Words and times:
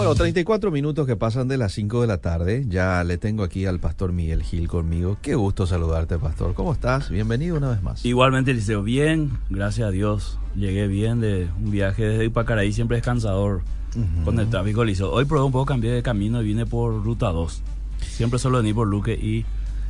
Bueno, 0.00 0.14
34 0.14 0.70
minutos 0.70 1.06
que 1.06 1.14
pasan 1.14 1.46
de 1.46 1.58
las 1.58 1.72
5 1.72 2.00
de 2.00 2.06
la 2.06 2.16
tarde. 2.16 2.64
Ya 2.66 3.04
le 3.04 3.18
tengo 3.18 3.42
aquí 3.42 3.66
al 3.66 3.80
pastor 3.80 4.14
Miguel 4.14 4.42
Gil 4.42 4.66
conmigo. 4.66 5.18
Qué 5.20 5.34
gusto 5.34 5.66
saludarte, 5.66 6.16
pastor. 6.16 6.54
¿Cómo 6.54 6.72
estás? 6.72 7.10
Bienvenido 7.10 7.58
una 7.58 7.68
vez 7.68 7.82
más. 7.82 8.02
Igualmente, 8.02 8.54
Liceo, 8.54 8.82
bien, 8.82 9.32
gracias 9.50 9.88
a 9.88 9.90
Dios. 9.90 10.38
Llegué 10.56 10.86
bien 10.86 11.20
de 11.20 11.50
un 11.62 11.70
viaje 11.70 12.02
desde 12.02 12.24
Ipacaraí, 12.24 12.72
siempre 12.72 12.96
es 12.96 13.02
cansador 13.02 13.60
con 14.24 14.40
el 14.40 14.48
tráfico, 14.48 14.84
Liceo. 14.84 15.12
Hoy 15.12 15.26
probé 15.26 15.44
un 15.44 15.52
poco, 15.52 15.66
cambié 15.66 15.90
de 15.90 16.02
camino 16.02 16.40
y 16.40 16.46
vine 16.46 16.64
por 16.64 17.04
ruta 17.04 17.28
2. 17.28 17.62
Siempre 18.00 18.38
suelo 18.38 18.56
venir 18.56 18.74
por 18.74 18.88
Luque 18.88 19.12
y 19.12 19.44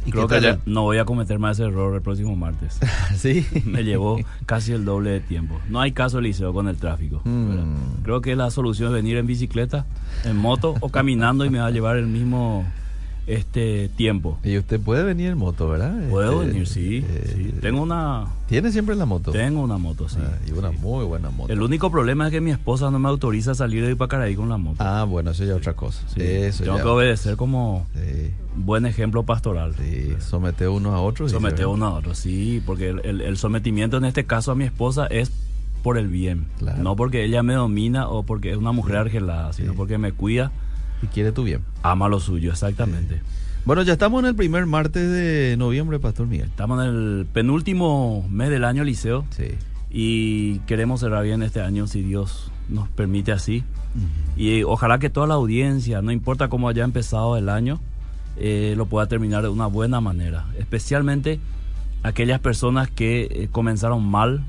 ¿Y 0.07 0.13
Creo 0.13 0.29
que 0.29 0.59
no 0.67 0.83
voy 0.83 0.99
a 0.99 1.05
cometer 1.05 1.39
más 1.39 1.59
ese 1.59 1.69
error 1.69 1.95
el 1.95 2.03
próximo 2.03 2.35
martes. 2.37 2.79
sí. 3.17 3.47
Me 3.65 3.85
llevó 3.85 4.19
casi 4.47 4.73
el 4.73 4.85
doble 4.85 5.11
de 5.11 5.21
tiempo. 5.21 5.61
No 5.69 5.81
hay 5.81 5.93
caso, 5.93 6.19
Eliseo, 6.19 6.53
con 6.53 6.69
el 6.69 6.77
tráfico. 6.77 7.21
Mm. 7.25 8.03
Creo 8.03 8.21
que 8.21 8.35
la 8.37 8.51
solución 8.51 8.89
es 8.89 8.95
venir 8.95 9.17
en 9.19 9.27
bicicleta, 9.27 9.87
en 10.25 10.37
moto 10.37 10.75
o 10.81 10.89
caminando 10.89 11.45
y 11.45 11.51
me 11.51 11.59
va 11.59 11.67
a 11.67 11.71
llevar 11.71 11.97
el 11.97 12.07
mismo 12.07 12.65
este 13.35 13.89
tiempo. 13.97 14.39
Y 14.45 14.59
usted 14.59 14.81
puede 14.81 15.03
venir 15.05 15.29
en 15.31 15.39
moto, 15.39 15.69
¿verdad? 15.69 15.95
Puedo 16.11 16.43
Este, 16.43 16.53
venir, 16.53 16.67
sí, 16.67 17.05
eh, 17.09 17.33
sí. 17.37 17.55
Tengo 17.61 17.83
una, 17.83 18.27
¿Tiene 18.49 18.73
siempre 18.73 18.97
la 18.97 19.07
moto? 19.07 19.31
tengo 19.33 19.61
una 19.63 19.79
moto, 19.79 20.09
sí. 20.09 20.19
Ah, 20.21 20.37
y 20.47 20.53
una 20.53 20.71
sí. 20.71 20.77
muy 20.81 21.05
buena 21.05 21.31
moto. 21.31 21.53
El 21.53 21.63
único 21.63 21.91
problema 21.91 22.27
es 22.27 22.33
que 22.33 22.41
mi 22.41 22.51
esposa 22.51 22.91
no 22.91 22.99
me 22.99 23.09
autoriza 23.09 23.53
a 23.53 23.55
salir 23.55 23.85
de 23.87 23.93
Ipacaraí 23.93 24.35
con 24.35 24.49
la 24.49 24.57
moto. 24.57 24.77
Ah, 24.83 25.05
bueno, 25.05 25.31
eso 25.31 25.45
ya 25.45 25.53
es 25.53 25.59
otra 25.59 25.75
cosa. 25.75 26.03
Sí. 26.15 26.21
Eso 26.23 26.65
Tengo 26.65 26.79
ya- 26.79 26.83
que 26.83 26.89
obedecer 26.89 27.37
como 27.37 27.87
buen 28.57 28.87
ejemplo 28.87 29.23
pastoral. 29.23 29.75
sí, 29.79 30.15
somete 30.21 30.67
uno 30.69 30.93
a 30.95 31.01
otro. 31.01 31.27
y 31.27 31.31
Somete 31.31 31.59
se- 31.59 31.67
uno 31.67 31.87
a 31.87 31.95
otro, 31.95 32.15
sí, 32.15 32.63
porque 32.67 32.89
el, 32.91 33.01
el- 33.05 33.21
el 33.21 33.37
sometimiento 33.37 33.97
en 33.97 34.05
este 34.05 34.25
caso 34.25 34.51
a 34.53 34.55
mi 34.55 34.65
esposa 34.65 35.07
es 35.07 35.31
por 35.83 35.97
el 35.97 36.09
bien, 36.09 36.45
Claro. 36.59 36.83
no 36.83 36.95
porque 36.97 37.25
ella 37.25 37.43
me 37.43 37.55
domina 37.55 38.09
o 38.09 38.23
porque 38.25 38.51
es 38.51 38.57
una 38.59 38.73
mujer 38.73 38.97
argelada, 38.97 39.53
sino 39.55 39.73
porque 39.75 39.97
me 39.97 40.13
cuida, 40.13 40.53
Y 41.03 41.07
quiere 41.07 41.33
tu 41.33 41.45
bien. 41.45 41.63
ama 41.83 42.09
lo 42.09 42.21
suyo, 42.21 42.51
exactamente. 42.53 43.21
Bueno, 43.65 43.83
ya 43.83 43.93
estamos 43.95 44.21
en 44.23 44.27
el 44.29 44.35
primer 44.35 44.67
martes 44.67 45.11
de 45.11 45.55
noviembre, 45.59 45.99
Pastor 45.99 46.27
Miguel. 46.27 46.49
Estamos 46.49 46.83
en 46.85 46.89
el 46.91 47.27
penúltimo 47.33 48.27
mes 48.31 48.49
del 48.51 48.65
año 48.65 48.85
liceo 48.85 49.25
Sí. 49.31 49.49
y 49.91 50.59
queremos 50.61 51.01
cerrar 51.01 51.25
bien 51.25 51.43
este 51.43 51.61
año 51.61 51.87
si 51.87 52.03
Dios 52.03 52.51
nos 52.69 52.89
permite 52.89 53.33
así. 53.33 53.65
Y 54.37 54.63
ojalá 54.63 54.99
que 54.99 55.11
toda 55.11 55.27
la 55.27 55.35
audiencia, 55.35 56.01
no 56.01 56.13
importa 56.13 56.49
cómo 56.49 56.69
haya 56.69 56.85
empezado 56.85 57.37
el 57.37 57.49
año, 57.49 57.81
eh, 58.37 58.75
lo 58.77 58.87
pueda 58.87 59.07
terminar 59.07 59.43
de 59.43 59.49
una 59.49 59.67
buena 59.67 60.01
manera. 60.01 60.47
Especialmente 60.59 61.41
aquellas 62.03 62.41
personas 62.41 62.89
que 62.91 63.23
eh, 63.31 63.49
comenzaron 63.51 64.05
mal 64.09 64.43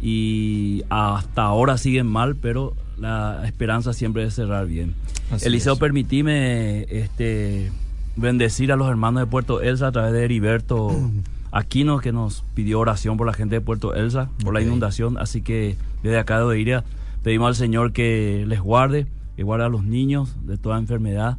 y 0.00 0.84
hasta 0.90 1.42
ahora 1.42 1.78
siguen 1.78 2.06
mal, 2.06 2.36
pero 2.36 2.74
la 3.00 3.42
esperanza 3.46 3.92
siempre 3.92 4.24
es 4.24 4.34
cerrar 4.34 4.66
bien. 4.66 4.94
Así 5.30 5.46
Eliseo, 5.46 5.74
es. 5.74 5.78
permitime 5.78 6.86
este, 6.90 7.70
bendecir 8.16 8.72
a 8.72 8.76
los 8.76 8.88
hermanos 8.88 9.22
de 9.22 9.26
Puerto 9.26 9.60
Elsa 9.60 9.88
a 9.88 9.92
través 9.92 10.12
de 10.12 10.24
Heriberto 10.24 10.90
Aquino, 11.52 12.00
que 12.00 12.12
nos 12.12 12.44
pidió 12.54 12.80
oración 12.80 13.16
por 13.16 13.26
la 13.26 13.32
gente 13.32 13.56
de 13.56 13.60
Puerto 13.60 13.94
Elsa, 13.94 14.28
por 14.44 14.54
la 14.54 14.60
inundación. 14.60 15.18
Así 15.18 15.42
que 15.42 15.76
desde 16.02 16.18
acá 16.18 16.38
de 16.38 16.44
Oiria 16.44 16.84
pedimos 17.22 17.48
al 17.48 17.54
Señor 17.54 17.92
que 17.92 18.44
les 18.46 18.60
guarde, 18.60 19.06
que 19.36 19.42
guarde 19.44 19.64
a 19.64 19.68
los 19.68 19.84
niños 19.84 20.36
de 20.44 20.58
toda 20.58 20.78
enfermedad 20.78 21.38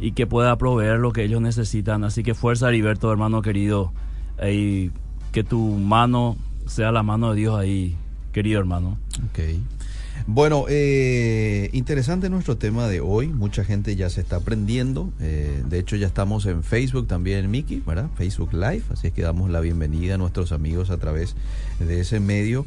y 0.00 0.12
que 0.12 0.26
pueda 0.26 0.56
proveer 0.56 0.98
lo 0.98 1.12
que 1.12 1.24
ellos 1.24 1.40
necesitan. 1.40 2.02
Así 2.04 2.22
que 2.22 2.34
fuerza, 2.34 2.68
Heriberto, 2.68 3.10
hermano 3.12 3.42
querido, 3.42 3.92
y 4.42 4.90
que 5.32 5.44
tu 5.44 5.60
mano 5.60 6.36
sea 6.66 6.92
la 6.92 7.02
mano 7.02 7.30
de 7.30 7.40
Dios 7.40 7.58
ahí, 7.58 7.96
querido 8.32 8.58
hermano. 8.58 8.98
Ok. 9.30 9.40
Bueno, 10.28 10.64
eh, 10.68 11.70
interesante 11.72 12.28
nuestro 12.28 12.56
tema 12.56 12.88
de 12.88 13.00
hoy. 13.00 13.28
Mucha 13.28 13.64
gente 13.64 13.94
ya 13.94 14.10
se 14.10 14.20
está 14.20 14.36
aprendiendo. 14.36 15.12
Eh, 15.20 15.62
de 15.68 15.78
hecho, 15.78 15.94
ya 15.94 16.08
estamos 16.08 16.46
en 16.46 16.64
Facebook 16.64 17.06
también, 17.06 17.48
Miki, 17.48 17.80
¿verdad? 17.86 18.10
Facebook 18.16 18.52
Live. 18.52 18.82
Así 18.90 19.06
es 19.06 19.12
que 19.12 19.22
damos 19.22 19.50
la 19.50 19.60
bienvenida 19.60 20.16
a 20.16 20.18
nuestros 20.18 20.50
amigos 20.50 20.90
a 20.90 20.96
través 20.96 21.36
de 21.78 22.00
ese 22.00 22.18
medio. 22.18 22.66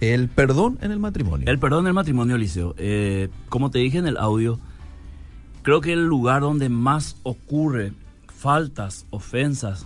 El 0.00 0.28
perdón 0.28 0.78
en 0.82 0.92
el 0.92 1.00
matrimonio. 1.00 1.50
El 1.50 1.58
perdón 1.58 1.84
del 1.84 1.94
matrimonio, 1.94 2.38
Liceo. 2.38 2.76
Eh, 2.78 3.28
como 3.48 3.72
te 3.72 3.80
dije 3.80 3.98
en 3.98 4.06
el 4.06 4.16
audio, 4.16 4.60
creo 5.62 5.80
que 5.80 5.92
el 5.92 6.06
lugar 6.06 6.42
donde 6.42 6.68
más 6.68 7.16
ocurre 7.24 7.92
faltas, 8.28 9.04
ofensas 9.10 9.84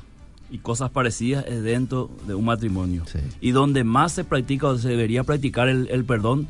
y 0.51 0.59
cosas 0.59 0.91
parecidas 0.91 1.47
es 1.49 1.63
dentro 1.63 2.11
de 2.27 2.35
un 2.35 2.45
matrimonio. 2.45 3.05
Sí. 3.07 3.21
Y 3.41 3.53
donde 3.53 3.83
más 3.83 4.13
se 4.13 4.25
practica 4.25 4.67
o 4.67 4.77
se 4.77 4.91
debería 4.91 5.25
practicar 5.25 5.71
el, 5.71 5.89
el 5.91 6.05
perdón 6.05 6.49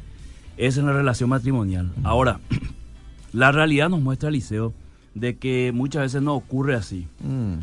es 0.56 0.76
en 0.78 0.86
la 0.86 0.92
relación 0.92 1.30
matrimonial. 1.30 1.90
Ahora, 2.02 2.40
la 3.32 3.52
realidad 3.52 3.88
nos 3.88 4.00
muestra, 4.00 4.30
Liceo, 4.30 4.72
de 5.14 5.36
que 5.36 5.72
muchas 5.72 6.02
veces 6.02 6.22
no 6.22 6.34
ocurre 6.34 6.74
así. 6.74 7.06
Mm, 7.20 7.54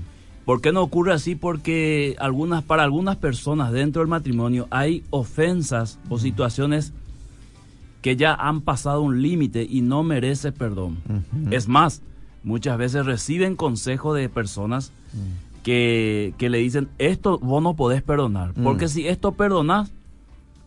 ¿Por 0.46 0.62
qué 0.62 0.72
no 0.72 0.81
ocurre 0.81 1.13
así? 1.13 1.35
Porque 1.35 2.16
algunas, 2.19 2.63
para 2.63 2.84
algunas 2.84 3.16
personas 3.18 3.72
dentro 3.72 4.01
del 4.01 4.09
matrimonio 4.09 4.68
hay 4.72 5.03
ofensas 5.12 6.00
o 6.09 6.18
situaciones 6.18 6.94
que 8.01 8.16
ya 8.16 8.34
han 8.34 8.62
pasado 8.62 9.01
un 9.03 9.22
límite 9.22 9.68
y 9.69 9.81
no 9.81 10.01
merece 10.01 10.51
perdón. 10.51 10.97
Es 11.51 11.68
más, 11.68 12.01
muchas 12.44 12.78
veces 12.80 13.06
reciben 13.06 13.56
consejo 13.56 14.16
de 14.16 14.28
personas 14.30 14.91
que, 15.62 16.34
que 16.40 16.50
le 16.50 16.57
dicen, 16.57 16.90
esto 16.97 17.38
vos 17.38 17.62
no 17.62 17.75
podés 17.75 18.01
perdonar, 18.01 18.57
Mm. 18.57 18.63
porque 18.63 18.88
si 18.88 19.07
esto 19.07 19.34
perdonás, 19.34 19.91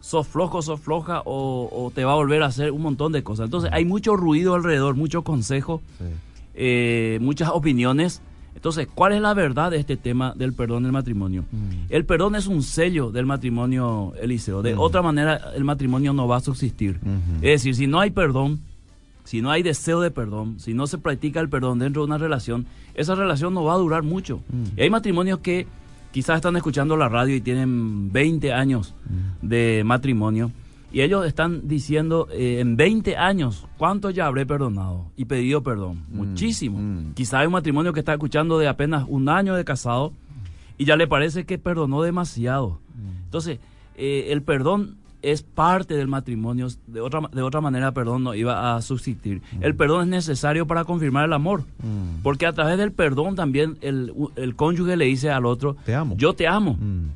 sos 0.04 0.26
flojo, 0.28 0.60
sos 0.60 0.81
floja 0.81 1.22
o, 1.25 1.69
o 1.72 1.91
te 1.91 2.04
va 2.04 2.12
a 2.12 2.16
volver 2.16 2.42
a 2.42 2.47
hacer 2.47 2.70
un 2.72 2.82
montón 2.82 3.10
de 3.12 3.22
cosas. 3.22 3.47
Entonces 3.47 3.70
hay 3.72 3.87
mucho 3.87 4.16
ruido 4.16 4.54
alrededor, 4.54 4.97
mucho 4.97 5.22
consejo 5.22 5.81
Sí. 5.98 6.04
eh, 6.54 7.19
muchas 7.22 7.48
opiniones. 7.48 8.20
Entonces, 8.54 8.87
¿cuál 8.94 9.12
es 9.14 9.20
la 9.22 9.32
verdad 9.34 9.70
de 9.70 9.78
este 9.78 9.97
tema 9.97 10.34
del 10.37 10.53
perdón 10.53 10.82
del 10.84 10.93
matrimonio? 10.93 11.44
Mm. 11.50 11.87
El 11.88 12.04
perdón 12.04 12.37
es 12.37 12.47
un 12.47 12.62
sello 12.62 13.10
del 13.10 13.25
matrimonio, 13.26 14.12
Eliseo. 14.20 14.60
De 14.62 14.75
Mm. 14.75 14.78
otra 14.78 15.00
manera, 15.03 15.41
el 15.56 15.64
matrimonio 15.64 16.12
no 16.12 16.28
va 16.28 16.37
a 16.37 16.41
subsistir. 16.41 16.98
Ujú. 17.03 17.37
Es 17.37 17.62
decir, 17.62 17.75
si 17.75 17.87
no 17.87 17.98
hay 17.98 18.10
perdón, 18.10 18.60
si 19.25 19.41
no 19.41 19.50
hay 19.50 19.62
deseo 19.62 20.00
de 20.03 20.10
perdón, 20.10 20.60
si 20.60 20.75
no 20.75 20.87
se 20.87 20.98
practica 20.98 21.41
el 21.41 21.48
perdón 21.48 21.78
dentro 21.78 22.03
de 22.03 22.06
una 22.09 22.19
relación, 22.19 22.66
esa 22.94 23.14
relación 23.14 23.54
no 23.54 23.64
va 23.64 23.72
a 23.75 23.78
durar 23.78 24.03
mucho. 24.03 24.41
Mm. 24.53 24.78
Y 24.78 24.82
hay 24.82 24.91
matrimonios 24.91 25.38
que 25.41 25.66
quizás 26.14 26.36
están 26.36 26.54
escuchando 26.56 26.97
la 26.97 27.08
radio 27.08 27.34
y 27.34 27.41
tienen 27.41 28.12
20 28.12 28.52
años 28.52 28.94
Mm. 29.10 29.48
de 29.48 29.82
matrimonio 29.84 30.52
y 30.92 31.00
ellos 31.00 31.26
están 31.26 31.66
diciendo 31.66 32.28
eh, 32.30 32.60
en 32.60 32.76
20 32.76 33.16
años 33.16 33.66
cuánto 33.76 34.10
ya 34.10 34.26
habré 34.26 34.47
perdonado 34.47 35.06
y 35.16 35.25
pedido 35.25 35.62
perdón. 35.64 36.04
Muchísimo. 36.08 36.78
mm. 36.78 37.14
Quizás 37.14 37.41
hay 37.41 37.47
un 37.48 37.52
matrimonio 37.54 37.92
que 37.92 37.98
está 38.00 38.12
escuchando 38.12 38.58
de 38.60 38.69
apenas 38.69 39.04
un 39.08 39.28
año 39.28 39.56
de 39.56 39.64
casado 39.64 40.12
y 40.78 40.84
ya 40.84 40.94
le 40.97 41.08
parece 41.08 41.44
que 41.47 41.58
perdonó 41.58 42.00
demasiado. 42.02 42.78
Entonces, 43.25 43.58
eh, 43.96 44.28
el 44.31 44.42
perdón 44.42 44.96
es 45.32 45.42
parte 45.42 45.94
del 45.94 46.08
matrimonio. 46.08 46.68
De 46.86 47.00
otra, 47.00 47.20
de 47.32 47.42
otra 47.42 47.60
manera, 47.60 47.92
perdón 47.92 48.24
no 48.24 48.34
iba 48.34 48.76
a 48.76 48.82
subsistir. 48.82 49.42
El 49.60 49.74
perdón 49.74 50.02
es 50.02 50.08
necesario 50.08 50.66
para 50.66 50.84
confirmar 50.84 51.24
el 51.24 51.32
amor. 51.32 51.62
Mm. 51.82 52.22
Porque 52.22 52.46
a 52.46 52.52
través 52.52 52.78
del 52.78 52.92
perdón 52.92 53.34
también 53.34 53.78
el, 53.80 54.12
el 54.36 54.54
cónyuge 54.56 54.96
le 54.96 55.06
dice 55.06 55.30
al 55.30 55.46
otro, 55.46 55.76
Te 55.84 55.94
amo. 55.94 56.14
yo 56.16 56.34
te 56.34 56.46
amo 56.46 56.74
Mm, 56.80 57.08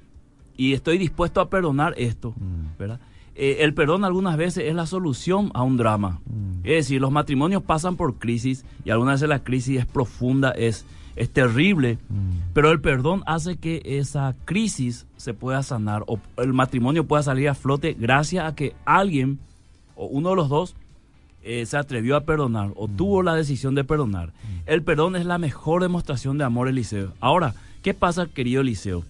y 0.56 0.72
estoy 0.72 0.98
dispuesto 0.98 1.40
a 1.40 1.48
perdonar 1.48 1.94
esto, 1.96 2.30
Mm. 2.36 2.78
¿verdad? 2.78 3.00
Eh, 3.40 3.58
el 3.60 3.72
perdón 3.72 4.04
algunas 4.04 4.36
veces 4.36 4.64
es 4.66 4.74
la 4.74 4.84
solución 4.86 5.50
a 5.54 5.62
un 5.62 5.76
drama. 5.76 6.20
Mm. 6.26 6.58
Es 6.64 6.74
decir, 6.86 7.00
los 7.00 7.12
matrimonios 7.12 7.62
pasan 7.62 7.94
por 7.96 8.14
crisis 8.18 8.64
y 8.84 8.90
algunas 8.90 9.14
veces 9.20 9.28
la 9.28 9.44
crisis 9.44 9.78
es 9.78 9.86
profunda, 9.86 10.50
es, 10.50 10.84
es 11.18 11.30
terrible, 11.30 11.98
Mm. 12.08 12.52
pero 12.54 12.70
el 12.70 12.80
perdón 12.80 13.22
hace 13.26 13.56
que 13.56 13.82
esa 13.84 14.34
crisis 14.44 15.06
se 15.16 15.34
pueda 15.34 15.62
sanar 15.62 16.04
o 16.06 16.18
el 16.36 16.52
matrimonio 16.52 17.04
pueda 17.06 17.22
salir 17.22 17.48
a 17.48 17.54
flote 17.54 17.94
gracias 17.98 18.46
a 18.46 18.54
que 18.54 18.74
alguien 18.84 19.38
o 19.96 20.06
uno 20.06 20.30
de 20.30 20.36
los 20.36 20.48
dos 20.48 20.74
eh, 21.42 21.64
se 21.66 21.76
atrevió 21.76 22.16
a 22.16 22.22
perdonar 22.24 22.72
o 22.76 22.88
tuvo 22.88 23.22
la 23.22 23.34
decisión 23.34 23.74
de 23.74 23.84
perdonar. 23.84 24.32
El 24.66 24.82
perdón 24.82 25.16
es 25.16 25.24
la 25.24 25.38
mejor 25.38 25.82
demostración 25.82 26.36
de 26.36 26.44
amor, 26.44 26.68
Eliseo. 26.68 27.14
Ahora, 27.20 27.54
¿qué 27.82 27.94
pasa, 27.94 28.26
querido 28.26 28.60
Eliseo? 28.60 29.02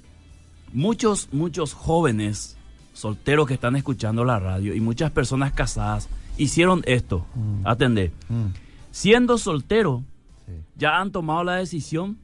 Muchos, 0.72 1.28
muchos 1.32 1.72
jóvenes 1.74 2.56
solteros 2.92 3.46
que 3.48 3.54
están 3.54 3.76
escuchando 3.76 4.24
la 4.24 4.38
radio 4.38 4.74
y 4.74 4.80
muchas 4.80 5.10
personas 5.10 5.52
casadas 5.52 6.08
hicieron 6.36 6.82
esto. 6.84 7.24
Mm. 7.34 7.66
Atendé. 7.66 8.12
Mm. 8.28 8.46
Siendo 8.90 9.38
soltero, 9.38 10.02
Sí. 10.48 10.54
ya 10.76 10.98
han 11.00 11.12
tomado 11.12 11.44
la 11.44 11.56
decisión 11.56 12.16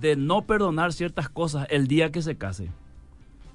de 0.00 0.16
no 0.16 0.42
perdonar 0.42 0.92
ciertas 0.92 1.28
cosas 1.28 1.66
el 1.70 1.86
día 1.86 2.10
que 2.10 2.20
se 2.22 2.36
case. 2.36 2.70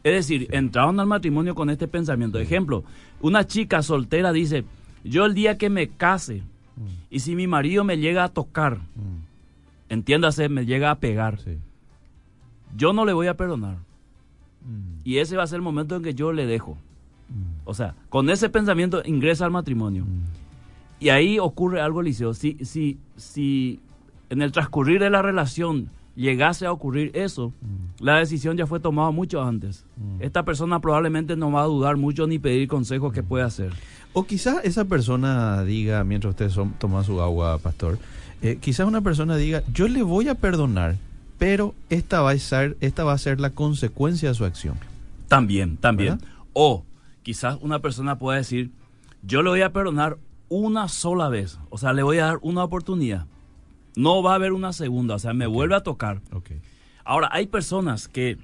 Es 0.03 0.13
decir, 0.13 0.47
entraron 0.51 0.97
al 1.01 1.07
matrimonio 1.07 1.53
con 1.55 1.69
este 1.69 1.87
pensamiento. 1.89 2.39
Ejemplo, 2.39 2.85
una 3.19 3.45
chica 3.45 3.81
soltera 3.83 4.31
dice, 4.31 4.63
yo 5.03 5.25
el 5.25 5.33
día 5.33 5.57
que 5.57 5.69
me 5.69 5.89
case 5.89 6.41
y 7.09 7.19
si 7.19 7.35
mi 7.35 7.47
marido 7.47 7.83
me 7.83 7.97
llega 7.97 8.23
a 8.23 8.29
tocar, 8.29 8.77
Mm. 8.95 9.19
entiéndase, 9.89 10.47
me 10.47 10.65
llega 10.65 10.89
a 10.91 10.99
pegar, 10.99 11.39
Sí. 11.41 11.57
yo 12.77 12.93
no 12.93 13.03
le 13.03 13.11
voy 13.11 13.27
a 13.27 13.35
perdonar. 13.35 13.75
Mm. 14.65 15.01
Y 15.03 15.17
ese 15.17 15.35
va 15.35 15.43
a 15.43 15.47
ser 15.47 15.57
el 15.57 15.61
momento 15.63 15.97
en 15.97 16.03
que 16.03 16.13
yo 16.13 16.31
le 16.31 16.45
dejo. 16.45 16.77
Mm. 17.27 17.59
O 17.65 17.73
sea, 17.73 17.95
con 18.07 18.29
ese 18.29 18.49
pensamiento 18.49 19.01
ingresa 19.03 19.43
al 19.43 19.51
matrimonio. 19.51 20.05
Mm. 20.99 21.03
Y 21.03 21.09
ahí 21.09 21.39
ocurre 21.39 21.81
algo, 21.81 22.01
Liceo. 22.01 22.33
Si, 22.33 22.57
si, 22.63 22.97
si 23.17 23.79
en 24.29 24.41
el 24.41 24.51
transcurrir 24.51 24.99
de 24.99 25.09
la 25.09 25.21
relación 25.21 25.89
llegase 26.15 26.65
a 26.65 26.71
ocurrir 26.71 27.11
eso, 27.13 27.53
Mm. 27.61 28.03
la 28.03 28.17
decisión 28.17 28.57
ya 28.57 28.65
fue 28.67 28.79
tomada 28.79 29.11
mucho 29.11 29.41
antes. 29.41 29.85
Esta 30.19 30.43
persona 30.43 30.79
probablemente 30.79 31.35
no 31.35 31.51
va 31.51 31.61
a 31.61 31.65
dudar 31.65 31.95
mucho 31.97 32.27
ni 32.27 32.39
pedir 32.39 32.67
consejos 32.67 33.13
que 33.13 33.23
puede 33.23 33.43
hacer. 33.45 33.71
O 34.13 34.23
quizás 34.25 34.57
esa 34.63 34.85
persona 34.85 35.63
diga, 35.63 36.03
mientras 36.03 36.31
ustedes 36.31 36.53
son, 36.53 36.71
toman 36.73 37.03
su 37.03 37.21
agua, 37.21 37.57
pastor, 37.59 37.97
eh, 38.41 38.57
quizás 38.59 38.87
una 38.87 39.01
persona 39.01 39.35
diga, 39.37 39.63
yo 39.73 39.87
le 39.87 40.01
voy 40.01 40.27
a 40.27 40.35
perdonar, 40.35 40.97
pero 41.37 41.73
esta 41.89 42.21
va 42.21 42.31
a 42.31 42.37
ser, 42.37 42.75
esta 42.81 43.03
va 43.05 43.13
a 43.13 43.17
ser 43.17 43.39
la 43.39 43.51
consecuencia 43.51 44.29
de 44.29 44.35
su 44.35 44.43
acción. 44.45 44.75
También, 45.29 45.77
también. 45.77 46.17
¿Verdad? 46.17 46.27
O 46.53 46.83
quizás 47.23 47.57
una 47.61 47.79
persona 47.79 48.17
pueda 48.17 48.37
decir, 48.39 48.71
yo 49.23 49.41
le 49.43 49.49
voy 49.51 49.61
a 49.61 49.71
perdonar 49.71 50.17
una 50.49 50.87
sola 50.87 51.29
vez, 51.29 51.59
o 51.69 51.77
sea, 51.77 51.93
le 51.93 52.03
voy 52.03 52.17
a 52.19 52.25
dar 52.25 52.39
una 52.41 52.63
oportunidad. 52.63 53.25
No 53.95 54.21
va 54.23 54.31
a 54.33 54.35
haber 54.35 54.51
una 54.53 54.73
segunda, 54.73 55.15
o 55.15 55.19
sea, 55.19 55.33
me 55.33 55.47
vuelve 55.47 55.75
a 55.75 55.81
tocar. 55.81 56.21
Ok. 56.33 56.51
Ahora, 57.05 57.29
hay 57.31 57.47
personas 57.47 58.07
que 58.07 58.37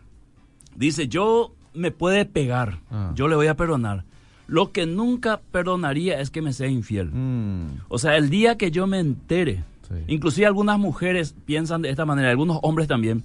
dicen, 0.76 1.10
yo 1.10 1.54
me 1.74 1.92
puede 1.92 2.26
pegar, 2.26 2.80
Ah. 2.90 3.12
yo 3.16 3.28
le 3.28 3.36
voy 3.36 3.48
a 3.48 3.56
perdonar. 3.56 4.06
Lo 4.48 4.72
que 4.72 4.86
nunca 4.86 5.42
perdonaría 5.52 6.20
es 6.20 6.30
que 6.30 6.42
me 6.42 6.54
sea 6.54 6.68
infiel. 6.68 7.10
Mm, 7.12 7.80
O 7.90 7.98
sea, 7.98 8.16
el 8.18 8.30
día 8.30 8.58
que 8.58 8.70
yo 8.72 8.86
me 8.88 9.00
entere, 9.00 9.64
Sí. 9.88 9.96
inclusive 10.08 10.48
algunas 10.48 10.78
mujeres 10.80 11.36
piensan 11.46 11.82
de 11.82 11.90
esta 11.90 12.06
manera, 12.06 12.30
algunos 12.30 12.60
hombres 12.64 12.88
también, 12.88 13.24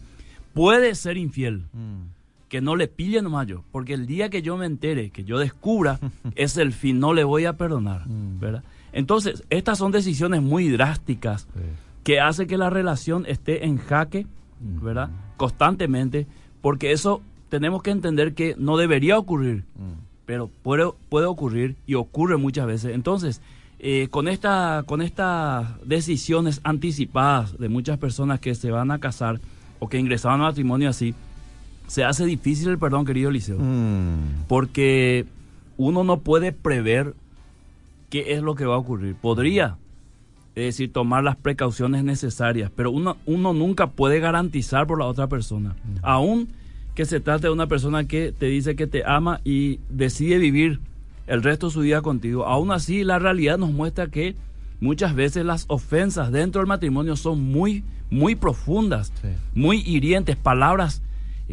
puede 0.54 0.94
ser 0.94 1.16
infiel, 1.16 1.64
mm, 1.72 2.02
que 2.50 2.60
no 2.60 2.76
le 2.76 2.86
pille 2.88 3.22
nomás 3.22 3.46
yo, 3.46 3.64
porque 3.72 3.94
el 3.94 4.06
día 4.06 4.28
que 4.28 4.42
yo 4.42 4.58
me 4.58 4.66
entere, 4.66 5.08
que 5.10 5.24
yo 5.24 5.38
descubra, 5.38 5.98
es 6.34 6.58
el 6.58 6.72
fin, 6.74 6.98
no 7.00 7.14
le 7.14 7.24
voy 7.24 7.46
a 7.46 7.54
perdonar, 7.56 8.06
Mm. 8.06 8.38
¿verdad? 8.40 8.64
Entonces, 8.92 9.44
estas 9.48 9.78
son 9.78 9.92
decisiones 9.92 10.42
muy 10.42 10.68
drásticas 10.68 11.42
sí. 11.54 11.60
que 12.04 12.20
hace 12.20 12.46
que 12.46 12.58
la 12.58 12.68
relación 12.68 13.24
esté 13.26 13.64
en 13.64 13.78
jaque, 13.78 14.26
¿verdad? 14.60 15.08
Constantemente, 15.38 16.26
porque 16.60 16.92
eso 16.92 17.22
tenemos 17.48 17.82
que 17.82 17.90
entender 17.92 18.34
que 18.34 18.54
no 18.58 18.76
debería 18.76 19.16
ocurrir, 19.16 19.64
Mm. 19.76 20.00
pero 20.26 20.48
puede, 20.62 20.90
puede 21.08 21.26
ocurrir 21.26 21.76
y 21.86 21.94
ocurre 21.94 22.36
muchas 22.36 22.66
veces. 22.66 22.94
Entonces, 22.94 23.40
eh, 23.78 24.08
con, 24.10 24.28
esta, 24.28 24.82
con 24.86 25.00
estas 25.02 25.68
decisiones 25.86 26.60
anticipadas 26.64 27.56
de 27.58 27.68
muchas 27.68 27.96
personas 27.98 28.38
que 28.40 28.54
se 28.54 28.70
van 28.70 28.90
a 28.90 28.98
casar 28.98 29.40
o 29.78 29.88
que 29.88 29.98
ingresaban 29.98 30.40
al 30.40 30.48
matrimonio 30.48 30.88
así, 30.90 31.14
se 31.90 32.04
hace 32.04 32.24
difícil 32.24 32.68
el 32.68 32.78
perdón, 32.78 33.04
querido 33.04 33.32
Liceo, 33.32 33.58
Mm, 33.58 34.44
porque 34.46 35.26
uno 35.76 36.04
no 36.04 36.18
puede 36.20 36.52
prever 36.52 37.14
qué 38.10 38.34
es 38.34 38.42
lo 38.42 38.54
que 38.54 38.64
va 38.64 38.76
a 38.76 38.78
ocurrir. 38.78 39.16
Podría, 39.16 39.76
es 40.54 40.64
decir, 40.66 40.92
tomar 40.92 41.24
las 41.24 41.34
precauciones 41.36 42.04
necesarias, 42.04 42.70
pero 42.76 42.92
uno, 42.92 43.16
uno 43.26 43.52
nunca 43.52 43.88
puede 43.88 44.20
garantizar 44.20 44.86
por 44.86 45.00
la 45.00 45.06
otra 45.06 45.26
persona. 45.26 45.74
Aún 46.02 46.48
que 46.94 47.06
se 47.06 47.18
trate 47.18 47.48
de 47.48 47.52
una 47.52 47.66
persona 47.66 48.04
que 48.04 48.30
te 48.30 48.46
dice 48.46 48.76
que 48.76 48.86
te 48.86 49.02
ama 49.04 49.40
y 49.44 49.80
decide 49.88 50.38
vivir 50.38 50.78
el 51.26 51.42
resto 51.42 51.66
de 51.66 51.72
su 51.72 51.80
vida 51.80 52.02
contigo. 52.02 52.44
Aún 52.46 52.70
así, 52.70 53.02
la 53.02 53.18
realidad 53.18 53.58
nos 53.58 53.72
muestra 53.72 54.06
que 54.08 54.36
muchas 54.80 55.16
veces 55.16 55.44
las 55.44 55.64
ofensas 55.66 56.30
dentro 56.30 56.60
del 56.60 56.68
matrimonio 56.68 57.16
son 57.16 57.42
muy, 57.42 57.82
muy 58.10 58.36
profundas, 58.36 59.12
Sí. 59.22 59.28
muy 59.54 59.78
hirientes, 59.80 60.36
palabras, 60.36 61.02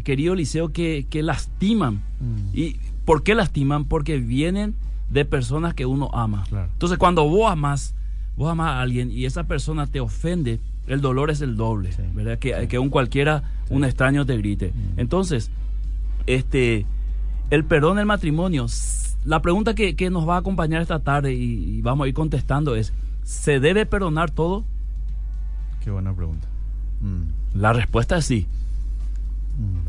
querido 0.03 0.35
Liceo, 0.35 0.69
que, 0.73 1.05
que 1.09 1.23
lastiman. 1.23 2.01
Mm. 2.19 2.49
¿Y 2.53 2.75
por 3.05 3.23
qué 3.23 3.35
lastiman? 3.35 3.85
Porque 3.85 4.17
vienen 4.17 4.75
de 5.09 5.25
personas 5.25 5.73
que 5.73 5.85
uno 5.85 6.09
ama. 6.13 6.43
Claro. 6.49 6.69
Entonces, 6.73 6.97
cuando 6.97 7.27
vos 7.27 7.51
amas, 7.51 7.95
vos 8.35 8.49
amas 8.51 8.69
a 8.71 8.81
alguien 8.81 9.11
y 9.11 9.25
esa 9.25 9.43
persona 9.45 9.87
te 9.87 9.99
ofende, 9.99 10.59
el 10.87 11.01
dolor 11.01 11.29
es 11.31 11.41
el 11.41 11.55
doble, 11.57 11.91
Sí. 11.91 12.03
¿verdad? 12.13 12.39
Que, 12.39 12.67
que 12.67 12.79
un 12.79 12.89
cualquiera, 12.89 13.43
un 13.69 13.83
extraño 13.85 14.25
te 14.25 14.37
grite. 14.37 14.73
Mm. 14.73 14.99
Entonces, 14.99 15.49
este, 16.27 16.85
el 17.49 17.63
perdón 17.65 17.97
del 17.97 18.05
matrimonio, 18.05 18.65
la 19.25 19.41
pregunta 19.41 19.73
que, 19.75 19.95
que 19.95 20.09
nos 20.09 20.27
va 20.27 20.35
a 20.35 20.39
acompañar 20.39 20.81
esta 20.81 20.99
tarde 20.99 21.33
y, 21.33 21.77
y 21.77 21.81
vamos 21.81 22.05
a 22.05 22.07
ir 22.07 22.13
contestando 22.13 22.75
es, 22.75 22.93
¿se 23.23 23.59
debe 23.59 23.85
perdonar 23.85 24.31
todo? 24.31 24.63
Qué 25.83 25.91
buena 25.91 26.13
pregunta. 26.13 26.47
Mm, 27.01 27.57
La 27.59 27.71
respuesta 27.73 28.17
es 28.17 28.25
sí. 28.25 28.47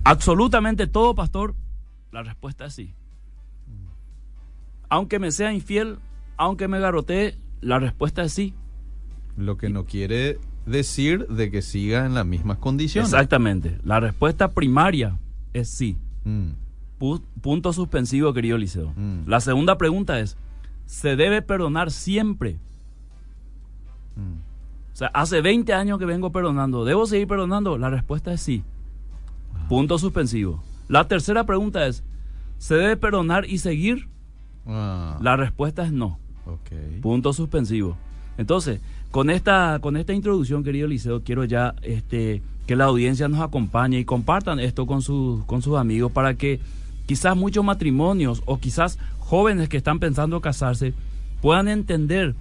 Absolutamente 0.04 0.86
todo, 0.86 1.14
pastor, 1.14 1.54
la 2.12 2.22
respuesta 2.22 2.66
es 2.66 2.74
sí. 2.74 2.94
Aunque 4.88 5.18
me 5.18 5.30
sea 5.30 5.52
infiel, 5.52 5.98
aunque 6.36 6.68
me 6.68 6.80
garrotee, 6.80 7.36
la 7.60 7.78
respuesta 7.78 8.22
es 8.22 8.32
sí. 8.32 8.54
Lo 9.36 9.56
que 9.58 9.68
no 9.68 9.84
quiere 9.84 10.38
decir 10.66 11.26
de 11.28 11.50
que 11.50 11.62
siga 11.62 12.06
en 12.06 12.14
las 12.14 12.24
mismas 12.26 12.58
condiciones. 12.58 13.12
Exactamente. 13.12 13.78
La 13.84 14.00
respuesta 14.00 14.48
primaria 14.52 15.18
es 15.52 15.68
sí. 15.68 15.96
Mm, 16.24 16.50
Pu- 16.98 17.22
punto 17.40 17.72
suspensivo, 17.72 18.32
querido 18.32 18.56
Liceo. 18.58 18.92
Mm. 18.96 19.28
La 19.28 19.40
segunda 19.40 19.76
pregunta 19.78 20.18
es, 20.20 20.36
¿se 20.86 21.16
debe 21.16 21.42
perdonar 21.42 21.90
siempre? 21.90 22.56
mm, 24.16 24.38
O 24.92 24.96
sea, 24.96 25.08
hace 25.08 25.40
20 25.42 25.72
años 25.74 25.98
que 25.98 26.06
vengo 26.06 26.32
perdonando. 26.32 26.84
¿Debo 26.84 27.06
seguir 27.06 27.28
perdonando? 27.28 27.76
La 27.78 27.90
respuesta 27.90 28.32
es 28.32 28.40
sí. 28.40 28.64
Punto 29.68 29.98
suspensivo. 29.98 30.62
La 30.88 31.06
tercera 31.06 31.44
pregunta 31.44 31.86
es, 31.86 32.02
¿se 32.58 32.74
debe 32.74 32.96
perdonar 32.96 33.44
y 33.48 33.58
seguir? 33.58 34.08
ah, 34.66 35.18
La 35.20 35.36
respuesta 35.36 35.84
es 35.84 35.92
no. 35.92 36.18
Punto 37.02 37.32
suspensivo. 37.32 37.96
Entonces, 38.38 38.80
con 39.10 39.30
esta, 39.30 39.78
con 39.80 39.96
esta 39.96 40.12
introducción, 40.14 40.64
querido 40.64 40.88
Liceo, 40.88 41.22
quiero 41.22 41.44
ya 41.44 41.74
este, 41.82 42.42
que 42.66 42.76
la 42.76 42.84
audiencia 42.84 43.28
nos 43.28 43.40
acompañe 43.40 43.98
y 43.98 44.04
compartan 44.04 44.60
esto 44.60 44.86
con, 44.86 45.02
sus 45.02 45.44
con 45.44 45.60
sus 45.62 45.76
amigos 45.76 46.12
para 46.12 46.34
que 46.34 46.60
quizás 47.06 47.36
muchos 47.36 47.64
matrimonios 47.64 48.42
o 48.46 48.58
quizás 48.58 48.98
jóvenes 49.18 49.68
que 49.68 49.76
están 49.78 49.98
pensando 49.98 50.40
casarse 50.40 50.94
puedan 51.42 51.68
entender 51.68 52.34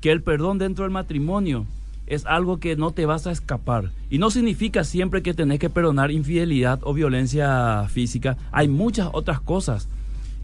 que 0.00 0.10
el 0.12 0.22
perdón 0.22 0.58
dentro 0.58 0.84
del 0.84 0.92
matrimonio 0.92 1.66
es 2.06 2.26
algo 2.26 2.58
que 2.58 2.76
no 2.76 2.90
te 2.90 3.06
vas 3.06 3.26
a 3.26 3.32
escapar. 3.32 3.90
Y 4.10 4.18
no 4.18 4.30
significa 4.30 4.84
siempre 4.84 5.22
que 5.22 5.34
tenés 5.34 5.58
que 5.58 5.70
perdonar 5.70 6.10
infidelidad 6.10 6.80
o 6.82 6.94
violencia 6.94 7.86
física. 7.88 8.36
Hay 8.50 8.68
muchas 8.68 9.08
otras 9.12 9.40
cosas 9.40 9.88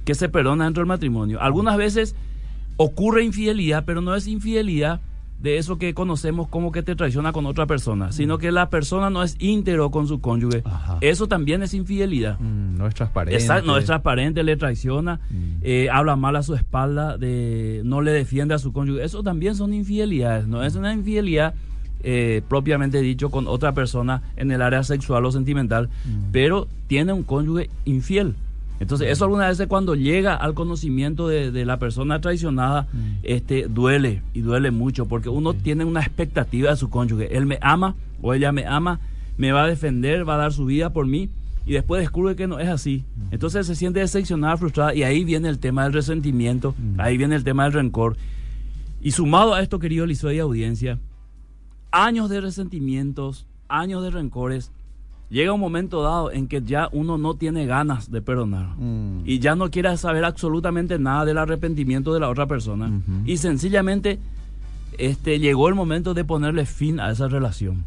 que 0.04 0.14
se 0.14 0.28
perdonan 0.28 0.68
dentro 0.68 0.82
del 0.82 0.88
matrimonio. 0.88 1.40
Algunas 1.40 1.76
veces 1.76 2.14
ocurre 2.76 3.24
infidelidad, 3.24 3.84
pero 3.84 4.00
no 4.00 4.14
es 4.14 4.26
infidelidad 4.26 5.00
de 5.40 5.56
eso 5.58 5.78
que 5.78 5.94
conocemos 5.94 6.48
como 6.48 6.72
que 6.72 6.82
te 6.82 6.96
traiciona 6.96 7.32
con 7.32 7.46
otra 7.46 7.66
persona, 7.66 8.10
sino 8.10 8.38
que 8.38 8.50
la 8.50 8.70
persona 8.70 9.08
no 9.08 9.22
es 9.22 9.36
íntegro 9.38 9.90
con 9.90 10.08
su 10.08 10.20
cónyuge. 10.20 10.62
Ajá. 10.64 10.98
Eso 11.00 11.28
también 11.28 11.62
es 11.62 11.74
infidelidad. 11.74 12.38
Mm, 12.40 12.76
no 12.76 12.86
es 12.88 12.94
transparente. 12.94 13.36
Exacto, 13.40 13.66
no 13.70 13.76
es 13.78 13.84
transparente, 13.84 14.42
le 14.42 14.56
traiciona, 14.56 15.20
Mm. 15.30 15.34
eh, 15.62 15.88
habla 15.92 16.16
mal 16.16 16.34
a 16.36 16.42
su 16.42 16.54
espalda, 16.54 17.16
de, 17.18 17.82
no 17.84 18.00
le 18.02 18.10
defiende 18.12 18.54
a 18.54 18.58
su 18.58 18.72
cónyuge. 18.72 19.04
Eso 19.04 19.22
también 19.22 19.54
son 19.54 19.72
infidelidades, 19.74 20.46
no 20.48 20.62
es 20.64 20.74
una 20.74 20.92
infidelidad 20.92 21.54
eh, 22.04 22.42
propiamente 22.48 23.00
dicho 23.00 23.28
con 23.28 23.48
otra 23.48 23.72
persona 23.74 24.22
en 24.36 24.52
el 24.52 24.62
área 24.62 24.84
sexual 24.84 25.24
o 25.24 25.32
sentimental, 25.32 25.88
Mm. 26.06 26.30
pero 26.30 26.68
tiene 26.86 27.12
un 27.12 27.24
cónyuge 27.24 27.70
infiel. 27.84 28.34
Entonces, 28.80 29.08
eso 29.10 29.24
algunas 29.24 29.48
veces 29.48 29.66
cuando 29.66 29.94
llega 29.94 30.34
al 30.36 30.54
conocimiento 30.54 31.26
de, 31.28 31.50
de 31.50 31.64
la 31.64 31.78
persona 31.78 32.20
traicionada, 32.20 32.86
Mm. 32.92 32.98
este, 33.24 33.66
duele 33.68 34.22
y 34.34 34.40
duele 34.40 34.70
mucho, 34.70 35.06
porque 35.06 35.28
uno 35.28 35.52
tiene 35.54 35.84
una 35.84 36.00
expectativa 36.00 36.70
de 36.70 36.76
su 36.76 36.88
cónyuge. 36.88 37.36
Él 37.36 37.44
me 37.46 37.58
ama 37.60 37.96
o 38.22 38.34
ella 38.34 38.52
me 38.52 38.66
ama, 38.66 39.00
me 39.36 39.50
va 39.52 39.64
a 39.64 39.66
defender, 39.66 40.28
va 40.28 40.34
a 40.34 40.38
dar 40.38 40.52
su 40.52 40.64
vida 40.64 40.90
por 40.92 41.06
mí, 41.06 41.28
y 41.66 41.72
después 41.72 42.00
descubre 42.00 42.34
que 42.36 42.46
no 42.46 42.58
es 42.60 42.68
así. 42.68 43.04
Entonces 43.30 43.66
se 43.66 43.74
siente 43.74 44.00
decepcionada, 44.00 44.56
frustrada, 44.56 44.94
y 44.94 45.02
ahí 45.02 45.24
viene 45.24 45.48
el 45.48 45.58
tema 45.58 45.84
del 45.84 45.92
resentimiento, 45.92 46.74
Mm. 46.78 47.00
ahí 47.00 47.16
viene 47.18 47.34
el 47.36 47.44
tema 47.44 47.64
del 47.64 47.72
rencor. 47.74 48.16
Y 49.02 49.10
sumado 49.10 49.54
a 49.54 49.60
esto, 49.62 49.78
querido 49.78 50.06
Liceo 50.06 50.32
y 50.32 50.38
audiencia, 50.38 50.98
años 51.90 52.30
de 52.30 52.40
resentimientos, 52.40 53.46
años 53.68 54.02
de 54.02 54.10
rencores, 54.10 54.70
llega 55.30 55.52
un 55.52 55.60
momento 55.60 56.02
dado 56.02 56.32
en 56.32 56.48
que 56.48 56.62
ya 56.62 56.88
uno 56.92 57.18
no 57.18 57.34
tiene 57.34 57.66
ganas 57.66 58.10
de 58.10 58.22
perdonar. 58.22 58.76
Mm. 58.76 59.22
Y 59.24 59.38
ya 59.38 59.54
no 59.54 59.70
quiere 59.70 59.96
saber 59.96 60.24
absolutamente 60.24 60.98
nada 60.98 61.24
del 61.24 61.38
arrepentimiento 61.38 62.14
de 62.14 62.20
la 62.20 62.28
otra 62.28 62.46
persona. 62.46 62.90
Y 63.24 63.36
sencillamente 63.36 64.18
este, 64.96 65.38
llegó 65.38 65.68
el 65.68 65.74
momento 65.74 66.14
de 66.14 66.24
ponerle 66.24 66.66
fin 66.66 67.00
a 67.00 67.10
esa 67.10 67.28
relación. 67.28 67.84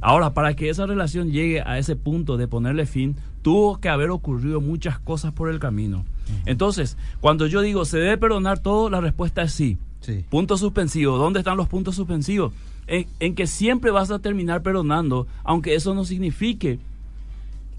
Ahora, 0.00 0.34
para 0.34 0.54
que 0.54 0.70
esa 0.70 0.86
relación 0.86 1.30
llegue 1.30 1.60
a 1.60 1.78
ese 1.78 1.96
punto 1.96 2.36
de 2.36 2.48
ponerle 2.48 2.86
fin, 2.86 3.16
tuvo 3.42 3.78
que 3.78 3.88
haber 3.88 4.10
ocurrido 4.10 4.60
muchas 4.60 4.98
cosas 4.98 5.32
por 5.32 5.50
el 5.50 5.58
camino. 5.58 6.04
Entonces, 6.46 6.96
cuando 7.20 7.46
yo 7.46 7.60
digo, 7.60 7.84
¿se 7.84 7.98
debe 7.98 8.16
perdonar 8.16 8.58
todo? 8.58 8.88
La 8.88 9.00
respuesta 9.00 9.42
es 9.42 9.52
sí. 9.52 9.78
Sí. 10.00 10.24
Punto 10.28 10.56
suspensivo. 10.56 11.16
¿Dónde 11.16 11.38
están 11.40 11.56
los 11.56 11.68
puntos 11.68 11.96
suspensivos? 11.96 12.52
En, 12.86 13.06
en 13.20 13.34
que 13.34 13.46
siempre 13.46 13.90
vas 13.90 14.10
a 14.10 14.18
terminar 14.18 14.62
perdonando, 14.62 15.26
aunque 15.42 15.74
eso 15.74 15.94
no 15.94 16.04
signifique 16.04 16.78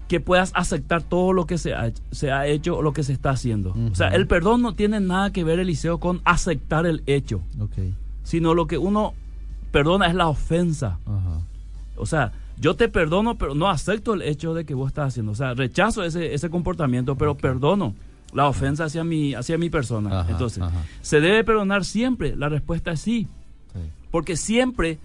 que 0.08 0.20
puedas 0.20 0.52
aceptar 0.54 1.02
todo 1.02 1.32
lo 1.32 1.46
que 1.46 1.58
se 1.58 1.74
ha, 1.74 1.92
se 2.12 2.30
ha 2.30 2.46
hecho 2.46 2.76
o 2.76 2.82
lo 2.82 2.92
que 2.92 3.02
se 3.02 3.12
está 3.12 3.30
haciendo. 3.30 3.74
O 3.90 3.94
sea, 3.94 4.08
el 4.08 4.26
perdón 4.26 4.62
no 4.62 4.74
tiene 4.74 5.00
nada 5.00 5.32
que 5.32 5.44
ver, 5.44 5.58
Eliseo, 5.58 5.98
con 5.98 6.20
aceptar 6.24 6.86
el 6.86 7.02
hecho. 7.06 7.40
Ok. 7.60 7.78
sino 8.22 8.54
lo 8.54 8.66
que 8.66 8.78
uno 8.78 9.14
perdona 9.72 10.06
es 10.06 10.14
la 10.14 10.28
ofensa. 10.28 10.98
O 11.96 12.06
sea, 12.06 12.32
yo 12.58 12.74
te 12.76 12.88
perdono, 12.88 13.36
pero 13.36 13.54
no 13.54 13.68
acepto 13.68 14.14
el 14.14 14.22
hecho 14.22 14.54
de 14.54 14.64
que 14.64 14.74
vos 14.74 14.88
estás 14.88 15.08
haciendo. 15.08 15.32
O 15.32 15.34
sea, 15.34 15.54
rechazo 15.54 16.04
ese, 16.04 16.34
ese 16.34 16.50
comportamiento, 16.50 17.16
pero 17.16 17.36
perdono 17.36 17.94
la 18.32 18.48
ofensa 18.48 18.84
hacia 18.84 19.02
mi, 19.04 19.34
hacia 19.34 19.58
mi 19.58 19.70
persona. 19.70 20.26
Entonces. 20.28 20.62
¿se 21.02 21.20
debe 21.20 21.42
perdonar 21.44 21.84
siempre? 21.84 22.36
La 22.36 22.48
respuesta 22.48 22.92
es 22.92 23.00
sí. 23.00 23.28
Sí. 23.76 23.90
Porque 24.10 24.36
siempre 24.36 24.98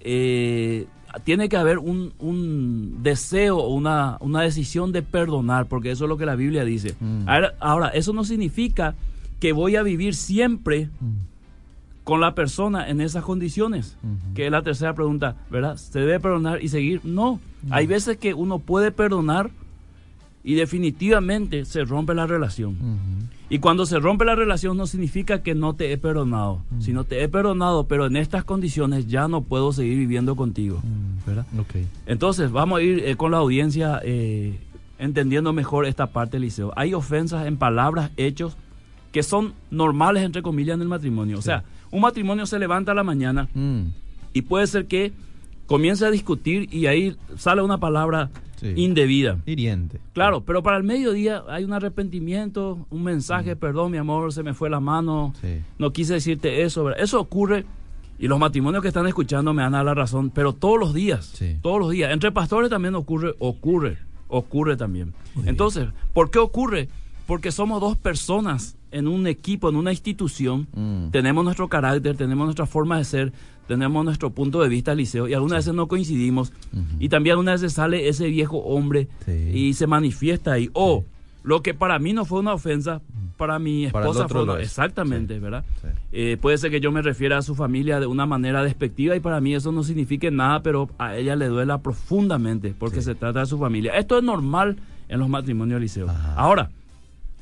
eh, 0.00 0.86
tiene 1.24 1.48
que 1.48 1.56
haber 1.56 1.78
un, 1.78 2.12
un 2.18 3.02
deseo 3.02 3.58
o 3.58 3.74
una, 3.74 4.16
una 4.20 4.42
decisión 4.42 4.92
de 4.92 5.02
perdonar, 5.02 5.66
porque 5.66 5.90
eso 5.90 6.04
es 6.04 6.08
lo 6.08 6.16
que 6.16 6.26
la 6.26 6.36
Biblia 6.36 6.64
dice. 6.64 6.94
Mm. 7.00 7.28
Ahora, 7.28 7.54
ahora, 7.60 7.88
eso 7.88 8.12
no 8.12 8.24
significa 8.24 8.94
que 9.40 9.52
voy 9.52 9.76
a 9.76 9.82
vivir 9.82 10.14
siempre 10.14 10.88
Mm. 11.00 12.04
con 12.04 12.20
la 12.20 12.34
persona 12.34 12.88
en 12.88 13.00
esas 13.00 13.24
condiciones, 13.24 13.96
que 14.34 14.46
es 14.46 14.50
la 14.52 14.62
tercera 14.62 14.94
pregunta, 14.94 15.36
¿verdad? 15.50 15.76
¿Se 15.76 16.00
debe 16.00 16.18
perdonar 16.20 16.62
y 16.62 16.68
seguir? 16.68 17.00
No. 17.04 17.40
Mm. 17.62 17.72
Hay 17.72 17.86
veces 17.86 18.16
que 18.16 18.34
uno 18.34 18.58
puede 18.58 18.90
perdonar 18.90 19.50
y 20.44 20.54
definitivamente 20.54 21.64
se 21.64 21.84
rompe 21.84 22.14
la 22.14 22.26
relación. 22.26 22.76
Y 23.52 23.58
cuando 23.58 23.84
se 23.84 23.98
rompe 23.98 24.24
la 24.24 24.34
relación 24.34 24.78
no 24.78 24.86
significa 24.86 25.42
que 25.42 25.54
no 25.54 25.74
te 25.74 25.92
he 25.92 25.98
perdonado, 25.98 26.62
Mm. 26.70 26.80
sino 26.80 27.04
te 27.04 27.22
he 27.22 27.28
perdonado, 27.28 27.84
pero 27.86 28.06
en 28.06 28.16
estas 28.16 28.44
condiciones 28.44 29.08
ya 29.08 29.28
no 29.28 29.42
puedo 29.42 29.74
seguir 29.74 29.98
viviendo 29.98 30.36
contigo. 30.36 30.78
Mm. 30.82 31.26
¿verdad? 31.26 31.46
Ok. 31.58 31.74
Entonces, 32.06 32.50
vamos 32.50 32.78
a 32.78 32.82
ir 32.82 33.00
eh, 33.04 33.14
con 33.16 33.30
la 33.30 33.36
audiencia 33.36 34.00
eh, 34.04 34.58
entendiendo 34.98 35.52
mejor 35.52 35.84
esta 35.84 36.06
parte 36.06 36.32
del 36.38 36.42
liceo. 36.44 36.72
Hay 36.76 36.94
ofensas 36.94 37.46
en 37.46 37.58
palabras, 37.58 38.10
hechos, 38.16 38.56
que 39.12 39.22
son 39.22 39.52
normales, 39.70 40.22
entre 40.24 40.40
comillas, 40.40 40.76
en 40.76 40.80
el 40.82 40.88
matrimonio. 40.88 41.38
O 41.38 41.42
sea, 41.42 41.62
un 41.90 42.00
matrimonio 42.00 42.46
se 42.46 42.58
levanta 42.58 42.92
a 42.92 42.94
la 42.94 43.04
mañana 43.04 43.48
Mm. 43.52 43.82
y 44.32 44.42
puede 44.42 44.66
ser 44.66 44.86
que 44.86 45.12
comience 45.66 46.06
a 46.06 46.10
discutir 46.10 46.68
y 46.72 46.86
ahí 46.86 47.16
sale 47.36 47.60
una 47.60 47.76
palabra 47.78 48.30
Sí. 48.62 48.72
indebida. 48.76 49.38
Hiriente. 49.44 50.00
Claro, 50.14 50.42
pero 50.42 50.62
para 50.62 50.76
el 50.78 50.84
mediodía 50.84 51.42
hay 51.48 51.64
un 51.64 51.72
arrepentimiento, 51.72 52.86
un 52.90 53.02
mensaje, 53.02 53.56
perdón 53.56 53.90
mi 53.92 53.98
amor, 53.98 54.32
se 54.32 54.42
me 54.42 54.54
fue 54.54 54.70
la 54.70 54.80
mano, 54.80 55.34
Sí. 55.40 55.60
no 55.78 55.92
quise 55.92 56.14
decirte 56.14 56.62
eso. 56.62 56.84
¿verdad? 56.84 57.02
Eso 57.02 57.20
ocurre 57.20 57.64
y 58.18 58.28
los 58.28 58.38
matrimonios 58.38 58.82
que 58.82 58.88
están 58.88 59.06
escuchando 59.06 59.52
me 59.52 59.62
dan 59.62 59.74
a 59.74 59.78
dar 59.78 59.86
la 59.86 59.94
razón, 59.94 60.30
pero 60.30 60.52
todos 60.52 60.78
los 60.78 60.94
días, 60.94 61.26
Sí. 61.26 61.56
todos 61.60 61.80
los 61.80 61.90
días. 61.90 62.12
Entre 62.12 62.30
pastores 62.30 62.70
también 62.70 62.94
ocurre, 62.94 63.34
ocurre, 63.40 63.98
ocurre 64.28 64.76
también. 64.76 65.12
Muy 65.34 65.48
Entonces, 65.48 65.88
¿por 66.12 66.30
qué 66.30 66.38
ocurre? 66.38 66.88
Porque 67.26 67.50
somos 67.50 67.80
dos 67.80 67.96
personas 67.96 68.76
en 68.90 69.08
un 69.08 69.26
equipo, 69.26 69.68
en 69.70 69.76
una 69.76 69.90
institución. 69.90 70.66
Mm. 70.74 71.10
Tenemos 71.10 71.42
nuestro 71.44 71.68
carácter, 71.68 72.16
tenemos 72.16 72.44
nuestra 72.44 72.66
forma 72.66 72.98
de 72.98 73.04
ser, 73.04 73.32
tenemos 73.68 74.04
nuestro 74.04 74.30
punto 74.30 74.60
de 74.62 74.68
vista, 74.68 74.94
Liceo, 74.94 75.28
y 75.28 75.34
algunas 75.34 75.58
veces 75.60 75.74
no 75.74 75.88
coincidimos. 75.88 76.52
Y 76.98 77.08
también 77.08 77.32
algunas 77.34 77.60
veces 77.62 77.74
sale 77.74 78.08
ese 78.08 78.26
viejo 78.28 78.58
hombre 78.58 79.08
Sí. 79.24 79.50
y 79.52 79.74
se 79.74 79.86
manifiesta 79.86 80.52
ahí. 80.52 80.68
O 80.72 81.04
lo 81.44 81.62
que 81.62 81.74
para 81.74 81.98
mí 81.98 82.12
no 82.12 82.24
fue 82.24 82.40
una 82.40 82.52
ofensa, 82.54 83.00
para 83.36 83.58
mi 83.58 83.86
esposa 83.86 84.28
fue 84.28 84.42
una-. 84.44 84.60
Exactamente, 84.60 85.38
¿verdad? 85.40 85.64
Eh, 86.12 86.36
puede 86.40 86.58
ser 86.58 86.70
que 86.70 86.80
yo 86.80 86.92
me 86.92 87.02
refiera 87.02 87.38
a 87.38 87.42
su 87.42 87.54
familia 87.54 87.98
de 87.98 88.06
una 88.06 88.26
manera 88.26 88.62
despectiva 88.62 89.16
y 89.16 89.20
para 89.20 89.40
mí 89.40 89.54
eso 89.54 89.72
no 89.72 89.82
signifique 89.82 90.30
nada, 90.30 90.62
pero 90.62 90.88
a 90.98 91.16
ella 91.16 91.34
le 91.34 91.46
duela 91.46 91.78
profundamente 91.78 92.74
porque 92.78 93.02
se 93.02 93.14
trata 93.14 93.40
de 93.40 93.46
su 93.46 93.58
familia. 93.58 93.96
Esto 93.96 94.18
es 94.18 94.22
normal 94.24 94.76
en 95.08 95.18
los 95.18 95.28
matrimonios 95.28 95.80
liceos. 95.80 96.10
Ajá. 96.10 96.34
Ahora, 96.34 96.70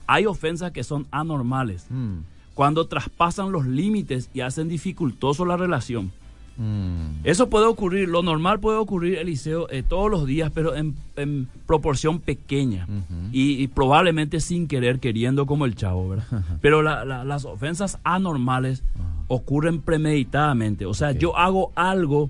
hay 0.06 0.26
ofensas 0.26 0.72
que 0.72 0.82
son 0.84 1.06
anormales. 1.10 1.86
Mm. 1.90 2.18
Cuando 2.54 2.86
traspasan 2.86 3.52
los 3.52 3.66
límites 3.66 4.28
y 4.34 4.40
hacen 4.40 4.68
dificultoso 4.68 5.44
la 5.44 5.56
relación. 5.56 6.12
Mm. 6.58 7.20
Eso 7.24 7.48
puede 7.48 7.64
ocurrir, 7.64 8.08
lo 8.08 8.22
normal 8.22 8.60
puede 8.60 8.76
ocurrir, 8.76 9.16
Eliseo, 9.18 9.70
eh, 9.70 9.82
todos 9.86 10.10
los 10.10 10.26
días, 10.26 10.50
pero 10.54 10.76
en, 10.76 10.94
en 11.16 11.48
proporción 11.66 12.18
pequeña. 12.18 12.86
Y, 13.32 13.62
y 13.62 13.68
probablemente 13.68 14.40
sin 14.40 14.68
querer, 14.68 15.00
queriendo 15.00 15.46
como 15.46 15.64
el 15.64 15.74
chavo, 15.74 16.10
¿verdad? 16.10 16.26
Pero 16.60 16.82
la- 16.82 17.04
la- 17.06 17.24
las 17.24 17.44
ofensas 17.46 17.98
anormales 18.04 18.82
ocurren 19.28 19.80
premeditadamente. 19.80 20.84
O 20.84 20.92
sea, 20.92 21.12
yo 21.12 21.36
hago 21.36 21.72
algo 21.76 22.28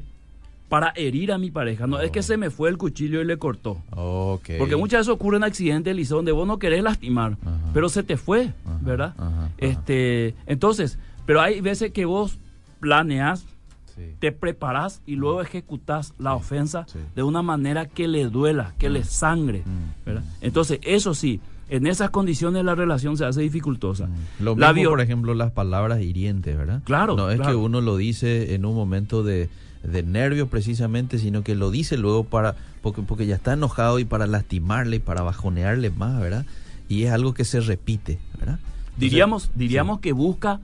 para 0.71 0.93
herir 0.97 1.33
a 1.33 1.37
mi 1.39 1.51
pareja. 1.51 1.87
No 1.87 2.01
es 2.01 2.11
que 2.11 2.23
se 2.23 2.39
me 2.39 2.49
fue 2.49 2.71
el 2.71 2.79
cuchillo 2.79 3.21
y 3.21 3.25
le 3.27 3.37
cortó. 3.37 3.83
Porque 3.91 4.77
muchas 4.77 5.01
veces 5.01 5.09
ocurren 5.13 5.45
accidentes, 5.45 5.91
Eliseo, 5.91 6.17
donde 6.19 6.33
vos 6.33 6.47
no 6.47 6.59
querés 6.59 6.83
lastimar, 6.83 7.37
Ajá. 7.43 7.59
pero 7.75 7.89
se 7.91 8.03
te 8.03 8.17
fue, 8.17 8.55
Ajá, 8.65 8.79
¿verdad? 8.81 9.15
ajá. 9.19 9.51
Este, 9.59 10.35
entonces, 10.47 10.99
pero 11.27 11.43
hay 11.43 11.61
veces 11.61 11.93
que 11.93 12.07
vos 12.07 12.39
planeas, 12.81 13.45
Sí. 13.97 14.03
te 14.21 14.31
preparás 14.33 15.03
y 15.05 15.17
luego 15.17 15.43
ejecutás 15.43 16.15
la 16.19 16.35
ofensa 16.35 16.87
sí. 16.89 16.99
de 17.17 17.23
una 17.25 17.43
manera 17.43 17.87
que 17.87 18.07
le 18.09 18.25
duela, 18.31 18.73
que 18.79 18.89
le 18.89 19.03
sangre, 19.05 19.65
Mm, 19.67 20.07
¿verdad? 20.07 20.23
Entonces, 20.41 20.79
eso 20.83 21.13
sí, 21.13 21.41
en 21.69 21.87
esas 21.89 22.09
condiciones 22.11 22.65
la 22.65 22.75
relación 22.77 23.17
se 23.17 23.25
hace 23.27 23.43
dificultosa. 23.43 24.07
Mm. 24.07 24.45
Lo 24.45 24.57
La 24.57 24.73
mismo, 24.73 24.91
por 24.91 25.01
ejemplo, 25.01 25.35
las 25.35 25.51
palabras 25.51 26.01
hirientes, 26.01 26.57
¿verdad? 26.57 26.81
Claro, 26.85 27.17
No 27.17 27.29
es 27.31 27.37
claro. 27.37 27.51
que 27.51 27.57
uno 27.57 27.81
lo 27.81 27.97
dice 27.97 28.55
en 28.55 28.65
un 28.65 28.75
momento 28.77 29.23
de, 29.25 29.51
de 29.83 30.03
nervios 30.03 30.49
precisamente, 30.49 31.19
sino 31.19 31.43
que 31.43 31.55
lo 31.55 31.71
dice 31.71 31.97
luego 31.97 32.25
para 32.25 32.55
porque, 32.83 33.03
porque 33.03 33.27
ya 33.27 33.37
está 33.37 33.53
enojado 33.55 33.99
y 33.99 34.05
para 34.05 34.27
lastimarle 34.27 34.97
y 34.97 35.01
para 35.01 35.23
bajonearle 35.23 35.91
más, 35.91 36.21
¿verdad? 36.21 36.45
Y 36.89 37.05
es 37.05 37.13
algo 37.13 37.35
que 37.35 37.45
se 37.45 37.61
repite, 37.61 38.19
¿verdad? 38.39 38.59
Entonces- 38.59 38.99
diríamos 39.01 39.51
diríamos 39.55 40.01
que 40.01 40.13
busca 40.13 40.61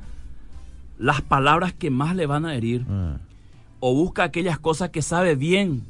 las 0.99 1.21
palabras 1.23 1.73
que 1.73 1.91
más 1.91 2.17
le 2.17 2.27
van 2.27 2.45
a 2.47 2.55
herir 2.55 2.85
Ah, 2.89 3.19
o 3.81 3.95
busca 3.95 4.25
aquellas 4.25 4.59
cosas 4.59 4.91
que 4.91 5.03
sabe 5.03 5.35
bien 5.35 5.83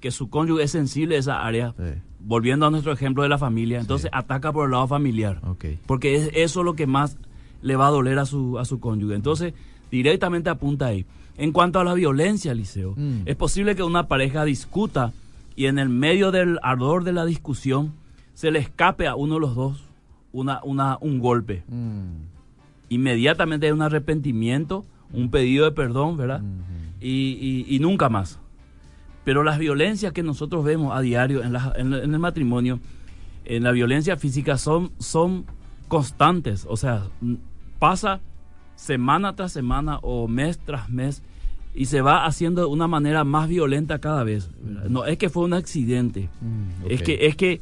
que 0.00 0.10
su 0.10 0.30
cónyuge 0.30 0.64
es 0.64 0.70
sensible 0.70 1.16
a 1.16 1.18
esa 1.18 1.44
área. 1.46 1.74
sí, 1.76 2.00
Volviendo 2.24 2.66
a 2.66 2.70
nuestro 2.70 2.92
ejemplo 2.92 3.24
de 3.24 3.28
la 3.28 3.38
familia, 3.38 3.80
entonces 3.80 4.08
ataca 4.12 4.52
por 4.52 4.66
el 4.66 4.70
lado 4.72 4.86
familiar. 4.86 5.40
ok. 5.44 5.64
Porque 5.86 6.14
es 6.14 6.30
eso 6.34 6.62
lo 6.62 6.74
que 6.74 6.86
más 6.86 7.16
le 7.62 7.74
va 7.76 7.88
a 7.88 7.90
doler 7.90 8.18
a 8.20 8.26
su, 8.26 8.58
a 8.60 8.64
su 8.64 8.78
cónyuge. 8.78 9.14
Entonces, 9.16 9.54
directamente 9.92 10.50
apunta 10.50 10.86
ahí. 10.86 11.06
En 11.38 11.52
cuanto 11.52 11.78
a 11.78 11.84
la 11.84 11.94
violencia, 11.94 12.52
Liceo, 12.54 12.94
Mm. 12.96 13.20
es 13.26 13.36
posible 13.36 13.76
que 13.76 13.82
una 13.84 14.08
pareja 14.08 14.44
discuta 14.44 15.12
y 15.54 15.66
en 15.66 15.78
el 15.78 15.88
medio 15.88 16.32
del 16.32 16.58
ardor 16.62 17.04
de 17.04 17.12
la 17.12 17.24
discusión 17.24 17.92
se 18.34 18.50
le 18.50 18.58
escape 18.58 19.06
a 19.06 19.14
uno 19.14 19.34
de 19.34 19.40
los 19.40 19.54
dos 19.54 19.84
una, 20.32 20.60
una, 20.64 20.96
un 21.00 21.20
golpe. 21.20 21.62
Mm, 21.68 22.32
Inmediatamente 22.88 23.66
hay 23.66 23.72
un 23.72 23.82
arrepentimiento, 23.82 24.84
un 25.12 25.30
pedido 25.30 25.64
de 25.66 25.72
perdón, 25.72 26.16
¿verdad? 26.16 26.40
ujú. 26.40 26.48
y, 27.00 27.64
y- 27.68 27.76
y 27.76 27.78
nunca 27.80 28.08
más. 28.08 28.38
Pero 29.24 29.42
las 29.42 29.58
violencias 29.58 30.12
que 30.12 30.22
nosotros 30.22 30.64
vemos 30.64 30.94
a 30.96 31.00
diario 31.00 31.42
en, 31.42 31.52
la- 31.52 31.72
en- 31.76 31.92
en 31.94 32.12
el 32.14 32.18
matrimonio, 32.18 32.80
en 33.44 33.62
la 33.62 33.72
violencia 33.72 34.16
física, 34.16 34.56
son, 34.58 34.90
son 34.98 35.44
constantes. 35.88 36.66
O 36.68 36.76
sea, 36.76 37.04
pasa 37.78 38.20
semana 38.82 39.34
tras 39.36 39.52
semana 39.52 39.98
o 40.02 40.26
mes 40.28 40.58
tras 40.58 40.88
mes 40.90 41.22
y 41.74 41.86
se 41.86 42.00
va 42.02 42.26
haciendo 42.26 42.62
de 42.62 42.66
una 42.66 42.86
manera 42.88 43.24
más 43.24 43.48
violenta 43.48 43.98
cada 43.98 44.24
vez. 44.24 44.50
¿verdad? 44.62 44.90
No 44.90 45.04
es 45.04 45.16
que 45.18 45.28
fue 45.30 45.44
un 45.44 45.54
accidente, 45.54 46.28
Mm, 46.40 46.90
es, 46.90 47.02
que, 47.02 47.26
es 47.26 47.36
que 47.36 47.60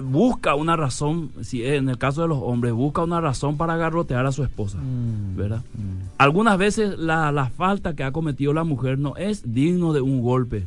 busca 0.00 0.54
una 0.54 0.76
razón, 0.76 1.30
si 1.42 1.64
en 1.64 1.88
el 1.88 1.98
caso 1.98 2.22
de 2.22 2.28
los 2.28 2.38
hombres, 2.40 2.72
busca 2.72 3.02
una 3.02 3.20
razón 3.20 3.56
para 3.56 3.76
garrotear 3.76 4.24
a 4.26 4.32
su 4.32 4.42
esposa. 4.44 4.78
Mm, 4.78 5.36
¿verdad? 5.36 5.62
mm, 5.74 6.16
Algunas 6.18 6.56
veces 6.58 6.98
la, 6.98 7.32
la 7.32 7.46
falta 7.50 7.94
que 7.94 8.04
ha 8.04 8.12
cometido 8.12 8.52
la 8.52 8.64
mujer 8.64 8.98
no 8.98 9.16
es 9.16 9.52
digno 9.54 9.92
de 9.92 10.00
un 10.02 10.22
golpe, 10.22 10.66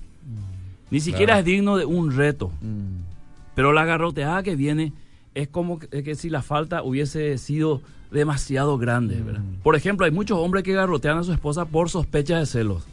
ni 0.91 0.99
siquiera 0.99 1.33
Claro. 1.33 1.39
es 1.39 1.45
digno 1.45 1.77
de 1.77 1.85
un 1.85 2.11
reto, 2.11 2.51
mm, 2.61 3.53
pero 3.55 3.71
la 3.73 3.85
garroteada 3.85 4.43
que 4.43 4.55
viene 4.55 4.93
es 5.35 5.47
como 5.49 5.77
que, 5.79 6.03
que 6.03 6.15
si 6.15 6.29
la 6.29 6.41
falta 6.41 6.81
hubiese 6.81 7.37
sido 7.37 7.81
demasiado 8.09 8.77
grande. 8.77 9.21
¿verdad? 9.21 9.41
Mm. 9.41 9.61
Por 9.61 9.75
ejemplo, 9.75 10.05
hay 10.05 10.11
muchos 10.11 10.39
hombres 10.39 10.63
que 10.63 10.73
garrotean 10.73 11.19
a 11.19 11.23
su 11.23 11.31
esposa 11.33 11.65
por 11.65 11.89
sospecha 11.89 12.39
de 12.39 12.45
celos. 12.45 12.87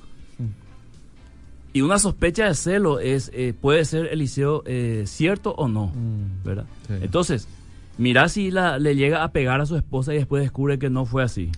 Y 1.74 1.80
una 1.80 1.98
sospecha 1.98 2.46
de 2.48 2.54
celo 2.54 3.00
es, 3.00 3.30
eh, 3.32 3.54
puede 3.58 3.86
ser, 3.86 4.08
Eliseo, 4.12 4.62
eh, 4.66 5.04
cierto 5.06 5.54
o 5.54 5.68
no, 5.68 5.86
mm. 5.86 6.44
¿verdad? 6.44 6.66
Sí. 6.86 6.94
Entonces, 7.00 7.48
mira 7.96 8.28
si 8.28 8.50
la, 8.50 8.78
le 8.78 8.94
llega 8.94 9.24
a 9.24 9.32
pegar 9.32 9.62
a 9.62 9.64
su 9.64 9.76
esposa 9.76 10.12
y 10.12 10.18
después 10.18 10.42
descubre 10.42 10.78
que 10.78 10.90
no 10.90 11.06
fue 11.06 11.22
así. 11.22 11.50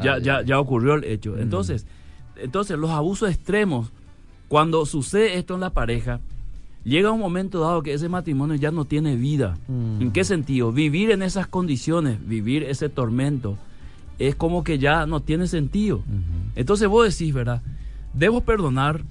ya, 0.00 0.14
Ah, 0.14 0.18
ya, 0.18 0.42
ya 0.42 0.60
ocurrió 0.60 0.94
el 0.94 1.02
hecho. 1.02 1.32
Mm. 1.32 1.40
Entonces, 1.40 1.84
entonces, 2.36 2.78
los 2.78 2.90
abusos 2.90 3.30
extremos, 3.30 3.90
cuando 4.46 4.86
sucede 4.86 5.36
esto 5.36 5.54
en 5.54 5.60
la 5.60 5.70
pareja, 5.70 6.20
llega 6.84 7.10
un 7.10 7.20
momento 7.20 7.60
dado 7.60 7.82
que 7.82 7.94
ese 7.94 8.08
matrimonio 8.08 8.56
ya 8.56 8.70
no 8.70 8.84
tiene 8.84 9.16
vida. 9.16 9.56
Mm. 9.68 10.02
¿En 10.02 10.12
qué 10.12 10.24
sentido? 10.24 10.72
Vivir 10.72 11.10
en 11.10 11.22
esas 11.22 11.46
condiciones, 11.46 12.18
vivir 12.26 12.62
ese 12.62 12.88
tormento, 12.88 13.58
es 14.18 14.36
como 14.36 14.62
que 14.62 14.78
ya 14.78 15.06
no 15.06 15.20
tiene 15.20 15.46
sentido. 15.46 16.02
Entonces 16.54 16.88
vos 16.88 17.08
decís, 17.08 17.34
¿verdad? 17.34 17.62
Debo 18.12 18.42
perdonar, 18.42 19.02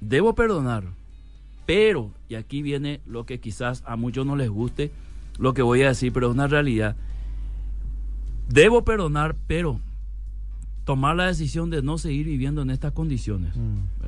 debo 0.00 0.34
perdonar, 0.34 0.84
pero, 1.66 2.10
y 2.28 2.34
aquí 2.34 2.62
viene 2.62 3.00
lo 3.06 3.26
que 3.26 3.38
quizás 3.38 3.82
a 3.86 3.96
muchos 3.96 4.26
no 4.26 4.34
les 4.34 4.48
guste, 4.48 4.90
lo 5.38 5.54
que 5.54 5.62
voy 5.62 5.82
a 5.82 5.88
decir, 5.88 6.12
pero 6.12 6.28
es 6.28 6.34
una 6.34 6.48
realidad. 6.48 6.96
Debo 8.48 8.82
perdonar, 8.82 9.36
pero 9.46 9.78
tomar 10.88 11.16
la 11.16 11.26
decisión 11.26 11.68
de 11.68 11.82
no 11.82 11.98
seguir 11.98 12.24
viviendo 12.24 12.62
en 12.62 12.70
estas 12.70 12.92
condiciones. 12.92 13.52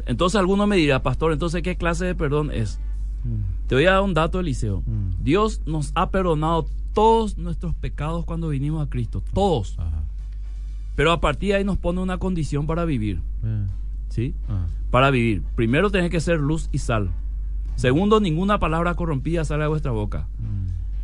Entonces 0.06 0.40
alguno 0.40 0.66
me 0.66 0.76
dirá, 0.76 1.02
pastor, 1.02 1.30
entonces 1.30 1.60
¿qué 1.60 1.76
clase 1.76 2.06
de 2.06 2.14
perdón 2.14 2.50
es? 2.50 2.80
Te 3.66 3.74
voy 3.74 3.84
a 3.84 3.90
dar 3.90 4.00
un 4.00 4.14
dato, 4.14 4.40
Eliseo. 4.40 4.82
Dios 5.22 5.60
nos 5.66 5.92
ha 5.94 6.08
perdonado 6.08 6.66
todos 6.94 7.36
nuestros 7.36 7.74
pecados 7.74 8.24
cuando 8.24 8.48
vinimos 8.48 8.82
a 8.82 8.88
Cristo, 8.88 9.22
todos. 9.34 9.76
Pero 10.96 11.12
a 11.12 11.20
partir 11.20 11.50
de 11.50 11.56
ahí 11.56 11.64
nos 11.64 11.76
pone 11.76 12.00
una 12.00 12.16
condición 12.16 12.66
para 12.66 12.86
vivir. 12.86 13.20
¿Sí? 14.08 14.34
Para 14.90 15.10
vivir. 15.10 15.42
Primero 15.56 15.90
tenés 15.90 16.10
que 16.10 16.20
ser 16.20 16.40
luz 16.40 16.70
y 16.72 16.78
sal. 16.78 17.10
Segundo, 17.76 18.20
ninguna 18.20 18.58
palabra 18.58 18.94
corrompida 18.94 19.44
sale 19.44 19.64
de 19.64 19.68
vuestra 19.68 19.90
boca. 19.90 20.28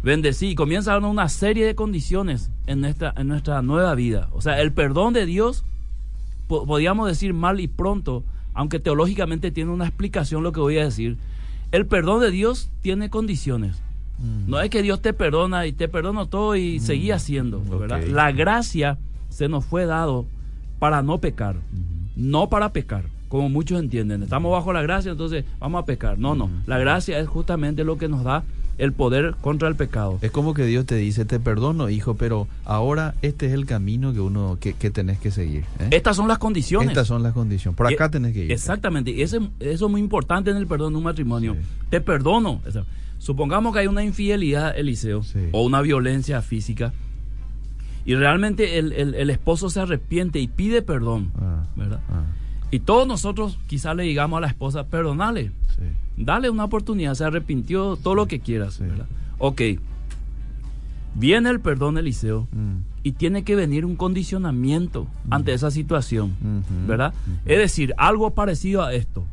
Bendecí. 0.07 0.51
Y 0.51 0.55
comienza 0.55 0.93
a 0.93 1.01
dar 1.01 1.11
una 1.11 1.29
serie 1.29 1.67
de 1.67 1.75
condiciones 1.75 2.53
en 2.69 2.81
nuestra, 2.81 3.13
en 3.17 3.27
nuestra 3.27 3.61
nueva 3.61 3.93
vida. 3.97 4.29
O 4.31 4.41
sea, 4.41 4.61
el 4.61 4.73
perdón 4.73 5.15
de 5.15 5.27
Dios, 5.27 5.65
podríamos 6.47 7.09
decir 7.09 7.35
mal 7.35 7.59
y 7.59 7.67
pronto, 7.67 8.23
aunque 8.55 8.79
teológicamente 8.79 9.51
tiene 9.51 9.73
una 9.73 9.85
explicación 9.85 10.45
lo 10.45 10.53
que 10.53 10.61
voy 10.61 10.79
a 10.79 10.85
decir. 10.85 11.17
El 11.73 11.87
perdón 11.87 12.21
de 12.21 12.31
Dios 12.31 12.71
tiene 12.83 13.11
condiciones. 13.11 13.83
Mm. 14.21 14.49
No 14.49 14.61
es 14.61 14.71
que 14.71 14.81
Dios 14.81 15.03
te 15.03 15.13
perdona 15.13 15.67
y 15.67 15.73
te 15.73 15.89
perdono 15.89 16.27
todo 16.27 16.55
y 16.55 16.79
mm. 16.79 16.83
seguí 16.83 17.11
haciendo. 17.11 17.61
La 18.09 18.31
gracia 18.31 18.99
se 19.29 19.49
nos 19.49 19.65
fue 19.65 19.87
dado 19.87 20.25
para 20.79 21.03
no 21.03 21.19
pecar, 21.19 21.57
no 22.15 22.49
para 22.49 22.73
pecar, 22.73 23.07
como 23.29 23.49
muchos 23.49 23.81
entienden. 23.81 24.23
Estamos 24.23 24.53
bajo 24.53 24.73
la 24.73 24.83
gracia, 24.83 25.11
entonces 25.11 25.45
vamos 25.59 25.83
a 25.83 25.85
pecar. 25.85 26.17
No, 26.17 26.37
no. 26.37 26.49
La 26.67 26.79
gracia 26.79 27.19
es 27.19 27.27
justamente 27.27 27.83
lo 27.83 27.99
que 27.99 28.07
nos 28.07 28.23
da 28.23 28.45
el 28.79 28.93
poder 28.93 29.35
contra 29.41 29.69
el 29.69 29.77
pecado. 29.77 30.19
Es 30.23 30.31
como 30.31 30.55
que 30.55 30.65
Dios 30.67 30.87
te 30.87 30.97
dice, 30.97 31.25
te 31.25 31.41
perdono, 31.41 31.89
hijo, 31.89 32.15
pero 32.15 32.49
ahora 32.65 33.15
este 33.23 33.47
es 33.47 33.53
el 33.53 33.67
camino 33.67 34.13
que 34.13 34.21
uno 34.21 34.59
que, 34.61 34.73
tenés 34.91 35.19
que 35.19 35.31
seguir. 35.31 35.65
¿eh? 35.79 35.89
Estas 35.91 36.17
son 36.17 36.29
las 36.29 36.39
condiciones. 36.39 36.89
Estas 36.89 37.07
son 37.07 37.23
las 37.23 37.33
condiciones. 37.33 37.77
Por 37.77 37.87
acá 37.87 38.11
tenés 38.11 38.33
que 38.33 38.45
ir. 38.45 38.53
Exactamente. 38.53 39.11
Y 39.11 39.23
eso, 39.23 39.49
es 39.61 39.81
muy 39.83 40.01
importante 40.01 40.51
en 40.51 40.57
el 40.57 40.67
perdón 40.67 40.93
de 40.93 40.99
un 40.99 41.05
matrimonio. 41.05 41.57
Te 41.91 42.01
perdono. 42.01 42.61
Supongamos 43.19 43.73
que 43.73 43.81
hay 43.81 43.87
una 43.87 44.05
infidelidad, 44.05 44.77
Eliseo, 44.79 45.23
o 45.53 45.65
una 45.65 45.81
violencia 45.81 46.43
física, 46.43 46.93
y 48.05 48.15
realmente 48.15 48.79
el, 48.79 49.31
esposo 49.31 49.69
se 49.69 49.81
arrepiente 49.81 50.39
y 50.39 50.47
pide 50.47 50.81
perdón, 50.81 51.33
ah, 51.41 51.65
¿verdad? 51.75 52.01
Ah. 52.09 52.23
Y 52.71 52.81
todos 52.81 53.07
nosotros 53.07 53.59
quizás 53.67 53.95
le 53.97 54.03
digamos 54.03 54.39
a 54.39 54.41
la 54.41 54.49
esposa, 54.49 54.87
perdonale, 54.87 55.53
dale 56.17 56.51
una 56.51 56.65
oportunidad, 56.65 57.15
se 57.15 57.25
arrepintió, 57.25 57.97
todo 57.97 58.15
lo 58.15 58.27
que 58.27 58.41
quieras, 58.41 58.81
¿verdad? 58.81 59.07
Ok, 59.39 59.63
viene 61.15 61.51
el 61.51 61.61
perdón, 61.61 61.99
Eliseo, 61.99 62.49
mm. 62.53 62.77
y 63.03 63.13
tiene 63.13 63.45
que 63.45 63.55
venir 63.55 63.85
un 63.85 63.97
condicionamiento 63.97 65.05
mm. 65.05 65.33
ante 65.33 65.53
esa 65.53 65.71
situación, 65.71 66.35
¿verdad? 66.87 67.15
Es 67.45 67.59
decir, 67.59 67.95
algo 67.99 68.31
parecido 68.31 68.83
a 68.83 68.95
esto. 68.95 69.25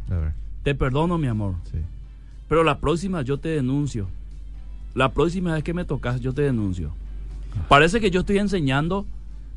Te 0.64 0.76
perdono, 0.76 1.18
mi 1.18 1.28
amor. 1.28 1.56
Pero 2.48 2.64
la 2.64 2.80
próxima 2.80 3.22
yo 3.24 3.40
te 3.40 3.50
denuncio. 3.50 4.08
La 4.94 5.12
próxima 5.12 5.54
vez 5.54 5.64
que 5.64 5.74
me 5.74 5.86
tocas, 5.86 6.22
yo 6.22 6.34
te 6.34 6.44
denuncio. 6.44 6.94
Ah. 7.58 7.66
Parece 7.68 8.00
que 8.00 8.12
yo 8.12 8.20
estoy 8.20 8.38
enseñando 8.38 9.08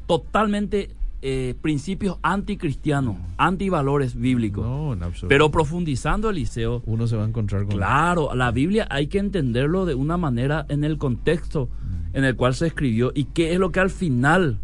totalmente 0.07 0.91
eh, 1.29 1.57
principios 1.61 2.19
anticristianos, 2.23 3.17
antivalores 3.37 4.15
bíblicos. 4.15 4.65
No, 4.65 4.93
en 4.93 5.03
absoluto. 5.03 5.27
Pero 5.27 5.51
profundizando 5.51 6.31
Eliseo. 6.31 6.85
Uno 6.87 7.09
se 7.09 7.17
va 7.17 7.25
a 7.25 7.27
encontrar 7.27 7.65
con. 7.65 7.75
Claro, 7.75 8.33
la 8.33 8.53
Biblia 8.53 8.87
hay 8.89 9.09
que 9.09 9.19
entenderlo 9.19 9.87
de 9.87 9.97
una 9.97 10.17
manera 10.17 10.67
en 10.69 10.85
el 10.85 10.99
contexto 10.99 11.69
en 12.13 12.23
el 12.23 12.37
cual 12.37 12.55
se 12.55 12.69
escribió 12.69 13.11
y 13.13 13.25
qué 13.25 13.53
es 13.53 13.59
lo 13.59 13.73
que 13.73 13.81
al 13.81 13.91
final 13.91 14.61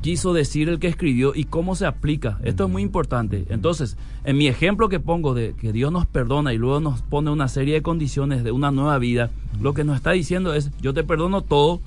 quiso 0.00 0.32
decir 0.32 0.68
el 0.68 0.78
que 0.78 0.86
escribió 0.86 1.32
y 1.34 1.42
cómo 1.42 1.74
se 1.74 1.86
aplica. 1.86 2.38
Esto 2.44 2.66
es 2.66 2.70
muy 2.70 2.82
importante. 2.82 3.44
Entonces, 3.48 3.96
en 4.22 4.36
mi 4.36 4.46
ejemplo 4.46 4.88
que 4.88 5.00
pongo 5.00 5.34
de 5.34 5.54
que 5.54 5.72
Dios 5.72 5.90
nos 5.90 6.06
perdona 6.06 6.52
y 6.52 6.58
luego 6.58 6.78
nos 6.78 7.02
pone 7.02 7.32
una 7.32 7.48
serie 7.48 7.74
de 7.74 7.82
condiciones 7.82 8.44
de 8.44 8.52
una 8.52 8.70
nueva 8.70 8.96
vida, 9.00 9.30
lo 9.60 9.74
que 9.74 9.82
nos 9.82 9.96
está 9.96 10.12
diciendo 10.12 10.54
es, 10.54 10.70
yo 10.80 10.94
te 10.94 11.02
perdono 11.02 11.42
todo, 11.42 11.80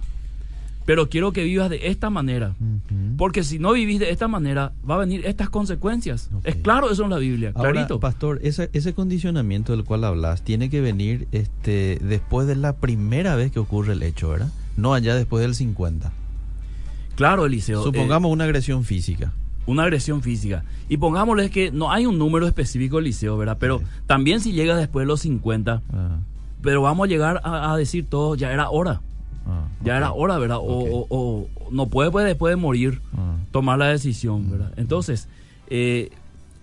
pero 0.90 1.08
quiero 1.08 1.32
que 1.34 1.44
vivas 1.44 1.70
de 1.70 1.90
esta 1.90 2.10
manera. 2.10 2.56
Porque 3.16 3.44
si 3.44 3.60
no 3.60 3.74
vivís 3.74 4.00
de 4.00 4.10
esta 4.10 4.28
manera, 4.28 4.74
va 4.90 4.96
a 4.96 4.98
venir 4.98 5.24
estas 5.28 5.48
consecuencias. 5.48 6.32
Es 6.44 6.56
claro 6.56 6.90
eso 6.90 7.04
en 7.04 7.12
la 7.12 7.20
Biblia, 7.20 7.54
clarito. 7.54 8.00
Pastor, 8.00 8.40
ese, 8.42 8.72
ese 8.74 8.96
condicionamiento 8.96 9.72
del 9.72 9.86
cual 9.86 10.04
hablas 10.04 10.42
tiene 10.42 10.72
que 10.72 10.82
venir 10.82 11.28
este, 11.32 12.00
después 12.02 12.48
de 12.48 12.56
la 12.56 12.78
primera 12.78 13.36
vez 13.36 13.52
que 13.52 13.60
ocurre 13.60 13.94
el 13.94 14.02
hecho, 14.02 14.30
¿verdad? 14.30 14.52
No 14.78 14.96
allá 14.96 15.14
después 15.14 15.44
del 15.44 15.54
50. 15.54 16.12
Claro, 17.14 17.46
Eliseo. 17.46 17.84
Supongamos 17.84 18.32
eh, 18.32 18.34
una 18.34 18.46
agresión 18.46 18.84
física. 18.84 19.32
Una 19.68 19.84
agresión 19.84 20.24
física. 20.24 20.64
Y 20.90 20.98
pongámosle 20.98 21.52
que 21.52 21.70
no 21.70 21.92
hay 21.92 22.08
un 22.08 22.18
número 22.18 22.48
específico, 22.48 22.98
Eliseo, 22.98 23.38
¿verdad? 23.38 23.58
Pero 23.60 23.80
también 24.08 24.40
si 24.40 24.54
llega 24.54 24.76
después 24.76 25.04
de 25.04 25.08
los 25.08 25.20
50, 25.20 25.84
ah. 25.94 26.18
pero 26.64 26.82
vamos 26.82 27.06
a 27.06 27.08
llegar 27.08 27.42
a, 27.44 27.78
decir 27.78 28.08
todo, 28.10 28.34
ya 28.34 28.52
era 28.52 28.72
hora. 28.72 29.02
Ah, 29.46 29.68
ya 29.84 29.98
era 29.98 30.12
hora, 30.12 30.38
¿verdad? 30.38 30.58
O, 30.62 31.48
no 31.72 31.88
puede, 31.88 32.12
puede 32.12 32.28
después 32.28 32.52
de 32.52 32.56
morir 32.56 33.02
ah. 33.18 33.38
tomar 33.52 33.80
la 33.80 33.88
decisión, 33.88 34.50
¿verdad? 34.50 34.74
Entonces, 34.78 35.28
eh, 35.68 36.12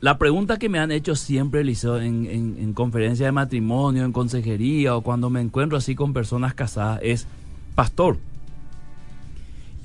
la 0.01 0.19
pregunta 0.19 0.59
que 0.59 0.69
me 0.69 0.79
han 0.79 0.93
hecho 0.93 1.17
siempre, 1.17 1.63
Eliseo, 1.63 1.99
en, 1.99 2.27
en, 2.27 2.57
en 2.59 2.73
conferencias 2.75 3.27
de 3.27 3.33
matrimonio, 3.33 4.05
en 4.05 4.13
consejería 4.13 4.97
o 4.97 5.03
cuando 5.03 5.31
me 5.31 5.41
encuentro 5.41 5.79
así 5.79 5.95
con 5.95 6.13
personas 6.13 6.55
casadas 6.55 7.01
es, 7.03 7.27
pastor, 7.75 8.19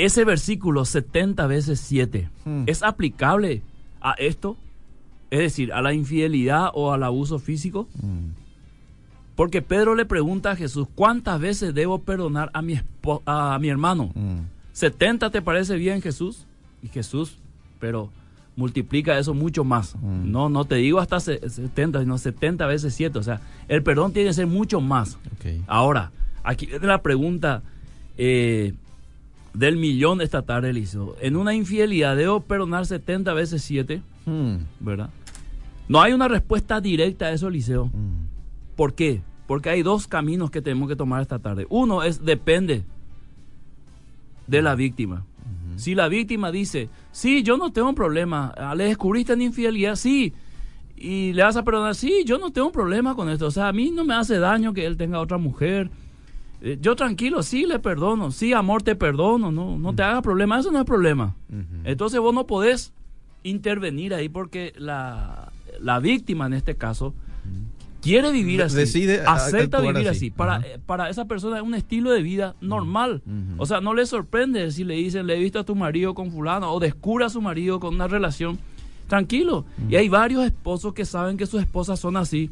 ese 0.05 0.25
versículo 0.25 0.85
70 0.85 1.45
veces 1.47 1.79
7 1.79 2.29
hmm. 2.45 2.63
es 2.65 2.83
aplicable 2.83 3.61
a 4.01 4.13
esto, 4.13 4.57
es 5.29 5.39
decir, 5.39 5.71
a 5.73 5.81
la 5.81 5.93
infidelidad 5.93 6.69
o 6.73 6.91
al 6.91 7.03
abuso 7.03 7.39
físico. 7.39 7.87
Hmm. 8.01 8.31
Porque 9.35 9.61
Pedro 9.61 9.95
le 9.95 10.05
pregunta 10.05 10.51
a 10.51 10.55
Jesús, 10.55 10.87
¿cuántas 10.93 11.39
veces 11.39 11.73
debo 11.73 11.99
perdonar 11.99 12.49
a 12.53 12.61
mi, 12.61 12.79
a 13.25 13.57
mi 13.59 13.69
hermano? 13.69 14.11
¿70 14.75 15.27
hmm. 15.27 15.31
te 15.31 15.41
parece 15.41 15.75
bien, 15.75 16.01
Jesús? 16.01 16.45
Y 16.83 16.87
Jesús, 16.87 17.37
pero 17.79 18.09
multiplica 18.55 19.17
eso 19.17 19.33
mucho 19.33 19.63
más. 19.63 19.95
No, 20.01 20.49
no 20.49 20.65
te 20.65 20.75
digo 20.75 20.99
hasta 20.99 21.19
70, 21.19 22.01
sino 22.01 22.17
70 22.17 22.65
veces 22.67 22.93
7. 22.93 23.17
O 23.17 23.23
sea, 23.23 23.41
el 23.67 23.83
perdón 23.83 24.13
tiene 24.13 24.29
que 24.29 24.33
ser 24.33 24.47
mucho 24.47 24.81
más. 24.81 25.17
Ahora, 25.67 26.11
aquí 26.43 26.65
viene 26.65 26.87
la 26.87 27.01
pregunta, 27.01 27.63
eh, 28.17 28.73
del 29.53 29.77
millón 29.77 30.21
esta 30.21 30.43
tarde, 30.43 30.69
Eliseo. 30.69 31.15
En 31.21 31.35
una 31.35 31.53
infidelidad 31.53 32.15
debo 32.15 32.41
perdonar 32.41 32.85
70 32.85 33.33
veces 33.33 33.61
7, 33.63 34.01
hmm. 34.25 34.55
¿verdad? 34.79 35.09
No 35.87 36.01
hay 36.01 36.13
una 36.13 36.27
respuesta 36.27 36.79
directa 36.79 37.25
a 37.25 37.31
eso, 37.31 37.47
Eliseo. 37.47 37.87
Hmm. 37.87 38.20
¿Por 38.81 38.95
qué? 38.95 39.21
Porque 39.45 39.69
hay 39.69 39.83
dos 39.83 40.07
caminos 40.07 40.49
que 40.49 40.59
tenemos 40.59 40.89
que 40.89 40.95
tomar 40.95 41.21
esta 41.21 41.37
tarde. 41.37 41.67
Uno 41.69 42.01
es 42.01 42.25
depende 42.25 42.83
de 44.47 44.61
la 44.63 44.73
víctima. 44.73 45.23
Si 45.75 45.93
la 45.93 46.07
víctima 46.07 46.51
dice, 46.51 46.89
sí, 47.11 47.43
yo 47.43 47.57
no 47.57 47.71
tengo 47.71 47.89
un 47.89 47.93
problema, 47.93 48.51
ah, 48.57 48.73
le 48.73 48.85
descubriste 48.85 49.33
en 49.33 49.43
infidelidad, 49.43 49.95
sí, 49.95 50.33
y 50.95 51.31
le 51.33 51.43
vas 51.43 51.57
a 51.57 51.63
perdonar, 51.63 51.93
sí, 51.93 52.23
yo 52.25 52.39
no 52.39 52.49
tengo 52.49 52.69
un 52.69 52.73
problema 52.73 53.13
con 53.13 53.29
esto, 53.29 53.45
o 53.45 53.51
sea, 53.51 53.67
a 53.67 53.71
mí 53.71 53.91
no 53.91 54.03
me 54.03 54.15
hace 54.15 54.39
daño 54.39 54.73
que 54.73 54.83
él 54.87 54.97
tenga 54.97 55.19
otra 55.19 55.37
mujer, 55.37 55.91
eh, 56.61 56.79
yo 56.81 56.95
tranquilo, 56.95 57.43
sí 57.43 57.67
le 57.67 57.77
perdono, 57.77 58.31
sí 58.31 58.51
amor 58.51 58.81
te 58.81 58.95
perdono, 58.95 59.51
no, 59.51 59.77
no 59.77 59.93
te 59.93 60.01
hagas 60.01 60.23
problema, 60.23 60.57
eso 60.57 60.71
no 60.71 60.79
es 60.79 60.85
problema. 60.85 61.35
Entonces 61.83 62.19
vos 62.19 62.33
no 62.33 62.47
podés 62.47 62.93
intervenir 63.43 64.15
ahí 64.15 64.27
porque 64.27 64.73
la, 64.75 65.51
víctima 66.01 66.47
en 66.47 66.53
este 66.53 66.73
caso 66.77 67.13
quiere 68.01 68.31
vivir 68.31 68.63
así, 68.63 68.75
Decide 68.75 69.21
acepta 69.21 69.79
vivir 69.79 70.07
así. 70.09 70.31
Para, 70.31 70.61
para 70.85 71.09
esa 71.09 71.25
persona 71.25 71.57
es 71.57 71.63
un 71.63 71.75
estilo 71.75 72.11
de 72.11 72.21
vida 72.21 72.55
normal. 72.61 73.21
O 73.57 73.65
sea, 73.65 73.81
no 73.81 73.93
le 73.93 74.05
sorprende 74.05 74.71
si 74.71 74.83
le 74.83 74.95
dicen, 74.95 75.27
le 75.27 75.37
he 75.37 75.39
visto 75.39 75.59
a 75.59 75.63
tu 75.63 75.75
marido 75.75 76.13
con 76.13 76.31
fulano 76.31 76.71
o 76.71 76.79
descubre 76.79 77.25
a 77.25 77.29
su 77.29 77.41
marido 77.41 77.79
con 77.79 77.95
una 77.95 78.07
relación. 78.07 78.59
Tranquilo. 79.07 79.65
Y 79.89 79.95
hay 79.95 80.09
varios 80.09 80.43
esposos 80.45 80.93
que 80.93 81.05
saben 81.05 81.37
que 81.37 81.45
sus 81.45 81.61
esposas 81.61 81.99
son 81.99 82.17
así 82.17 82.49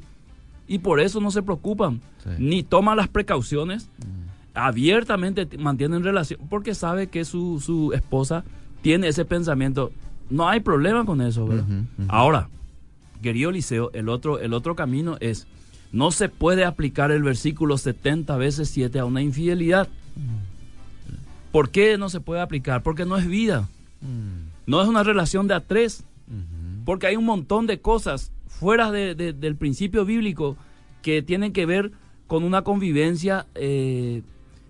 y 0.70 0.80
por 0.80 1.00
eso 1.00 1.20
no 1.20 1.32
se 1.32 1.42
preocupan, 1.42 2.00
ni 2.38 2.62
toman 2.62 2.96
las 2.96 3.08
precauciones, 3.08 3.90
abiertamente 4.54 5.48
mantienen 5.58 6.04
relación, 6.04 6.40
porque 6.48 6.76
sabe 6.76 7.08
que 7.08 7.26
su, 7.26 7.60
su, 7.60 7.92
esposa 7.94 8.44
tiene 8.84 9.08
ese 9.08 9.26
pensamiento. 9.26 9.92
No 10.30 10.48
hay 10.48 10.60
problema 10.60 11.06
con 11.06 11.22
eso, 11.22 11.48
¿verdad? 11.48 11.66
Ahora, 12.08 12.50
querido 13.22 13.52
Liceo, 13.52 13.92
el 13.94 14.10
otro, 14.10 14.40
el 14.40 14.54
otro 14.54 14.76
camino 14.76 15.18
es, 15.20 15.48
no 15.92 16.12
se 16.12 16.30
puede 16.30 16.66
aplicar 16.66 17.12
el 17.12 17.24
versículo 17.24 17.78
70 17.78 18.36
veces 18.38 18.70
7 18.70 19.00
a 19.00 19.06
una 19.06 19.22
infidelidad. 19.22 19.88
¿Por 21.52 21.70
qué 21.70 21.98
no 21.98 22.10
se 22.10 22.20
puede 22.20 22.42
aplicar? 22.42 22.84
Porque 22.84 23.06
no 23.06 23.18
es 23.18 23.28
vida. 23.28 23.68
No 24.66 24.82
es 24.82 24.88
una 24.88 25.04
relación 25.04 25.48
de 25.48 25.56
a 25.56 25.62
tres. 25.62 26.04
Porque 26.86 27.08
hay 27.08 27.16
un 27.16 27.26
montón 27.26 27.68
de 27.68 27.80
cosas 27.80 28.32
fuera 28.48 28.92
de, 28.92 29.16
del 29.16 29.56
principio 29.56 30.06
bíblico 30.06 30.58
que 31.02 31.22
tienen 31.22 31.54
que 31.54 31.66
ver 31.66 31.92
con 32.28 32.44
una 32.44 32.64
convivencia 32.64 33.48
eh, 33.56 34.22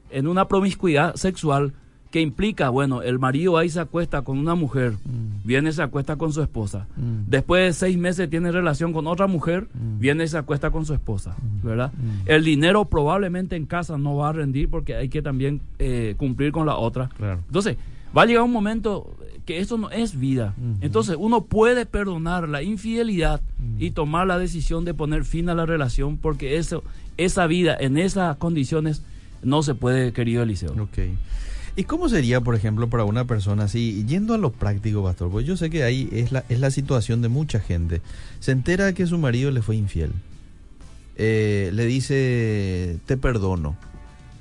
en 0.10 0.28
una 0.28 0.48
promiscuidad 0.48 1.16
sexual 1.16 1.74
que 2.12 2.22
implica, 2.22 2.70
bueno, 2.70 3.04
el 3.04 3.20
marido 3.20 3.58
ahí 3.58 3.70
se 3.70 3.80
acuesta 3.80 4.24
con 4.24 4.40
una 4.40 4.56
mujer, 4.56 4.94
Mm. 4.94 5.46
viene 5.48 5.70
y 5.70 5.74
se 5.74 5.84
acuesta 5.84 6.16
con 6.16 6.34
su 6.34 6.42
esposa. 6.42 6.88
Mm. 6.98 7.30
Después 7.30 7.66
de 7.66 7.74
seis 7.74 7.98
meses 7.98 8.30
tiene 8.30 8.52
relación 8.52 8.94
con 8.94 9.06
otra 9.06 9.28
mujer, 9.28 9.68
Mm. 9.74 10.00
viene 10.00 10.24
y 10.24 10.28
se 10.28 10.38
acuesta 10.38 10.72
con 10.72 10.86
su 10.88 10.94
esposa, 10.96 11.36
¿verdad? 11.64 11.92
El 12.26 12.44
dinero 12.44 12.86
probablemente 12.86 13.56
en 13.56 13.66
casa 13.68 13.98
no 14.00 14.16
va 14.16 14.30
a 14.30 14.34
rendir 14.34 14.70
porque 14.70 14.96
hay 14.96 15.10
que 15.10 15.22
también 15.22 15.62
eh, 15.78 16.16
cumplir 16.18 16.52
con 16.52 16.66
la 16.66 16.78
otra. 16.78 17.10
Claro. 17.16 17.42
Entonces, 17.46 17.78
va 18.18 18.24
a 18.24 18.26
llegar 18.26 18.44
un 18.44 18.52
momento 18.52 19.16
que 19.46 19.60
eso 19.60 19.78
no 19.78 19.90
es 19.92 20.20
vida. 20.20 20.54
Entonces, 20.82 21.16
uno 21.20 21.46
puede 21.46 21.86
perdonar 21.86 22.50
la 22.50 22.62
infidelidad 22.64 23.42
y 23.78 23.92
tomar 23.92 24.26
la 24.28 24.38
decisión 24.40 24.84
de 24.86 24.94
poner 24.96 25.26
fin 25.26 25.48
a 25.50 25.56
la 25.56 25.66
relación 25.68 26.18
porque 26.18 26.58
eso, 26.58 26.84
esa 27.18 27.46
vida 27.48 27.76
en 27.80 27.98
esas 27.98 28.36
condiciones 28.38 29.04
no 29.44 29.62
se 29.64 29.74
puede, 29.76 30.12
querido 30.12 30.44
Eliseo. 30.44 30.74
Ok. 30.74 31.00
¿Y 31.80 31.86
cómo 31.86 32.10
sería, 32.10 32.42
por 32.42 32.56
ejemplo, 32.56 32.90
para 32.90 33.06
una 33.06 33.24
persona 33.24 33.64
así, 33.64 34.04
yendo 34.06 34.34
a 34.34 34.38
lo 34.38 34.52
práctico, 34.52 35.02
pastor? 35.02 35.32
Pues 35.32 35.46
yo 35.46 35.56
sé 35.56 35.70
que 35.70 35.84
ahí 35.84 36.10
es 36.12 36.34
la, 36.34 36.44
es 36.50 36.60
la 36.60 36.72
situación 36.72 37.22
de 37.22 37.30
mucha 37.30 37.62
gente. 37.62 38.02
Se 38.42 38.52
entera 38.52 38.92
que 38.92 39.08
su 39.08 39.18
marido 39.18 39.50
le 39.50 39.62
fue 39.62 39.78
infiel. 39.78 40.12
Eh, 41.16 41.72
le 41.74 41.86
dice, 41.86 42.98
te 43.06 43.16
perdono. 43.16 43.78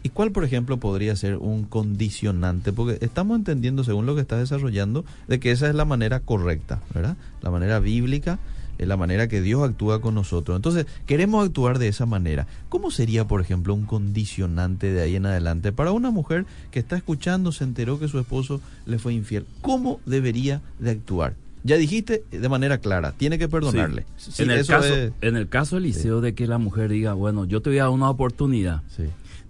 ¿Y 0.03 0.09
cuál, 0.09 0.33
por 0.33 0.43
ejemplo, 0.43 0.79
podría 0.79 1.15
ser 1.15 1.37
un 1.37 1.63
condicionante? 1.63 2.73
Porque 2.73 2.99
estamos 3.07 3.39
entendiendo, 3.39 3.85
según 3.85 4.05
lo 4.05 4.17
que 4.17 4.21
está 4.21 4.37
desarrollando, 4.37 5.05
de 5.29 5.39
que 5.39 5.53
esa 5.53 5.69
es 5.69 5.77
la 5.77 5.85
manera 5.85 6.19
correcta, 6.19 6.81
¿verdad? 6.93 7.17
La 7.41 7.53
manera 7.53 7.79
bíblica, 7.79 8.41
la 8.87 8.97
manera 8.97 9.29
que 9.29 9.41
Dios 9.41 9.69
actúa 9.69 10.01
con 10.01 10.15
nosotros. 10.15 10.57
Entonces, 10.57 10.87
queremos 11.07 11.45
actuar 11.47 11.79
de 11.79 11.89
esa 11.89 12.07
manera. 12.07 12.47
¿Cómo 12.69 12.91
sería, 12.91 13.27
por 13.27 13.41
ejemplo, 13.41 13.75
un 13.75 13.85
condicionante 13.87 14.93
de 14.93 15.03
ahí 15.03 15.17
en 15.17 15.27
adelante 15.27 15.73
para 15.73 15.93
una 15.93 16.11
mujer 16.11 16.47
que 16.71 16.79
está 16.79 16.97
escuchando, 16.97 17.53
se 17.53 17.65
enteró 17.65 17.99
que 17.99 18.09
su 18.09 18.19
esposo 18.19 18.61
le 18.87 18.99
fue 18.99 19.15
infiel? 19.15 19.47
¿Cómo 19.63 20.01
debería 20.07 20.61
de 20.79 20.91
actuar? 20.91 21.35
Ya 21.65 21.77
dijiste 21.77 22.23
de 22.31 22.49
manera 22.49 22.79
clara, 22.79 23.13
tiene 23.13 23.37
que 23.39 23.49
perdonarle. 23.49 24.07
Sí. 24.17 24.31
Sí, 24.33 24.43
en, 24.45 24.51
el 24.53 24.65
caso, 24.67 24.95
es- 24.95 25.13
en 25.23 25.37
el 25.37 25.49
caso, 25.49 25.77
Eliseo, 25.77 26.21
de 26.21 26.35
que 26.35 26.47
la 26.47 26.59
mujer 26.59 26.89
diga, 26.91 27.15
bueno, 27.15 27.45
yo 27.47 27.61
te 27.61 27.71
voy 27.71 27.79
a 27.81 27.83
dar 27.85 27.91
una 27.91 28.09
oportunidad, 28.09 28.83
sí. 28.89 29.05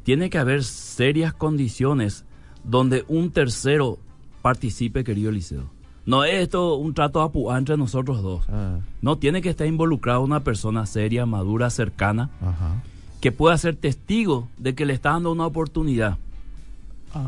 tiene 0.04 0.30
que 0.30 0.38
haber 0.38 0.64
serias 0.64 1.34
condiciones 1.34 2.24
donde 2.64 3.04
un 3.08 3.30
tercero 3.30 3.98
participe, 4.42 5.04
querido 5.04 5.30
Eliseo. 5.30 5.70
No 6.08 6.24
es 6.24 6.34
esto 6.44 6.76
un 6.76 6.94
trato 6.94 7.20
apuá 7.20 7.58
entre 7.58 7.76
nosotros 7.76 8.22
dos. 8.22 8.46
Ah, 8.48 8.78
No, 9.02 9.16
tiene 9.18 9.42
que 9.42 9.50
estar 9.50 9.66
involucrada 9.66 10.20
una 10.20 10.40
persona 10.40 10.86
seria, 10.86 11.26
madura, 11.26 11.68
cercana, 11.68 12.30
ajá. 12.40 12.82
que 13.20 13.30
pueda 13.30 13.58
ser 13.58 13.76
testigo 13.76 14.48
de 14.56 14.74
que 14.74 14.86
le 14.86 14.94
está 14.94 15.10
dando 15.10 15.30
una 15.32 15.44
oportunidad. 15.46 16.16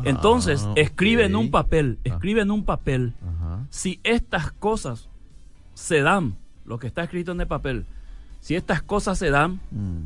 Entonces, 0.03 0.63
Ah, 0.65 0.73
escribe 0.77 1.25
en 1.25 1.35
un 1.35 1.51
papel, 1.51 1.97
Ah. 1.99 2.01
escribe 2.05 2.41
en 2.41 2.49
un 2.49 2.63
papel, 2.63 3.13
Ajá. 3.21 3.59
si 3.69 3.99
estas 4.03 4.51
cosas 4.51 5.07
se 5.75 6.01
dan, 6.01 6.35
lo 6.65 6.79
que 6.79 6.87
está 6.87 7.03
escrito 7.03 7.33
en 7.33 7.41
el 7.41 7.47
papel, 7.47 7.85
si 8.39 8.55
estas 8.55 8.81
cosas 8.81 9.17
se 9.19 9.29
dan, 9.29 9.59
Mm, 9.69 10.05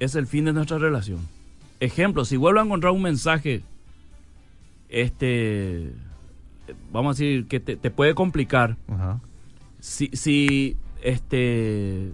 es 0.00 0.14
el 0.16 0.26
fin 0.26 0.44
de 0.44 0.52
nuestra 0.52 0.76
relación. 0.78 1.20
Ejemplo, 1.80 2.24
si 2.26 2.36
vuelvo 2.36 2.60
a 2.60 2.64
encontrar 2.64 2.92
un 2.92 3.02
mensaje, 3.02 3.62
este, 4.88 5.92
vamos 6.92 7.16
a 7.16 7.22
decir 7.22 7.46
que 7.46 7.60
te, 7.60 7.76
te 7.76 7.90
puede 7.90 8.14
complicar, 8.14 8.76
Ajá. 8.88 9.20
si, 9.80 10.08
si 10.12 10.76
este, 11.02 12.12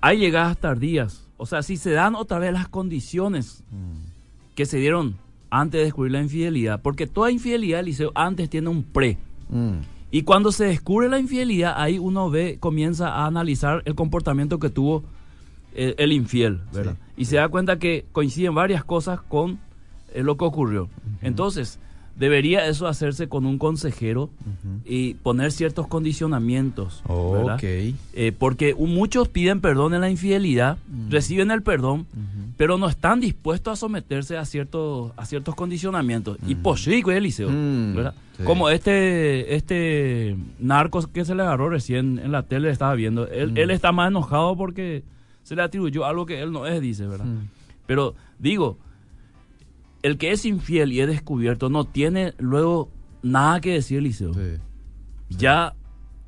hay 0.00 0.18
llegadas 0.18 0.58
tardías, 0.58 1.28
o 1.36 1.46
sea, 1.46 1.62
si 1.62 1.76
se 1.76 1.90
dan 1.90 2.14
otra 2.14 2.38
vez 2.38 2.52
las 2.52 2.68
condiciones 2.68 3.64
Mm, 3.72 4.54
que 4.54 4.66
se 4.66 4.78
dieron 4.78 5.16
antes 5.50 5.78
de 5.80 5.84
descubrir 5.84 6.12
la 6.12 6.20
infidelidad, 6.20 6.80
porque 6.82 7.06
toda 7.06 7.30
infidelidad, 7.30 7.80
Eliseo, 7.80 8.12
antes 8.14 8.48
tiene 8.50 8.68
un 8.68 8.82
pre. 8.82 9.16
mm, 9.48 9.72
Y 10.10 10.22
cuando 10.22 10.52
se 10.52 10.64
descubre 10.66 11.08
la 11.08 11.18
infidelidad, 11.18 11.74
ahí 11.76 11.98
uno 11.98 12.28
ve, 12.30 12.58
comienza 12.60 13.08
a 13.14 13.26
analizar 13.26 13.82
el 13.86 13.94
comportamiento 13.94 14.58
que 14.58 14.68
tuvo 14.68 15.04
el 15.74 16.12
infiel, 16.12 16.60
¿verdad? 16.74 16.96
Sí, 17.16 17.22
y 17.22 17.24
se 17.24 17.36
da 17.36 17.48
cuenta 17.48 17.78
que 17.78 18.04
coinciden 18.12 18.54
varias 18.54 18.84
cosas 18.84 19.22
con 19.22 19.58
eh, 20.12 20.22
lo 20.22 20.36
que 20.36 20.44
ocurrió. 20.44 20.90
Entonces, 21.22 21.78
debería 22.16 22.66
eso 22.66 22.86
hacerse 22.86 23.28
con 23.28 23.46
un 23.46 23.58
consejero 23.58 24.30
y 24.84 25.14
poner 25.14 25.50
ciertos 25.52 25.86
condicionamientos, 25.88 27.02
¿verdad? 27.08 27.54
Ok. 27.56 27.62
Eh, 27.64 28.32
porque 28.38 28.74
muchos 28.74 29.28
piden 29.28 29.60
perdón 29.60 29.94
en 29.94 30.00
la 30.02 30.10
infidelidad, 30.10 30.76
Mm. 30.88 31.10
reciben 31.10 31.50
el 31.50 31.62
perdón, 31.62 32.06
pero 32.56 32.78
no 32.78 32.88
están 32.88 33.20
dispuestos 33.20 33.72
a 33.72 33.76
someterse 33.76 34.36
a 34.36 34.44
ciertos, 34.44 35.12
a 35.16 35.24
ciertos 35.26 35.54
condicionamientos. 35.54 36.38
Y 36.46 36.54
Mm. 36.54 36.62
pues 36.62 36.82
sí, 36.84 37.02
Eliseo, 37.06 37.48
Mm, 37.50 37.94
¿verdad? 37.96 38.14
sí. 38.36 38.44
Como 38.44 38.68
este, 38.68 39.54
este 39.56 40.36
narco 40.58 41.00
que 41.12 41.24
se 41.24 41.34
le 41.34 41.42
agarró 41.42 41.68
recién 41.68 42.18
en 42.18 42.30
la 42.32 42.42
tele, 42.44 42.70
estaba 42.70 42.94
viendo. 42.94 43.26
Él, 43.28 43.56
él 43.56 43.70
está 43.70 43.90
más 43.92 44.08
enojado 44.08 44.56
porque 44.56 45.02
se 45.42 45.56
le 45.56 45.62
atribuyó 45.62 46.04
algo 46.04 46.24
que 46.26 46.40
él 46.40 46.52
no 46.52 46.66
es, 46.66 46.80
dice, 46.80 47.06
¿verdad? 47.06 47.26
Pero 47.86 48.14
digo, 48.38 48.78
el 50.02 50.18
que 50.18 50.32
es 50.32 50.44
infiel 50.44 50.92
y 50.92 51.00
es 51.00 51.06
descubierto 51.08 51.68
no 51.68 51.84
tiene 51.84 52.34
luego 52.38 52.88
nada 53.22 53.60
que 53.60 53.72
decir, 53.74 53.98
Eliseo. 53.98 54.34
Sí. 54.34 54.40
Ya 55.30 55.74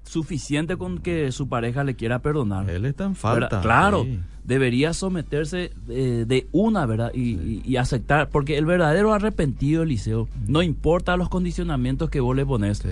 suficiente 0.04 0.76
con 0.76 0.98
que 0.98 1.32
su 1.32 1.48
pareja 1.48 1.82
le 1.84 1.94
quiera 1.94 2.20
perdonar. 2.20 2.68
Él 2.70 2.84
está 2.84 3.04
en 3.04 3.12
¿verdad? 3.14 3.20
falta. 3.50 3.60
Claro, 3.62 4.04
sí. 4.04 4.20
debería 4.44 4.92
someterse 4.92 5.72
eh, 5.88 6.24
de 6.28 6.46
una, 6.52 6.84
¿verdad? 6.86 7.10
Y, 7.14 7.20
y- 7.32 7.62
y 7.64 7.76
aceptar, 7.76 8.28
porque 8.28 8.58
el 8.58 8.66
verdadero 8.66 9.12
arrepentido, 9.14 9.82
Eliseo, 9.82 10.28
no 10.46 10.62
importa 10.62 11.16
los 11.16 11.28
condicionamientos 11.30 12.10
que 12.10 12.20
vos 12.20 12.36
le 12.36 12.44
pones, 12.44 12.82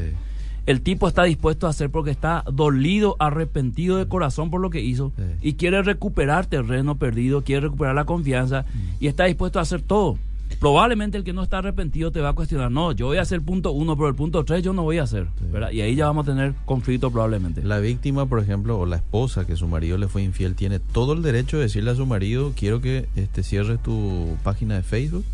el 0.65 0.81
tipo 0.81 1.07
está 1.09 1.25
dispuesto 1.25 1.67
a 1.67 1.71
hacer 1.71 1.91
porque 1.91 2.11
está 2.13 2.45
dolido, 2.51 3.17
arrepentido 3.19 3.99
de 3.99 4.07
corazón 4.09 4.51
por 4.51 4.61
lo 4.61 4.71
que 4.71 4.81
hizo 4.81 5.13
y 5.43 5.55
quiere 5.55 5.83
recuperar 5.83 6.47
terreno 6.47 6.97
perdido, 6.97 7.43
quiere 7.43 7.63
recuperar 7.63 7.95
la 7.95 8.05
confianza 8.05 8.63
Mm. 8.63 8.79
y 9.05 9.07
está 9.09 9.25
dispuesto 9.25 9.59
a 9.59 9.63
hacer 9.63 9.83
todo. 9.83 10.19
Probablemente 10.59 11.19
el 11.19 11.25
que 11.25 11.33
no 11.33 11.43
está 11.43 11.59
arrepentido 11.59 12.11
te 12.13 12.21
va 12.21 12.31
a 12.31 12.33
cuestionar, 12.35 12.71
no, 12.71 12.93
yo 12.93 13.07
voy 13.07 13.19
a 13.19 13.23
hacer 13.23 13.43
punto 13.43 13.73
uno, 13.73 13.97
pero 13.97 14.09
el 14.09 14.15
punto 14.15 14.45
tres 14.45 14.63
yo 14.63 14.73
no 14.73 14.83
voy 14.83 14.99
a 14.99 15.05
hacer. 15.05 15.27
Y 15.73 15.81
ahí 15.81 15.95
ya 15.95 16.07
vamos 16.07 16.27
a 16.27 16.31
tener 16.33 16.55
conflicto 16.65 17.11
probablemente. 17.11 17.63
La 17.63 17.79
víctima, 17.79 18.27
por 18.27 18.41
ejemplo, 18.41 18.79
o 18.79 18.87
la 18.87 18.97
esposa 18.97 19.47
que 19.47 19.57
su 19.57 19.67
marido 19.67 19.99
le 19.99 20.09
fue 20.09 20.23
infiel, 20.23 20.55
tiene 20.55 20.79
todo 20.79 21.13
el 21.13 21.23
derecho 21.23 21.57
de 21.57 21.65
decirle 21.65 21.91
a 21.91 21.95
su 21.95 22.07
marido, 22.07 22.53
quiero 22.57 22.81
que 22.81 23.09
este, 23.17 23.43
cierres 23.43 23.83
tu 23.83 24.37
página 24.43 24.77
de 24.77 24.83
Facebook, 24.83 25.25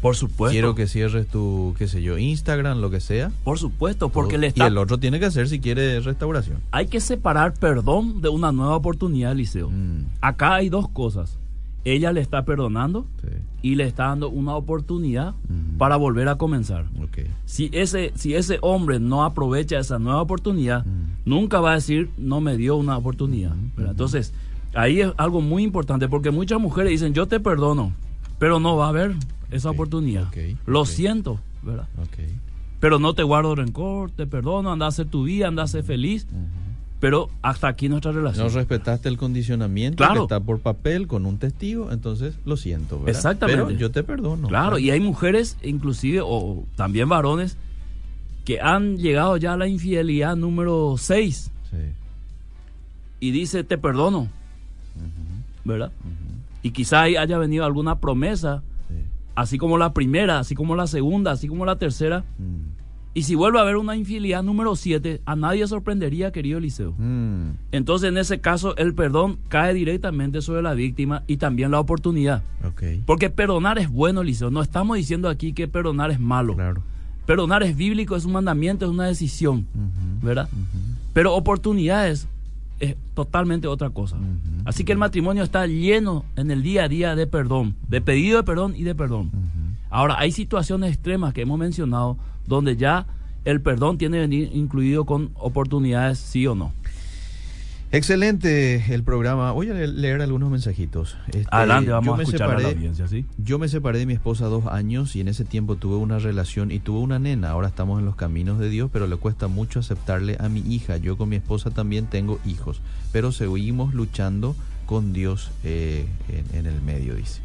Por 0.00 0.16
supuesto. 0.16 0.52
quiero 0.52 0.74
que 0.74 0.86
cierres 0.86 1.26
tu, 1.28 1.74
qué 1.78 1.86
sé 1.88 2.02
yo, 2.02 2.18
Instagram, 2.18 2.80
lo 2.80 2.90
que 2.90 3.00
sea. 3.00 3.30
Por 3.44 3.58
supuesto, 3.58 4.08
porque 4.08 4.32
Todo. 4.34 4.40
le 4.40 4.46
está 4.48 4.64
Y 4.64 4.66
el 4.68 4.78
otro 4.78 4.98
tiene 4.98 5.18
que 5.20 5.26
hacer 5.26 5.48
si 5.48 5.60
quiere 5.60 6.00
restauración. 6.00 6.58
Hay 6.72 6.86
que 6.88 7.00
separar 7.00 7.54
perdón 7.54 8.20
de 8.20 8.28
una 8.28 8.52
nueva 8.52 8.76
oportunidad, 8.76 9.34
Liceo. 9.34 9.70
Mm, 9.70 10.04
Acá 10.20 10.54
hay 10.54 10.68
dos 10.68 10.88
cosas. 10.88 11.38
Ella 11.84 12.12
le 12.12 12.20
está 12.20 12.44
perdonando 12.44 13.06
sí. 13.20 13.28
y 13.62 13.74
le 13.74 13.84
está 13.84 14.06
dando 14.06 14.28
una 14.30 14.54
oportunidad 14.54 15.34
para 15.78 15.96
volver 15.96 16.28
a 16.28 16.36
comenzar. 16.36 16.86
Si 17.44 17.70
ese, 17.72 18.12
si 18.14 18.34
ese 18.34 18.58
hombre 18.62 19.00
no 19.00 19.24
aprovecha 19.24 19.78
esa 19.78 19.98
nueva 19.98 20.22
oportunidad, 20.22 20.84
nunca 21.24 21.60
va 21.60 21.72
a 21.72 21.74
decir 21.74 22.10
no 22.16 22.40
me 22.40 22.56
dio 22.56 22.76
una 22.76 22.96
oportunidad. 22.96 23.54
Entonces, 23.76 24.32
ahí 24.74 25.00
es 25.00 25.12
algo 25.16 25.40
muy 25.40 25.62
importante 25.62 26.08
porque 26.08 26.30
muchas 26.30 26.60
mujeres 26.60 26.90
dicen 26.90 27.14
yo 27.14 27.26
te 27.26 27.40
perdono, 27.40 27.92
pero 28.38 28.60
no 28.60 28.76
va 28.76 28.86
a 28.86 28.88
haber 28.90 29.14
esa 29.50 29.70
oportunidad. 29.70 30.30
Lo 30.66 30.84
siento, 30.84 31.40
¿verdad? 31.62 31.88
Pero 32.80 32.98
no 32.98 33.14
te 33.14 33.22
guardo 33.22 33.54
rencor, 33.54 34.10
te 34.10 34.26
perdono, 34.26 34.72
anda 34.72 34.86
a 34.86 34.88
hacer 34.88 35.06
tu 35.06 35.24
vida, 35.24 35.48
anda 35.48 35.62
a 35.62 35.66
ser 35.68 35.84
feliz. 35.84 36.26
Pero 37.02 37.30
hasta 37.42 37.66
aquí 37.66 37.88
nuestra 37.88 38.12
relación. 38.12 38.46
No 38.46 38.52
respetaste 38.54 39.08
el 39.08 39.16
condicionamiento 39.16 39.96
Claro. 39.96 40.14
que 40.14 40.20
está 40.34 40.38
por 40.38 40.60
papel 40.60 41.08
con 41.08 41.26
un 41.26 41.36
testigo, 41.36 41.90
entonces 41.90 42.36
lo 42.44 42.56
siento, 42.56 43.00
¿verdad? 43.00 43.08
Exactamente. 43.16 43.60
Pero 43.64 43.76
yo 43.76 43.90
te 43.90 44.04
perdono. 44.04 44.46
Claro, 44.46 44.78
y 44.78 44.92
hay 44.92 45.00
mujeres, 45.00 45.58
inclusive, 45.64 46.20
o 46.22 46.64
también 46.76 47.08
varones, 47.08 47.58
que 48.44 48.60
han 48.60 48.98
llegado 48.98 49.36
ya 49.36 49.54
a 49.54 49.56
la 49.56 49.66
infidelidad 49.66 50.36
número 50.36 50.94
6 50.96 51.50
Sí. 51.70 51.76
y 53.18 53.30
dice, 53.32 53.64
te 53.64 53.78
perdono, 53.78 54.28
¿verdad? 55.64 55.90
Y 56.62 56.70
quizá 56.70 57.02
ahí 57.02 57.16
haya 57.16 57.36
venido 57.36 57.64
alguna 57.64 57.98
promesa, 57.98 58.62
sí. 58.88 58.94
así 59.34 59.58
como 59.58 59.76
la 59.76 59.92
primera, 59.92 60.38
así 60.38 60.54
como 60.54 60.76
la 60.76 60.86
segunda, 60.86 61.32
así 61.32 61.48
como 61.48 61.64
la 61.66 61.74
tercera. 61.76 62.20
Mm, 62.38 62.71
Y 63.14 63.24
si 63.24 63.34
vuelve 63.34 63.58
a 63.58 63.62
haber 63.62 63.76
una 63.76 63.94
infidelidad 63.94 64.42
número 64.42 64.74
7, 64.74 65.20
a 65.26 65.36
nadie 65.36 65.66
sorprendería, 65.66 66.32
querido 66.32 66.58
Eliseo. 66.58 66.94
mm, 66.96 67.50
Entonces, 67.72 68.08
en 68.08 68.16
ese 68.16 68.40
caso, 68.40 68.74
el 68.76 68.94
perdón 68.94 69.38
cae 69.48 69.74
directamente 69.74 70.40
sobre 70.40 70.62
la 70.62 70.72
víctima 70.72 71.22
y 71.26 71.36
también 71.36 71.70
la 71.70 71.78
oportunidad. 71.80 72.42
Porque 73.04 73.28
perdonar 73.28 73.78
es 73.78 73.90
bueno, 73.90 74.22
Eliseo. 74.22 74.50
No 74.50 74.62
estamos 74.62 74.96
diciendo 74.96 75.28
aquí 75.28 75.52
que 75.52 75.68
perdonar 75.68 76.10
es 76.10 76.20
malo. 76.20 76.54
Claro. 76.54 76.82
Perdonar 77.26 77.62
es 77.62 77.76
bíblico, 77.76 78.16
es 78.16 78.24
un 78.24 78.32
mandamiento, 78.32 78.84
es 78.86 78.90
una 78.90 79.04
decisión, 79.06 79.66
¿verdad? 80.22 80.48
Pero 81.12 81.34
oportunidades 81.34 82.26
es 82.80 82.96
totalmente 83.14 83.68
otra 83.68 83.90
cosa. 83.90 84.16
Así 84.64 84.84
que 84.84 84.90
el 84.92 84.98
matrimonio 84.98 85.42
está 85.44 85.66
lleno 85.66 86.24
en 86.34 86.50
el 86.50 86.62
día 86.62 86.84
a 86.84 86.88
día 86.88 87.14
de 87.14 87.26
perdón, 87.28 87.76
de 87.88 88.00
pedido 88.00 88.38
de 88.38 88.42
perdón 88.42 88.74
y 88.76 88.82
de 88.82 88.94
perdón. 88.94 89.30
Ahora, 89.92 90.18
hay 90.18 90.32
situaciones 90.32 90.94
extremas 90.94 91.34
que 91.34 91.42
hemos 91.42 91.58
mencionado 91.58 92.16
donde 92.46 92.76
ya 92.76 93.06
el 93.44 93.60
perdón 93.60 93.98
tiene 93.98 94.16
que 94.16 94.20
venir 94.22 94.50
incluido 94.54 95.04
con 95.04 95.32
oportunidades 95.34 96.18
sí 96.18 96.46
o 96.46 96.54
no. 96.54 96.72
Excelente 97.90 98.94
el 98.94 99.02
programa. 99.02 99.52
Voy 99.52 99.68
a 99.68 99.74
leer 99.74 100.22
algunos 100.22 100.50
mensajitos. 100.50 101.18
Este, 101.26 101.44
Adelante, 101.50 101.90
vamos 101.90 102.18
a 102.18 102.22
escuchar 102.22 102.52
a 102.52 102.58
la 102.58 102.68
audiencia, 102.68 103.06
¿sí? 103.06 103.26
Yo 103.36 103.58
me 103.58 103.68
separé 103.68 103.98
de 103.98 104.06
mi 104.06 104.14
esposa 104.14 104.46
dos 104.46 104.64
años 104.66 105.14
y 105.14 105.20
en 105.20 105.28
ese 105.28 105.44
tiempo 105.44 105.76
tuve 105.76 105.96
una 105.96 106.18
relación 106.18 106.70
y 106.70 106.78
tuve 106.78 107.00
una 107.00 107.18
nena. 107.18 107.50
Ahora 107.50 107.68
estamos 107.68 107.98
en 107.98 108.06
los 108.06 108.16
caminos 108.16 108.58
de 108.58 108.70
Dios, 108.70 108.88
pero 108.90 109.06
le 109.06 109.16
cuesta 109.16 109.46
mucho 109.46 109.80
aceptarle 109.80 110.38
a 110.40 110.48
mi 110.48 110.60
hija. 110.60 110.96
Yo 110.96 111.18
con 111.18 111.28
mi 111.28 111.36
esposa 111.36 111.68
también 111.68 112.06
tengo 112.06 112.40
hijos, 112.46 112.80
pero 113.12 113.30
seguimos 113.30 113.92
luchando 113.92 114.56
con 114.86 115.12
Dios 115.12 115.50
eh, 115.62 116.06
en, 116.30 116.60
en 116.60 116.66
el 116.66 116.80
medio, 116.80 117.14
dice. 117.14 117.42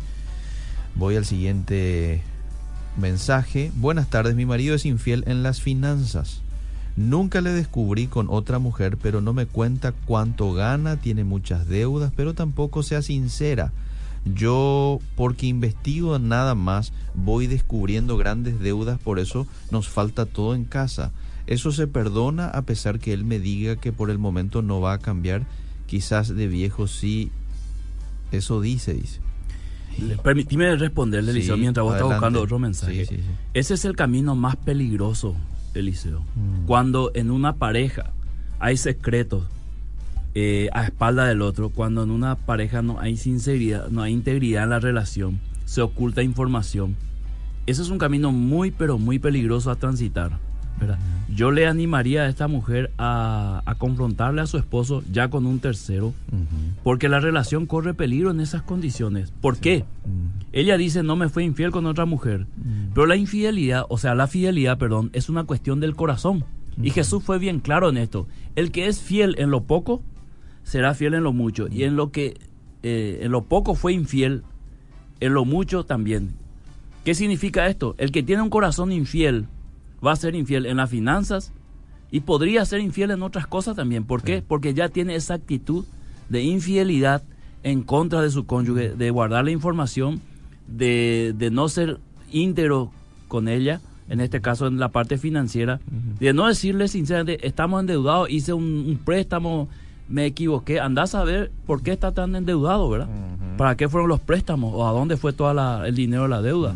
Voy 0.95 1.17
al 1.17 1.25
siguiente 1.25 2.23
mensaje. 2.97 3.71
Buenas 3.75 4.09
tardes, 4.09 4.35
mi 4.35 4.45
marido 4.45 4.75
es 4.75 4.85
infiel 4.85 5.23
en 5.27 5.43
las 5.43 5.61
finanzas. 5.61 6.41
Nunca 6.95 7.41
le 7.41 7.51
descubrí 7.51 8.07
con 8.07 8.27
otra 8.29 8.57
mujer, 8.57 8.97
pero 8.97 9.21
no 9.21 9.31
me 9.31 9.45
cuenta 9.45 9.91
cuánto 9.91 10.53
gana, 10.53 10.97
tiene 10.97 11.23
muchas 11.23 11.67
deudas, 11.67 12.11
pero 12.15 12.33
tampoco 12.33 12.81
sea 12.81 13.01
sincera. 13.03 13.71
Yo, 14.25 14.99
porque 15.15 15.45
investigo 15.45 16.17
nada 16.19 16.55
más, 16.55 16.91
voy 17.13 17.47
descubriendo 17.47 18.17
grandes 18.17 18.59
deudas, 18.59 18.99
por 18.99 19.19
eso 19.19 19.47
nos 19.69 19.87
falta 19.87 20.25
todo 20.25 20.55
en 20.55 20.65
casa. 20.65 21.11
Eso 21.45 21.71
se 21.71 21.87
perdona 21.87 22.47
a 22.47 22.63
pesar 22.63 22.99
que 22.99 23.13
él 23.13 23.23
me 23.23 23.39
diga 23.39 23.77
que 23.77 23.93
por 23.93 24.09
el 24.09 24.17
momento 24.17 24.61
no 24.61 24.81
va 24.81 24.93
a 24.93 24.99
cambiar. 24.99 25.45
Quizás 25.85 26.35
de 26.35 26.47
viejo 26.47 26.87
sí. 26.87 27.31
Eso 28.31 28.59
dice, 28.59 28.93
dice. 28.93 29.21
Permíteme 30.23 30.75
responderle, 30.75 31.31
Eliseo, 31.31 31.57
mientras 31.57 31.83
vos 31.83 31.95
estás 31.95 32.09
buscando 32.09 32.41
otro 32.41 32.59
mensaje. 32.59 33.07
Ese 33.53 33.73
es 33.73 33.85
el 33.85 33.95
camino 33.95 34.35
más 34.35 34.55
peligroso 34.55 35.35
Eliseo. 35.73 36.21
Mm. 36.35 36.65
Cuando 36.65 37.11
en 37.13 37.31
una 37.31 37.55
pareja 37.55 38.11
hay 38.59 38.77
secretos 38.77 39.43
eh, 40.35 40.69
a 40.73 40.85
espalda 40.85 41.25
del 41.25 41.41
otro, 41.41 41.69
cuando 41.69 42.03
en 42.03 42.11
una 42.11 42.35
pareja 42.35 42.81
no 42.81 42.99
hay 42.99 43.17
sinceridad, 43.17 43.89
no 43.89 44.01
hay 44.01 44.13
integridad 44.13 44.63
en 44.63 44.69
la 44.69 44.79
relación, 44.79 45.39
se 45.65 45.81
oculta 45.81 46.21
información, 46.21 46.95
ese 47.67 47.81
es 47.81 47.89
un 47.89 47.97
camino 47.97 48.31
muy, 48.31 48.71
pero 48.71 48.97
muy 48.97 49.19
peligroso 49.19 49.71
a 49.71 49.75
transitar. 49.75 50.39
Yo 51.33 51.51
le 51.51 51.67
animaría 51.67 52.23
a 52.23 52.29
esta 52.29 52.47
mujer 52.47 52.91
a, 52.97 53.61
confrontarle 53.77 54.41
a 54.41 54.47
su 54.47 54.57
esposo 54.57 55.03
ya 55.11 55.29
con 55.29 55.45
un 55.45 55.59
tercero, 55.59 56.13
porque 56.83 57.09
la 57.09 57.19
relación 57.19 57.65
corre 57.65 57.93
peligro 57.93 58.31
en 58.31 58.39
esas 58.39 58.61
condiciones. 58.61 59.31
¿Por 59.41 59.57
qué? 59.57 59.85
Ella 60.53 60.77
dice, 60.77 61.03
no 61.03 61.15
me 61.15 61.29
fue 61.29 61.43
infiel 61.43 61.71
con 61.71 61.85
otra 61.85 62.05
mujer, 62.05 62.47
pero 62.93 63.05
la 63.05 63.15
infidelidad, 63.15 63.85
o 63.89 63.97
sea, 63.97 64.15
la 64.15 64.27
fidelidad, 64.27 64.77
perdón, 64.77 65.09
es 65.13 65.29
una 65.29 65.43
cuestión 65.43 65.79
del 65.79 65.95
corazón. 65.95 66.45
Y 66.81 66.91
Jesús 66.91 67.23
fue 67.23 67.39
bien 67.39 67.59
claro 67.59 67.89
en 67.89 67.97
esto. 67.97 68.27
El 68.55 68.71
que 68.71 68.87
es 68.87 69.01
fiel 69.01 69.35
en 69.39 69.49
lo 69.49 69.63
poco, 69.63 70.03
será 70.63 70.93
fiel 70.93 71.15
en 71.15 71.23
lo 71.23 71.33
mucho. 71.33 71.67
Y 71.71 71.83
en 71.83 71.95
lo 71.95 72.11
que 72.11 72.37
eh, 72.83 73.19
en 73.23 73.31
lo 73.31 73.43
poco 73.45 73.75
fue 73.75 73.93
infiel, 73.93 74.43
en 75.19 75.33
lo 75.33 75.45
mucho 75.45 75.85
también. 75.85 76.35
¿Qué 77.03 77.15
significa 77.15 77.67
esto? 77.67 77.95
El 77.97 78.11
que 78.11 78.23
tiene 78.23 78.41
un 78.41 78.49
corazón 78.49 78.91
infiel, 78.91 79.47
va 80.05 80.11
a 80.11 80.15
ser 80.15 80.35
infiel 80.35 80.65
en 80.65 80.77
las 80.77 80.89
finanzas 80.89 81.51
y 82.11 82.21
podría 82.21 82.65
ser 82.65 82.79
infiel 82.79 83.11
en 83.11 83.23
otras 83.23 83.47
cosas 83.47 83.75
también. 83.75 84.05
¿Por 84.05 84.23
qué? 84.23 84.43
Porque 84.45 84.73
ya 84.73 84.89
tiene 84.89 85.15
esa 85.15 85.33
actitud 85.33 85.85
de 86.29 86.43
infidelidad 86.43 87.23
en 87.63 87.83
contra 87.83 88.21
de 88.21 88.29
su 88.29 88.45
cónyuge, 88.45 88.89
de 88.89 89.09
guardar 89.09 89.45
la 89.45 89.51
información, 89.51 90.21
de, 90.67 91.35
no 91.51 91.69
ser 91.69 91.99
íntegro 92.31 92.91
con 93.27 93.47
ella, 93.47 93.81
en 94.09 94.21
este 94.21 94.39
caso 94.39 94.67
en 94.67 94.79
la 94.79 94.89
parte 94.89 95.17
financiera, 95.17 95.81
de 96.19 96.33
no 96.33 96.47
decirle 96.47 96.87
sinceramente, 96.87 97.45
estamos 97.45 97.81
endeudados, 97.81 98.29
hice 98.29 98.53
un, 98.53 98.99
préstamo, 99.03 99.67
me 100.07 100.25
equivoqué, 100.25 100.79
andás 100.79 101.13
a 101.13 101.23
ver 101.25 101.51
por 101.65 101.81
qué 101.83 101.91
está 101.91 102.13
tan 102.13 102.35
endeudado, 102.35 102.89
¿verdad? 102.89 103.09
¿Para 103.57 103.75
qué 103.75 103.89
fueron 103.89 104.07
los 104.07 104.21
préstamos 104.21 104.71
o 104.73 104.87
a 104.87 104.91
dónde 104.91 105.17
fue 105.17 105.33
todo 105.33 105.83
el 105.83 105.95
dinero 105.95 106.23
de 106.23 106.29
la 106.29 106.41
deuda? 106.41 106.75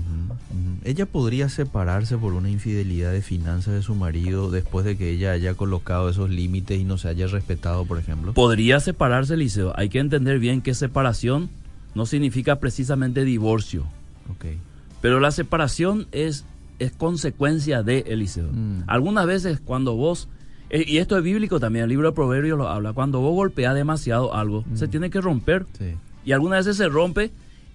Ella 0.83 1.05
podría 1.05 1.47
separarse 1.49 2.17
por 2.17 2.33
una 2.33 2.49
infidelidad 2.49 3.11
de 3.11 3.21
finanzas 3.21 3.73
de 3.73 3.81
su 3.83 3.93
marido 3.93 4.49
después 4.49 4.85
de 4.85 4.97
que 4.97 5.11
ella 5.11 5.31
haya 5.31 5.53
colocado 5.53 6.09
esos 6.09 6.29
límites 6.29 6.79
y 6.79 6.83
no 6.83 6.97
se 6.97 7.09
haya 7.09 7.27
respetado, 7.27 7.85
por 7.85 7.99
ejemplo. 7.99 8.33
Podría 8.33 8.79
separarse, 8.79 9.37
Liceo. 9.37 9.73
Hay 9.75 9.89
que 9.89 9.99
entender 9.99 10.39
bien 10.39 10.61
que 10.61 10.73
separación 10.73 11.49
no 11.93 12.05
significa 12.05 12.59
precisamente 12.59 13.23
divorcio. 13.23 13.85
Okay. 14.35 14.57
Pero 15.01 15.19
la 15.19 15.31
separación 15.31 16.07
es, 16.11 16.45
es 16.79 16.91
consecuencia 16.93 17.83
de 17.83 17.99
Eliseo. 18.07 18.49
Mm. 18.51 18.83
Algunas 18.87 19.27
veces 19.27 19.59
cuando 19.63 19.95
vos, 19.95 20.29
eh, 20.69 20.83
y 20.87 20.97
esto 20.97 21.17
es 21.17 21.23
bíblico 21.23 21.59
también, 21.59 21.83
el 21.83 21.89
libro 21.89 22.09
de 22.09 22.15
Proverbios 22.15 22.57
lo 22.57 22.67
habla, 22.67 22.93
cuando 22.93 23.19
vos 23.19 23.35
golpeas 23.35 23.75
demasiado 23.75 24.33
algo, 24.33 24.63
se 24.73 24.87
mm. 24.87 24.89
tiene 24.89 25.09
que 25.09 25.21
romper. 25.21 25.65
Y 26.23 26.31
algunas 26.31 26.65
veces 26.65 26.77
se 26.77 26.87
rompe 26.87 27.31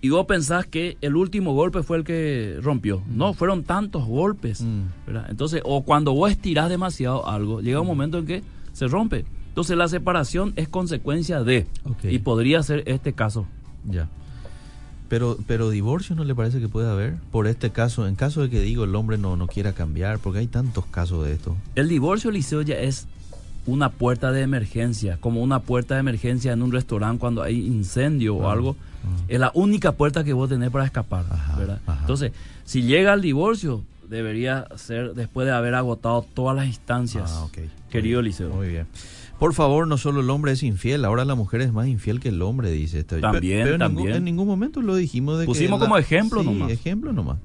y 0.06 0.08
vos 0.08 0.24
pensás 0.26 0.66
que 0.66 0.96
el 1.00 1.16
último 1.16 1.52
golpe 1.52 1.82
fue 1.82 1.96
el 1.96 2.04
que 2.04 2.60
rompió. 2.62 3.00
Mm. 3.00 3.16
No, 3.16 3.34
fueron 3.34 3.64
tantos 3.64 4.04
golpes. 4.04 4.60
Mm. 4.60 4.84
Entonces, 5.28 5.62
o 5.64 5.82
cuando 5.82 6.12
vos 6.12 6.30
estirás 6.30 6.68
demasiado 6.68 7.28
algo, 7.28 7.60
llega 7.60 7.80
un 7.80 7.88
momento 7.88 8.18
en 8.18 8.26
que 8.26 8.44
se 8.72 8.86
rompe. 8.86 9.24
Entonces, 9.48 9.76
la 9.76 9.88
separación 9.88 10.52
es 10.54 10.68
consecuencia 10.68 11.42
de. 11.42 11.66
Y 12.04 12.20
podría 12.20 12.62
ser 12.62 12.84
este 12.86 13.14
caso. 13.14 13.48
Ya. 13.84 14.08
Pero, 15.08 15.38
pero 15.48 15.70
divorcio 15.70 16.14
no 16.14 16.22
le 16.22 16.36
parece 16.36 16.60
que 16.60 16.68
puede 16.68 16.88
haber 16.88 17.16
por 17.32 17.48
este 17.48 17.70
caso, 17.70 18.06
en 18.06 18.14
caso 18.14 18.42
de 18.42 18.50
que 18.50 18.60
digo 18.60 18.84
el 18.84 18.94
hombre 18.94 19.18
no, 19.18 19.36
no 19.36 19.48
quiera 19.48 19.72
cambiar, 19.72 20.20
porque 20.20 20.38
hay 20.38 20.46
tantos 20.46 20.86
casos 20.86 21.24
de 21.24 21.32
esto. 21.32 21.56
El 21.74 21.88
divorcio, 21.88 22.30
Liceo, 22.30 22.62
ya 22.62 22.76
es 22.76 23.08
una 23.66 23.90
puerta 23.90 24.32
de 24.32 24.42
emergencia, 24.42 25.18
como 25.20 25.42
una 25.42 25.60
puerta 25.60 25.94
de 25.94 26.00
emergencia 26.00 26.52
en 26.52 26.62
un 26.62 26.72
restaurante 26.72 27.20
cuando 27.20 27.42
hay 27.42 27.66
incendio 27.66 28.36
o 28.36 28.48
algo 28.48 28.76
es 29.28 29.38
la 29.38 29.50
única 29.54 29.92
puerta 29.92 30.24
que 30.24 30.32
vos 30.32 30.48
tenés 30.48 30.70
para 30.70 30.84
escapar. 30.84 31.24
Entonces, 32.00 32.32
si 32.64 32.82
llega 32.82 33.12
el 33.12 33.22
divorcio, 33.22 33.84
debería 34.08 34.66
ser 34.76 35.14
después 35.14 35.46
de 35.46 35.52
haber 35.52 35.74
agotado 35.74 36.22
todas 36.22 36.56
las 36.56 36.66
instancias, 36.66 37.32
ah, 37.34 37.48
querido 37.90 38.22
Liceo. 38.22 38.50
Muy 38.50 38.68
bien. 38.68 38.86
Por 39.38 39.52
favor, 39.52 39.86
no 39.86 39.98
solo 39.98 40.20
el 40.20 40.30
hombre 40.30 40.52
es 40.52 40.62
infiel, 40.62 41.04
ahora 41.04 41.26
la 41.26 41.34
mujer 41.34 41.60
es 41.60 41.72
más 41.72 41.88
infiel 41.88 42.20
que 42.20 42.30
el 42.30 42.40
hombre, 42.40 42.70
dice 42.70 43.00
esto. 43.00 43.20
También, 43.20 43.64
pero, 43.64 43.78
también. 43.78 44.16
En 44.16 44.24
ningún, 44.24 44.46
momento 44.46 44.80
lo 44.80 44.96
dijimos 44.96 45.38
de 45.38 45.44
Pusimos 45.44 45.78
como 45.78 45.98
ejemplo 45.98 46.40
sí, 46.40 46.46
nomás. 46.46 46.70
ejemplo 46.70 47.12
nomás. 47.12 47.38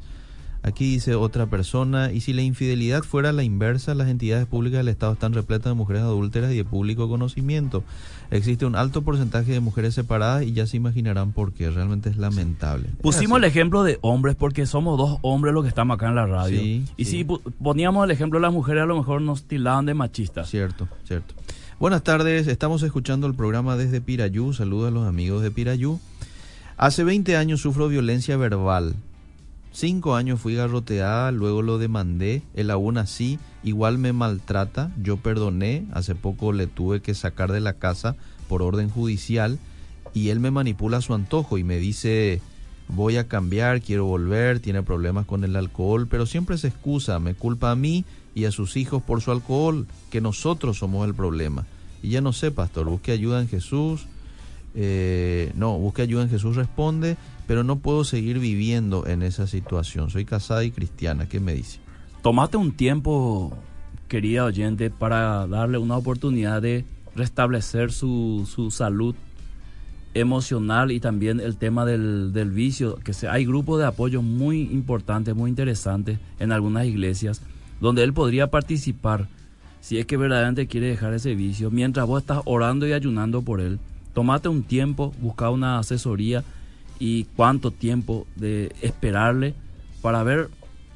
Aquí 0.63 0.91
dice 0.91 1.15
otra 1.15 1.47
persona, 1.47 2.11
y 2.11 2.21
si 2.21 2.33
la 2.33 2.43
infidelidad 2.43 3.01
fuera 3.01 3.31
la 3.31 3.41
inversa, 3.41 3.95
las 3.95 4.09
entidades 4.09 4.45
públicas 4.45 4.77
del 4.77 4.89
Estado 4.89 5.13
están 5.13 5.33
repletas 5.33 5.71
de 5.71 5.73
mujeres 5.73 6.03
adúlteras 6.03 6.51
y 6.51 6.57
de 6.57 6.63
público 6.63 7.09
conocimiento. 7.09 7.83
Existe 8.29 8.67
un 8.67 8.75
alto 8.75 9.01
porcentaje 9.01 9.51
de 9.51 9.59
mujeres 9.59 9.95
separadas 9.95 10.43
y 10.43 10.53
ya 10.53 10.67
se 10.67 10.77
imaginarán 10.77 11.31
por 11.31 11.51
qué, 11.53 11.71
realmente 11.71 12.09
es 12.09 12.17
lamentable. 12.17 12.89
Pusimos 13.01 13.39
el 13.39 13.45
ejemplo 13.45 13.81
de 13.83 13.97
hombres 14.01 14.35
porque 14.35 14.67
somos 14.67 14.99
dos 14.99 15.17
hombres 15.23 15.51
los 15.51 15.63
que 15.63 15.69
estamos 15.69 15.95
acá 15.95 16.09
en 16.09 16.15
la 16.15 16.27
radio. 16.27 16.61
y 16.61 17.05
si 17.05 17.23
poníamos 17.23 18.05
el 18.05 18.11
ejemplo 18.11 18.37
de 18.37 18.43
las 18.43 18.53
mujeres, 18.53 18.83
a 18.83 18.85
lo 18.85 18.97
mejor 18.97 19.23
nos 19.23 19.45
tildaban 19.45 19.87
de 19.87 19.95
machistas. 19.95 20.47
Cierto, 20.47 20.87
cierto. 21.05 21.33
Buenas 21.79 22.03
tardes, 22.03 22.45
estamos 22.45 22.83
escuchando 22.83 23.25
el 23.25 23.33
programa 23.33 23.77
desde 23.77 23.99
Pirayú. 23.99 24.53
Saludos 24.53 24.89
a 24.89 24.91
los 24.91 25.07
amigos 25.07 25.41
de 25.41 25.49
Pirayú. 25.49 25.99
Hace 26.77 27.03
20 27.03 27.35
años 27.35 27.61
sufro 27.61 27.87
violencia 27.87 28.37
verbal 28.37 28.95
Cinco 29.71 30.15
años 30.15 30.41
fui 30.41 30.55
garroteada, 30.55 31.31
luego 31.31 31.61
lo 31.61 31.77
demandé, 31.77 32.43
él 32.53 32.71
aún 32.71 32.97
así 32.97 33.39
igual 33.63 33.97
me 33.97 34.11
maltrata, 34.11 34.91
yo 35.01 35.17
perdoné, 35.17 35.85
hace 35.93 36.13
poco 36.13 36.51
le 36.51 36.67
tuve 36.67 37.01
que 37.01 37.13
sacar 37.13 37.51
de 37.51 37.61
la 37.61 37.73
casa 37.73 38.15
por 38.49 38.61
orden 38.61 38.89
judicial 38.89 39.59
y 40.13 40.29
él 40.29 40.41
me 40.41 40.51
manipula 40.51 40.97
a 40.97 41.01
su 41.01 41.13
antojo 41.13 41.57
y 41.57 41.63
me 41.63 41.77
dice 41.77 42.41
voy 42.89 43.17
a 43.17 43.27
cambiar, 43.27 43.81
quiero 43.81 44.05
volver, 44.05 44.59
tiene 44.59 44.83
problemas 44.83 45.25
con 45.25 45.43
el 45.43 45.55
alcohol, 45.55 46.07
pero 46.09 46.25
siempre 46.25 46.57
se 46.57 46.67
excusa, 46.67 47.19
me 47.19 47.33
culpa 47.33 47.71
a 47.71 47.75
mí 47.75 48.03
y 48.35 48.45
a 48.45 48.51
sus 48.51 48.77
hijos 48.77 49.01
por 49.01 49.21
su 49.21 49.31
alcohol, 49.31 49.87
que 50.09 50.21
nosotros 50.21 50.79
somos 50.79 51.07
el 51.07 51.15
problema. 51.15 51.65
Y 52.03 52.09
ya 52.09 52.21
no 52.21 52.33
sé, 52.33 52.51
pastor, 52.51 52.87
busque 52.87 53.11
ayuda 53.11 53.41
en 53.41 53.47
Jesús. 53.47 54.07
Eh, 54.73 55.51
no, 55.55 55.77
busque 55.77 56.01
ayuda 56.01 56.23
en 56.23 56.29
Jesús, 56.29 56.55
responde 56.55 57.17
pero 57.51 57.65
no 57.65 57.79
puedo 57.79 58.05
seguir 58.05 58.39
viviendo 58.39 59.05
en 59.05 59.23
esa 59.23 59.45
situación. 59.45 60.09
Soy 60.09 60.23
casada 60.23 60.63
y 60.63 60.71
cristiana. 60.71 61.27
¿Qué 61.27 61.41
me 61.41 61.53
dice? 61.53 61.79
Tomate 62.21 62.55
un 62.55 62.71
tiempo, 62.71 63.51
querida 64.07 64.45
oyente, 64.45 64.89
para 64.89 65.47
darle 65.47 65.77
una 65.77 65.97
oportunidad 65.97 66.61
de 66.61 66.85
restablecer 67.13 67.91
su, 67.91 68.47
su 68.49 68.71
salud 68.71 69.15
emocional 70.13 70.93
y 70.93 71.01
también 71.01 71.41
el 71.41 71.57
tema 71.57 71.85
del, 71.85 72.31
del 72.31 72.51
vicio, 72.51 72.95
que 73.03 73.11
hay 73.27 73.45
grupos 73.45 73.79
de 73.79 73.85
apoyo 73.85 74.21
muy 74.21 74.61
importantes, 74.61 75.35
muy 75.35 75.49
interesantes 75.49 76.19
en 76.39 76.53
algunas 76.53 76.85
iglesias, 76.85 77.41
donde 77.81 78.03
él 78.03 78.13
podría 78.13 78.47
participar 78.47 79.27
si 79.81 79.97
es 79.97 80.05
que 80.05 80.15
verdaderamente 80.15 80.67
quiere 80.67 80.87
dejar 80.87 81.13
ese 81.13 81.35
vicio, 81.35 81.69
mientras 81.69 82.07
vos 82.07 82.21
estás 82.21 82.39
orando 82.45 82.87
y 82.87 82.93
ayunando 82.93 83.41
por 83.41 83.59
él. 83.59 83.77
Tomate 84.13 84.49
un 84.49 84.63
tiempo, 84.63 85.13
busca 85.21 85.49
una 85.49 85.79
asesoría 85.79 86.43
y 86.99 87.23
cuánto 87.35 87.71
tiempo 87.71 88.27
de 88.35 88.71
esperarle 88.81 89.53
para 90.01 90.21
ver 90.23 90.49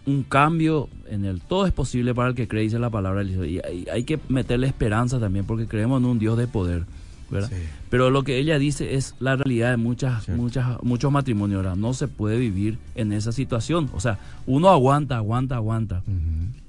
un 0.05 0.23
cambio 0.23 0.87
en 1.09 1.25
el 1.25 1.41
todo 1.41 1.65
es 1.65 1.73
posible 1.73 2.13
para 2.13 2.29
el 2.29 2.35
que 2.35 2.47
cree, 2.47 2.63
dice 2.63 2.77
la 2.79 2.89
palabra. 2.89 3.23
Y 3.23 3.59
hay, 3.65 3.87
hay 3.91 4.03
que 4.03 4.19
meterle 4.29 4.67
esperanza 4.67 5.19
también 5.19 5.45
porque 5.45 5.65
creemos 5.67 5.99
en 6.01 6.05
un 6.05 6.19
Dios 6.19 6.37
de 6.37 6.47
poder. 6.47 6.85
¿verdad? 7.31 7.49
Sí. 7.49 7.55
Pero 7.89 8.11
lo 8.11 8.21
que 8.23 8.37
ella 8.37 8.59
dice 8.59 8.93
es 8.93 9.15
la 9.19 9.35
realidad 9.35 9.71
de 9.71 9.77
muchas, 9.77 10.25
Cierto. 10.25 10.39
muchas, 10.41 10.83
muchos 10.83 11.11
matrimonios. 11.11 11.63
¿verdad? 11.63 11.75
No 11.75 11.93
se 11.95 12.07
puede 12.07 12.37
vivir 12.37 12.77
en 12.93 13.11
esa 13.13 13.31
situación. 13.31 13.89
O 13.95 13.99
sea, 13.99 14.19
uno 14.45 14.69
aguanta, 14.69 15.17
aguanta, 15.17 15.55
aguanta. 15.55 16.03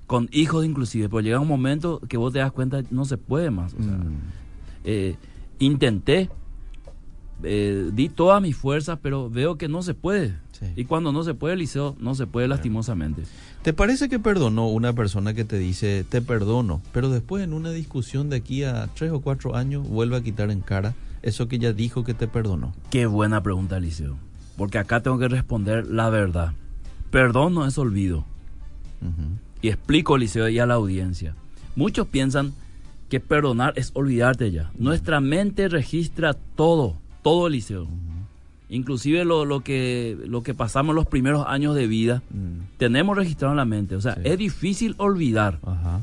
Con 0.06 0.30
hijos 0.32 0.64
inclusive. 0.64 1.08
Pero 1.10 1.20
llega 1.20 1.40
un 1.40 1.48
momento 1.48 2.00
que 2.08 2.16
vos 2.16 2.32
te 2.32 2.38
das 2.38 2.52
cuenta, 2.52 2.80
no 2.90 3.04
se 3.04 3.18
puede 3.18 3.50
más. 3.50 3.74
O 3.74 3.82
sea, 3.82 3.92
Mm. 3.92 4.14
eh, 4.84 5.16
intenté, 5.58 6.30
eh, 7.42 7.90
di 7.92 8.08
todas 8.08 8.40
mis 8.42 8.56
fuerzas, 8.56 8.98
pero 9.02 9.30
veo 9.30 9.56
que 9.56 9.68
no 9.68 9.82
se 9.82 9.94
puede. 9.94 10.38
Sí. 10.52 10.66
Y 10.74 10.84
cuando 10.86 11.12
no 11.12 11.22
se 11.22 11.34
puede, 11.34 11.56
Liceo, 11.56 11.96
no 12.00 12.14
se 12.14 12.26
puede 12.26 12.48
lastimosamente. 12.48 13.24
¿Te 13.62 13.72
parece 13.72 14.08
que 14.08 14.18
perdonó 14.18 14.68
una 14.68 14.92
persona 14.92 15.34
que 15.34 15.44
te 15.44 15.58
dice 15.58 16.04
te 16.08 16.22
perdono, 16.22 16.80
pero 16.92 17.10
después 17.10 17.42
en 17.42 17.52
una 17.52 17.70
discusión 17.70 18.30
de 18.30 18.36
aquí 18.36 18.64
a 18.64 18.88
tres 18.94 19.10
o 19.12 19.20
cuatro 19.20 19.54
años 19.54 19.86
vuelve 19.86 20.16
a 20.16 20.22
quitar 20.22 20.50
en 20.50 20.60
cara 20.60 20.94
eso 21.22 21.48
que 21.48 21.58
ya 21.58 21.72
dijo 21.72 22.04
que 22.04 22.14
te 22.14 22.28
perdonó? 22.28 22.72
Qué 22.90 23.06
buena 23.06 23.42
pregunta, 23.42 23.80
Liceo. 23.80 24.16
Porque 24.56 24.78
acá 24.78 25.02
tengo 25.02 25.18
que 25.18 25.28
responder 25.28 25.86
la 25.86 26.08
verdad. 26.08 26.52
Perdón 27.10 27.54
no 27.54 27.66
es 27.66 27.76
olvido. 27.76 28.24
Y 29.60 29.68
explico, 29.68 30.16
Liceo, 30.16 30.48
y 30.48 30.58
a 30.58 30.66
la 30.66 30.74
audiencia. 30.74 31.34
Muchos 31.74 32.06
piensan 32.06 32.52
que 33.08 33.20
perdonar 33.20 33.72
es 33.76 33.90
olvidarte 33.94 34.50
ya. 34.50 34.70
Nuestra 34.78 35.20
mente 35.20 35.68
registra 35.68 36.34
todo, 36.34 36.96
todo, 37.22 37.48
Liceo. 37.48 37.86
Inclusive 38.68 39.24
lo, 39.24 39.44
lo, 39.44 39.60
que, 39.60 40.18
lo 40.26 40.42
que 40.42 40.52
pasamos 40.52 40.94
los 40.94 41.06
primeros 41.06 41.46
años 41.46 41.74
de 41.76 41.86
vida, 41.86 42.22
Mm. 42.30 42.78
tenemos 42.78 43.16
registrado 43.16 43.52
en 43.52 43.58
la 43.58 43.64
mente. 43.64 43.94
O 43.94 44.00
sea, 44.00 44.14
Sí. 44.14 44.22
es 44.24 44.38
difícil 44.38 44.94
olvidar. 44.98 45.60
Ajá. 45.64 46.00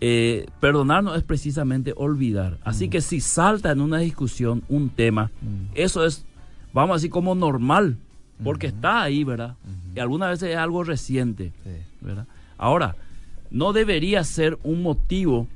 Eh, 0.00 0.46
perdonar 0.58 1.04
no 1.04 1.14
es 1.14 1.22
precisamente 1.22 1.92
olvidar. 1.96 2.56
Así 2.64 2.88
que 2.88 3.00
si 3.02 3.20
salta 3.20 3.70
en 3.70 3.80
una 3.80 3.98
discusión 3.98 4.62
un 4.68 4.88
tema, 4.88 5.30
Mm. 5.42 5.70
eso 5.74 6.04
es, 6.06 6.24
vamos 6.72 6.94
a 6.94 6.96
decir, 6.96 7.10
como 7.10 7.34
normal, 7.34 7.98
porque 8.42 8.68
está 8.68 9.02
ahí, 9.02 9.22
¿verdad? 9.22 9.54
Y 9.94 10.00
algunas 10.00 10.30
veces 10.30 10.50
es 10.50 10.56
algo 10.56 10.82
reciente, 10.82 11.52
Sí. 11.62 11.70
¿verdad? 12.00 12.26
Ahora, 12.58 12.96
no 13.50 13.72
debería 13.74 14.24
ser 14.24 14.58
un 14.64 14.82
motivo 14.82 15.46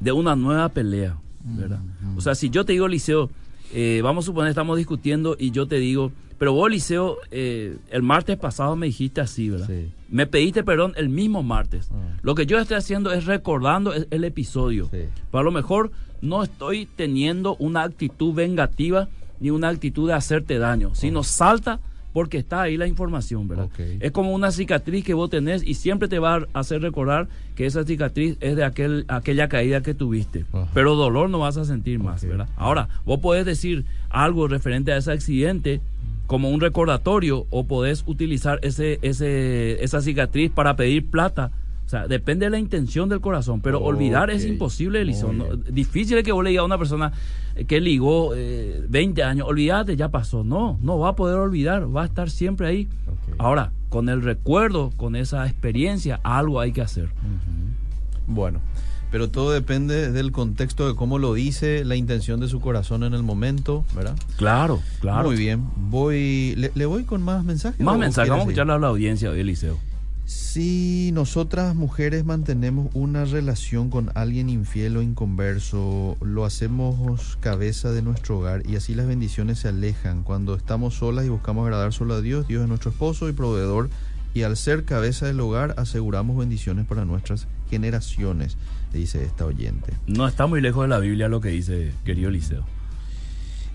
de 0.00 0.12
una 0.12 0.36
nueva 0.36 0.68
pelea, 0.68 1.18
¿verdad? 1.44 1.80
O 2.16 2.20
sea, 2.20 2.34
si 2.34 2.50
yo 2.50 2.64
te 2.64 2.72
digo, 2.72 2.88
Liceo, 2.88 3.30
eh, 3.72 4.00
vamos 4.02 4.24
a 4.24 4.26
suponer 4.26 4.50
estamos 4.50 4.76
discutiendo 4.76 5.36
y 5.38 5.50
yo 5.50 5.66
te 5.66 5.76
digo, 5.76 6.12
pero 6.38 6.52
vos, 6.52 6.70
Liceo, 6.70 7.18
eh, 7.30 7.76
el 7.90 8.02
martes 8.02 8.36
pasado 8.36 8.76
me 8.76 8.86
dijiste 8.86 9.20
así, 9.20 9.50
¿verdad? 9.50 9.66
Sí. 9.66 9.92
Me 10.08 10.26
pediste 10.26 10.62
perdón 10.64 10.92
el 10.96 11.08
mismo 11.08 11.42
martes. 11.42 11.88
Ah. 11.92 12.18
Lo 12.22 12.34
que 12.34 12.46
yo 12.46 12.58
estoy 12.58 12.76
haciendo 12.76 13.12
es 13.12 13.24
recordando 13.24 13.92
el, 13.92 14.06
el 14.10 14.24
episodio. 14.24 14.86
Sí. 14.90 15.04
Pero 15.30 15.40
a 15.40 15.42
lo 15.44 15.52
mejor 15.52 15.92
no 16.20 16.42
estoy 16.42 16.86
teniendo 16.86 17.56
una 17.56 17.82
actitud 17.82 18.34
vengativa 18.34 19.08
ni 19.40 19.50
una 19.50 19.68
actitud 19.68 20.08
de 20.08 20.14
hacerte 20.14 20.58
daño, 20.58 20.94
sino 20.94 21.22
salta 21.22 21.80
porque 22.14 22.38
está 22.38 22.62
ahí 22.62 22.76
la 22.76 22.86
información, 22.86 23.48
¿verdad? 23.48 23.68
Es 23.98 24.12
como 24.12 24.32
una 24.32 24.52
cicatriz 24.52 25.04
que 25.04 25.14
vos 25.14 25.28
tenés 25.28 25.64
y 25.66 25.74
siempre 25.74 26.06
te 26.06 26.20
va 26.20 26.36
a 26.36 26.60
hacer 26.60 26.80
recordar 26.80 27.26
que 27.56 27.66
esa 27.66 27.82
cicatriz 27.82 28.36
es 28.40 28.54
de 28.54 28.62
aquel, 28.62 29.04
aquella 29.08 29.48
caída 29.48 29.82
que 29.82 29.94
tuviste. 29.94 30.44
Ajá. 30.52 30.68
Pero 30.72 30.94
dolor 30.94 31.28
no 31.28 31.40
vas 31.40 31.56
a 31.56 31.64
sentir 31.64 31.98
más. 31.98 32.24
¿verdad? 32.24 32.48
Ahora, 32.56 32.88
vos 33.04 33.18
podés 33.18 33.44
decir 33.44 33.84
algo 34.10 34.46
referente 34.46 34.92
a 34.92 34.96
ese 34.96 35.10
accidente 35.10 35.80
como 36.28 36.50
un 36.50 36.60
recordatorio 36.60 37.46
o 37.50 37.64
podés 37.64 38.04
utilizar 38.06 38.60
ese, 38.62 39.00
ese, 39.02 39.82
esa 39.82 40.00
cicatriz 40.00 40.52
para 40.52 40.76
pedir 40.76 41.10
plata. 41.10 41.50
O 41.86 41.88
sea, 41.88 42.08
depende 42.08 42.46
de 42.46 42.50
la 42.50 42.58
intención 42.58 43.08
del 43.08 43.20
corazón, 43.20 43.60
pero 43.60 43.80
olvidar 43.80 44.30
es 44.30 44.44
imposible, 44.46 45.02
Elison. 45.02 45.36
Muy 45.36 45.48
¿no? 45.48 45.56
Difícil 45.56 46.16
es 46.16 46.24
que 46.24 46.32
vos 46.32 46.42
le 46.42 46.50
digas 46.50 46.62
a 46.62 46.66
una 46.66 46.78
persona 46.78 47.12
eh, 47.56 47.66
que 47.66 47.80
ligó 47.80 48.34
eh, 48.34 48.82
20 48.88 49.22
años, 49.22 49.46
olvídate, 49.46 49.94
ya 49.96 50.08
pasó. 50.08 50.44
No, 50.44 50.78
no 50.82 50.98
va 50.98 51.10
a 51.10 51.16
poder 51.16 51.36
olvidar, 51.36 51.94
va 51.94 52.02
a 52.02 52.06
estar 52.06 52.30
siempre 52.30 52.66
ahí. 52.66 52.88
Ahora, 53.38 53.72
con 53.90 54.08
el 54.08 54.22
recuerdo, 54.22 54.92
con 54.96 55.14
esa 55.14 55.46
experiencia, 55.46 56.20
algo 56.22 56.58
hay 56.58 56.72
que 56.72 56.80
hacer. 56.80 57.10
Bueno, 58.26 58.60
pero 59.10 59.28
todo 59.28 59.52
depende 59.52 60.10
del 60.10 60.32
contexto 60.32 60.88
de 60.88 60.94
cómo 60.94 61.18
lo 61.18 61.34
dice, 61.34 61.84
la 61.84 61.96
intención 61.96 62.40
de 62.40 62.48
su 62.48 62.60
corazón 62.60 63.04
en 63.04 63.12
el 63.12 63.22
momento, 63.22 63.84
¿verdad? 63.94 64.16
Claro, 64.36 64.80
claro. 65.00 65.28
Muy 65.28 65.36
bien. 65.36 65.68
Voy, 65.76 66.54
le, 66.56 66.72
le 66.74 66.86
voy 66.86 67.04
con 67.04 67.22
más 67.22 67.44
mensajes. 67.44 67.78
Más 67.78 67.94
¿O 67.94 67.98
mensajes, 67.98 68.30
vamos 68.30 68.46
a 68.46 68.48
escucharle 68.48 68.72
a 68.72 68.78
la 68.78 68.88
audiencia 68.88 69.30
hoy, 69.30 69.40
Eliseo. 69.40 69.78
Si 70.26 71.10
nosotras 71.12 71.74
mujeres 71.74 72.24
mantenemos 72.24 72.88
una 72.94 73.26
relación 73.26 73.90
con 73.90 74.10
alguien 74.14 74.48
infiel 74.48 74.96
o 74.96 75.02
inconverso, 75.02 76.16
lo 76.22 76.46
hacemos 76.46 77.36
cabeza 77.40 77.92
de 77.92 78.00
nuestro 78.00 78.38
hogar 78.38 78.62
y 78.66 78.76
así 78.76 78.94
las 78.94 79.06
bendiciones 79.06 79.58
se 79.58 79.68
alejan. 79.68 80.22
Cuando 80.22 80.54
estamos 80.54 80.94
solas 80.94 81.26
y 81.26 81.28
buscamos 81.28 81.64
agradar 81.64 81.92
solo 81.92 82.14
a 82.14 82.22
Dios, 82.22 82.48
Dios 82.48 82.62
es 82.62 82.68
nuestro 82.68 82.90
esposo 82.90 83.28
y 83.28 83.32
proveedor 83.32 83.90
y 84.32 84.42
al 84.42 84.56
ser 84.56 84.84
cabeza 84.84 85.26
del 85.26 85.40
hogar 85.40 85.74
aseguramos 85.76 86.38
bendiciones 86.38 86.86
para 86.86 87.04
nuestras 87.04 87.46
generaciones, 87.68 88.56
dice 88.94 89.24
esta 89.24 89.44
oyente. 89.44 89.92
No 90.06 90.26
está 90.26 90.46
muy 90.46 90.62
lejos 90.62 90.84
de 90.84 90.88
la 90.88 91.00
Biblia 91.00 91.28
lo 91.28 91.42
que 91.42 91.50
dice, 91.50 91.92
querido 92.04 92.30
Eliseo. 92.30 92.64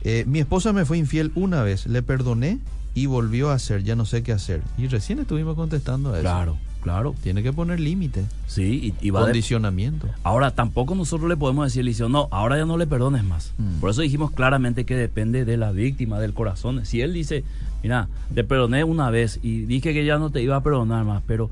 Eh, 0.01 0.23
mi 0.27 0.39
esposa 0.39 0.73
me 0.73 0.85
fue 0.85 0.97
infiel 0.97 1.31
una 1.35 1.61
vez, 1.61 1.85
le 1.85 2.01
perdoné 2.01 2.59
y 2.95 3.05
volvió 3.05 3.49
a 3.51 3.53
hacer, 3.55 3.83
ya 3.83 3.95
no 3.95 4.05
sé 4.05 4.23
qué 4.23 4.31
hacer. 4.31 4.61
Y 4.77 4.87
recién 4.87 5.19
estuvimos 5.19 5.55
contestando 5.55 6.09
a 6.11 6.13
eso. 6.15 6.21
Claro, 6.21 6.57
claro. 6.81 7.15
Tiene 7.23 7.43
que 7.43 7.53
poner 7.53 7.79
límite, 7.79 8.25
Sí, 8.47 8.93
y, 9.01 9.07
y 9.07 9.09
va 9.11 9.19
de- 9.21 9.25
condicionamiento. 9.27 10.07
Ahora, 10.23 10.51
tampoco 10.51 10.95
nosotros 10.95 11.29
le 11.29 11.37
podemos 11.37 11.65
decir, 11.67 11.81
Eliseo, 11.81 12.09
no, 12.09 12.27
ahora 12.31 12.57
ya 12.57 12.65
no 12.65 12.77
le 12.77 12.87
perdones 12.87 13.23
más. 13.23 13.53
Mm. 13.57 13.79
Por 13.79 13.91
eso 13.91 14.01
dijimos 14.01 14.31
claramente 14.31 14.85
que 14.85 14.95
depende 14.95 15.45
de 15.45 15.55
la 15.57 15.71
víctima, 15.71 16.19
del 16.19 16.33
corazón. 16.33 16.85
Si 16.85 17.01
él 17.01 17.13
dice, 17.13 17.43
mira, 17.83 18.07
te 18.33 18.43
perdoné 18.43 18.83
una 18.83 19.09
vez 19.11 19.39
y 19.43 19.61
dije 19.61 19.93
que 19.93 20.03
ya 20.05 20.17
no 20.17 20.29
te 20.31 20.41
iba 20.41 20.55
a 20.55 20.63
perdonar 20.63 21.05
más, 21.05 21.21
pero 21.27 21.49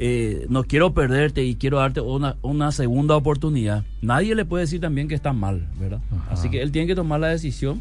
eh, 0.00 0.46
no 0.48 0.62
quiero 0.64 0.94
perderte 0.94 1.44
y 1.44 1.56
quiero 1.56 1.78
darte 1.78 2.00
una, 2.00 2.36
una 2.42 2.70
segunda 2.72 3.16
oportunidad, 3.16 3.84
nadie 4.00 4.34
le 4.36 4.44
puede 4.44 4.62
decir 4.64 4.80
también 4.80 5.08
que 5.08 5.14
está 5.16 5.32
mal, 5.32 5.66
¿verdad? 5.80 6.00
Ajá. 6.12 6.30
Así 6.32 6.48
que 6.50 6.62
él 6.62 6.70
tiene 6.72 6.86
que 6.86 6.94
tomar 6.94 7.18
la 7.20 7.28
decisión 7.28 7.80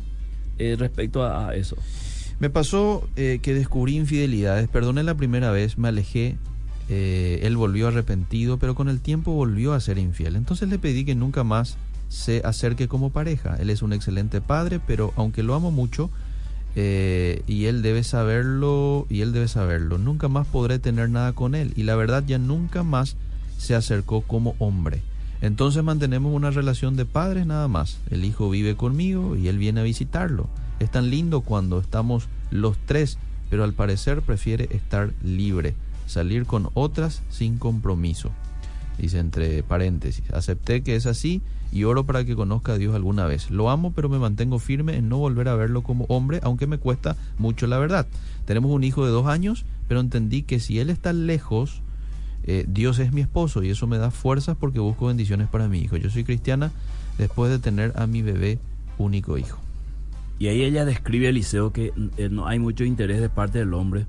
eh, 0.57 0.75
respecto 0.79 1.23
a, 1.23 1.49
a 1.49 1.55
eso. 1.55 1.77
Me 2.39 2.49
pasó 2.49 3.07
eh, 3.15 3.39
que 3.41 3.53
descubrí 3.53 3.95
infidelidades, 3.95 4.67
perdoné 4.67 5.03
la 5.03 5.15
primera 5.15 5.51
vez, 5.51 5.77
me 5.77 5.87
alejé, 5.87 6.37
eh, 6.89 7.39
él 7.43 7.57
volvió 7.57 7.87
arrepentido, 7.87 8.57
pero 8.59 8.75
con 8.75 8.89
el 8.89 9.01
tiempo 9.01 9.31
volvió 9.31 9.73
a 9.73 9.79
ser 9.79 9.97
infiel. 9.97 10.35
Entonces 10.35 10.69
le 10.69 10.77
pedí 10.77 11.03
que 11.03 11.15
nunca 11.15 11.43
más 11.43 11.77
se 12.09 12.41
acerque 12.45 12.87
como 12.87 13.09
pareja. 13.09 13.55
Él 13.59 13.69
es 13.69 13.81
un 13.81 13.91
excelente 13.91 14.39
padre, 14.39 14.79
pero 14.85 15.13
aunque 15.15 15.43
lo 15.43 15.55
amo 15.55 15.71
mucho, 15.71 16.09
eh, 16.75 17.41
y 17.47 17.65
él 17.65 17.81
debe 17.81 18.03
saberlo, 18.03 19.07
y 19.09 19.21
él 19.21 19.33
debe 19.33 19.47
saberlo, 19.47 19.97
nunca 19.97 20.27
más 20.27 20.45
podré 20.45 20.77
tener 20.77 21.09
nada 21.09 21.33
con 21.33 21.55
él. 21.55 21.73
Y 21.75 21.83
la 21.83 21.95
verdad 21.95 22.23
ya 22.25 22.37
nunca 22.37 22.83
más 22.83 23.15
se 23.57 23.73
acercó 23.73 24.21
como 24.21 24.55
hombre. 24.59 25.01
Entonces 25.41 25.83
mantenemos 25.83 26.33
una 26.33 26.51
relación 26.51 26.95
de 26.95 27.05
padres 27.05 27.47
nada 27.47 27.67
más. 27.67 27.99
El 28.11 28.25
hijo 28.25 28.49
vive 28.49 28.75
conmigo 28.75 29.35
y 29.35 29.47
él 29.47 29.57
viene 29.57 29.81
a 29.81 29.83
visitarlo. 29.83 30.49
Es 30.79 30.91
tan 30.91 31.09
lindo 31.09 31.41
cuando 31.41 31.79
estamos 31.79 32.27
los 32.51 32.77
tres, 32.85 33.17
pero 33.49 33.63
al 33.63 33.73
parecer 33.73 34.21
prefiere 34.21 34.69
estar 34.71 35.11
libre, 35.23 35.75
salir 36.05 36.45
con 36.45 36.69
otras 36.73 37.21
sin 37.29 37.57
compromiso. 37.57 38.31
Dice 38.97 39.19
entre 39.19 39.63
paréntesis, 39.63 40.23
acepté 40.33 40.81
que 40.81 40.95
es 40.95 41.05
así 41.05 41.41
y 41.71 41.83
oro 41.83 42.05
para 42.05 42.25
que 42.25 42.35
conozca 42.35 42.73
a 42.73 42.77
Dios 42.77 42.95
alguna 42.95 43.25
vez. 43.25 43.51
Lo 43.51 43.69
amo, 43.69 43.91
pero 43.93 44.09
me 44.09 44.19
mantengo 44.19 44.59
firme 44.59 44.95
en 44.95 45.09
no 45.09 45.17
volver 45.17 45.49
a 45.49 45.55
verlo 45.55 45.83
como 45.83 46.05
hombre, 46.05 46.39
aunque 46.43 46.67
me 46.67 46.77
cuesta 46.77 47.15
mucho 47.37 47.67
la 47.67 47.77
verdad. 47.77 48.07
Tenemos 48.45 48.71
un 48.71 48.83
hijo 48.83 49.05
de 49.05 49.11
dos 49.11 49.27
años, 49.27 49.65
pero 49.87 49.99
entendí 49.99 50.43
que 50.43 50.59
si 50.59 50.79
él 50.79 50.89
está 50.89 51.13
lejos, 51.13 51.81
eh, 52.43 52.65
Dios 52.67 52.99
es 52.99 53.11
mi 53.11 53.21
esposo 53.21 53.63
y 53.63 53.69
eso 53.69 53.87
me 53.87 53.97
da 53.97 54.09
fuerzas 54.09 54.57
porque 54.57 54.79
busco 54.79 55.07
bendiciones 55.07 55.47
para 55.47 55.67
mi 55.67 55.79
hijo. 55.79 55.97
Yo 55.97 56.09
soy 56.09 56.23
cristiana 56.23 56.71
después 57.17 57.51
de 57.51 57.59
tener 57.59 57.93
a 57.95 58.07
mi 58.07 58.21
bebé 58.21 58.59
único 58.97 59.37
hijo. 59.37 59.66
Y 60.39 60.47
ahí 60.47 60.63
ella 60.63 60.85
describe, 60.85 61.29
Eliseo, 61.29 61.71
que 61.73 61.93
eh, 62.17 62.29
no 62.29 62.47
hay 62.47 62.59
mucho 62.59 62.83
interés 62.83 63.19
de 63.21 63.29
parte 63.29 63.59
del 63.59 63.73
hombre 63.73 64.05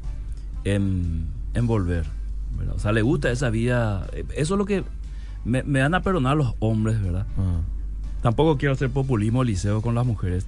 en, 0.65 1.27
en 1.55 1.67
volver. 1.67 2.05
¿verdad? 2.57 2.75
O 2.75 2.79
sea, 2.79 2.93
le 2.93 3.03
gusta 3.03 3.31
esa 3.31 3.51
vida. 3.51 4.07
eh, 4.13 4.25
Eso 4.37 4.55
es 4.55 4.59
lo 4.59 4.65
que 4.65 4.85
me, 5.45 5.63
me 5.63 5.81
van 5.81 5.95
a 5.95 6.03
perdonar 6.03 6.37
los 6.37 6.55
hombres, 6.59 7.01
¿verdad? 7.03 7.27
Ah, 7.39 7.61
Tampoco 8.23 8.59
quiero 8.59 8.75
hacer 8.75 8.91
populismo, 8.91 9.43
Eliseo, 9.43 9.81
con 9.81 9.95
las 9.95 10.05
mujeres. 10.05 10.47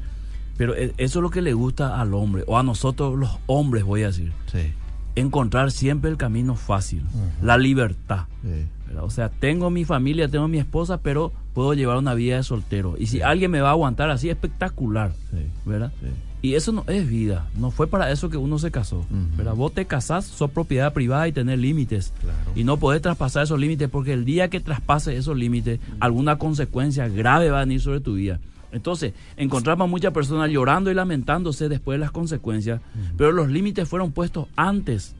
Pero 0.56 0.74
eh, 0.74 0.92
eso 0.98 1.20
es 1.20 1.22
lo 1.22 1.30
que 1.30 1.40
le 1.40 1.54
gusta 1.54 2.00
al 2.00 2.12
hombre, 2.14 2.44
o 2.46 2.58
a 2.58 2.62
nosotros 2.62 3.18
los 3.18 3.38
hombres, 3.46 3.84
voy 3.84 4.02
a 4.02 4.08
decir. 4.08 4.32
sí, 4.50 4.72
Encontrar 5.16 5.70
siempre 5.72 6.10
el 6.10 6.16
camino 6.16 6.54
fácil, 6.54 7.02
la 7.42 7.56
libertad. 7.58 8.24
sí. 8.42 8.66
O 9.00 9.08
sea, 9.10 9.28
tengo 9.28 9.70
mi 9.70 9.84
familia, 9.84 10.28
tengo 10.28 10.48
mi 10.48 10.58
esposa, 10.58 10.98
pero 10.98 11.32
puedo 11.54 11.74
llevar 11.74 11.96
una 11.98 12.14
vida 12.14 12.36
de 12.36 12.42
soltero. 12.42 12.94
Y 12.98 13.06
si 13.06 13.16
Sí. 13.18 13.22
alguien 13.22 13.50
me 13.50 13.60
va 13.60 13.68
a 13.68 13.72
aguantar 13.72 14.10
así, 14.10 14.28
espectacular, 14.30 15.12
Sí. 15.30 15.46
¿verdad? 15.64 15.92
Sí. 16.00 16.06
Y 16.42 16.54
eso 16.54 16.72
no 16.72 16.84
es 16.86 17.06
vida, 17.06 17.48
no 17.56 17.70
fue 17.70 17.86
para 17.86 18.10
eso 18.10 18.30
que 18.30 18.38
uno 18.38 18.58
se 18.58 18.70
casó. 18.70 19.04
¿verdad? 19.36 19.54
Vos 19.54 19.74
te 19.74 19.84
casás, 19.84 20.24
sos 20.24 20.50
propiedad 20.50 20.92
privada 20.94 21.28
y 21.28 21.32
tenés 21.32 21.58
límites. 21.58 22.14
Claro. 22.20 22.38
Y 22.54 22.64
no 22.64 22.78
podés 22.78 23.02
traspasar 23.02 23.42
esos 23.42 23.60
límites 23.60 23.90
porque 23.90 24.14
el 24.14 24.24
día 24.24 24.48
que 24.48 24.60
traspases 24.60 25.18
esos 25.18 25.36
límites, 25.36 25.80
alguna 26.00 26.36
consecuencia 26.38 27.08
grave 27.08 27.50
va 27.50 27.58
a 27.60 27.64
venir 27.66 27.80
sobre 27.82 28.00
tu 28.00 28.14
vida. 28.14 28.40
Entonces, 28.72 29.12
encontramos 29.36 29.84
a 29.86 29.90
muchas 29.90 30.12
personas 30.14 30.48
llorando 30.50 30.90
y 30.90 30.94
lamentándose 30.94 31.68
después 31.68 31.96
de 31.96 32.00
las 32.00 32.10
consecuencias, 32.12 32.80
pero 33.18 33.32
los 33.32 33.48
límites 33.50 33.86
fueron 33.88 34.12
puestos 34.12 34.46
antes, 34.56 35.14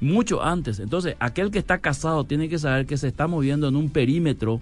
mucho 0.00 0.42
antes. 0.42 0.78
Entonces, 0.78 1.16
aquel 1.20 1.50
que 1.50 1.58
está 1.58 1.78
casado 1.78 2.24
tiene 2.24 2.48
que 2.48 2.58
saber 2.58 2.86
que 2.86 2.96
se 2.96 3.08
está 3.08 3.26
moviendo 3.26 3.68
en 3.68 3.76
un 3.76 3.90
perímetro 3.90 4.60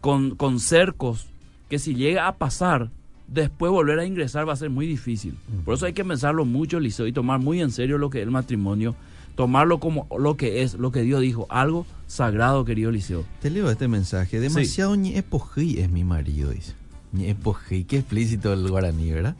con, 0.00 0.36
con 0.36 0.60
cercos 0.60 1.26
que 1.68 1.78
si 1.78 1.94
llega 1.94 2.28
a 2.28 2.36
pasar, 2.36 2.90
después 3.28 3.72
volver 3.72 3.98
a 3.98 4.04
ingresar 4.04 4.48
va 4.48 4.52
a 4.52 4.56
ser 4.56 4.70
muy 4.70 4.86
difícil. 4.86 5.34
Por 5.64 5.74
eso 5.74 5.86
hay 5.86 5.92
que 5.92 6.04
pensarlo 6.04 6.44
mucho, 6.44 6.80
Liceo, 6.80 7.06
y 7.06 7.12
tomar 7.12 7.40
muy 7.40 7.60
en 7.60 7.70
serio 7.70 7.98
lo 7.98 8.10
que 8.10 8.18
es 8.18 8.24
el 8.24 8.30
matrimonio, 8.30 8.94
tomarlo 9.34 9.80
como 9.80 10.06
lo 10.18 10.36
que 10.36 10.62
es, 10.62 10.74
lo 10.74 10.92
que 10.92 11.02
Dios 11.02 11.20
dijo, 11.20 11.46
algo 11.50 11.86
sagrado, 12.06 12.64
querido 12.64 12.90
Liceo. 12.90 13.24
Te 13.40 13.50
leo 13.50 13.70
este 13.70 13.88
mensaje. 13.88 14.40
Demasiado 14.40 14.94
ñepojí 14.94 15.80
es 15.80 15.90
mi 15.90 16.04
marido, 16.04 16.50
dice. 16.50 16.74
Ñepojí, 17.12 17.84
qué 17.84 17.98
explícito 17.98 18.52
el 18.52 18.68
guaraní, 18.68 19.10
¿verdad? 19.10 19.36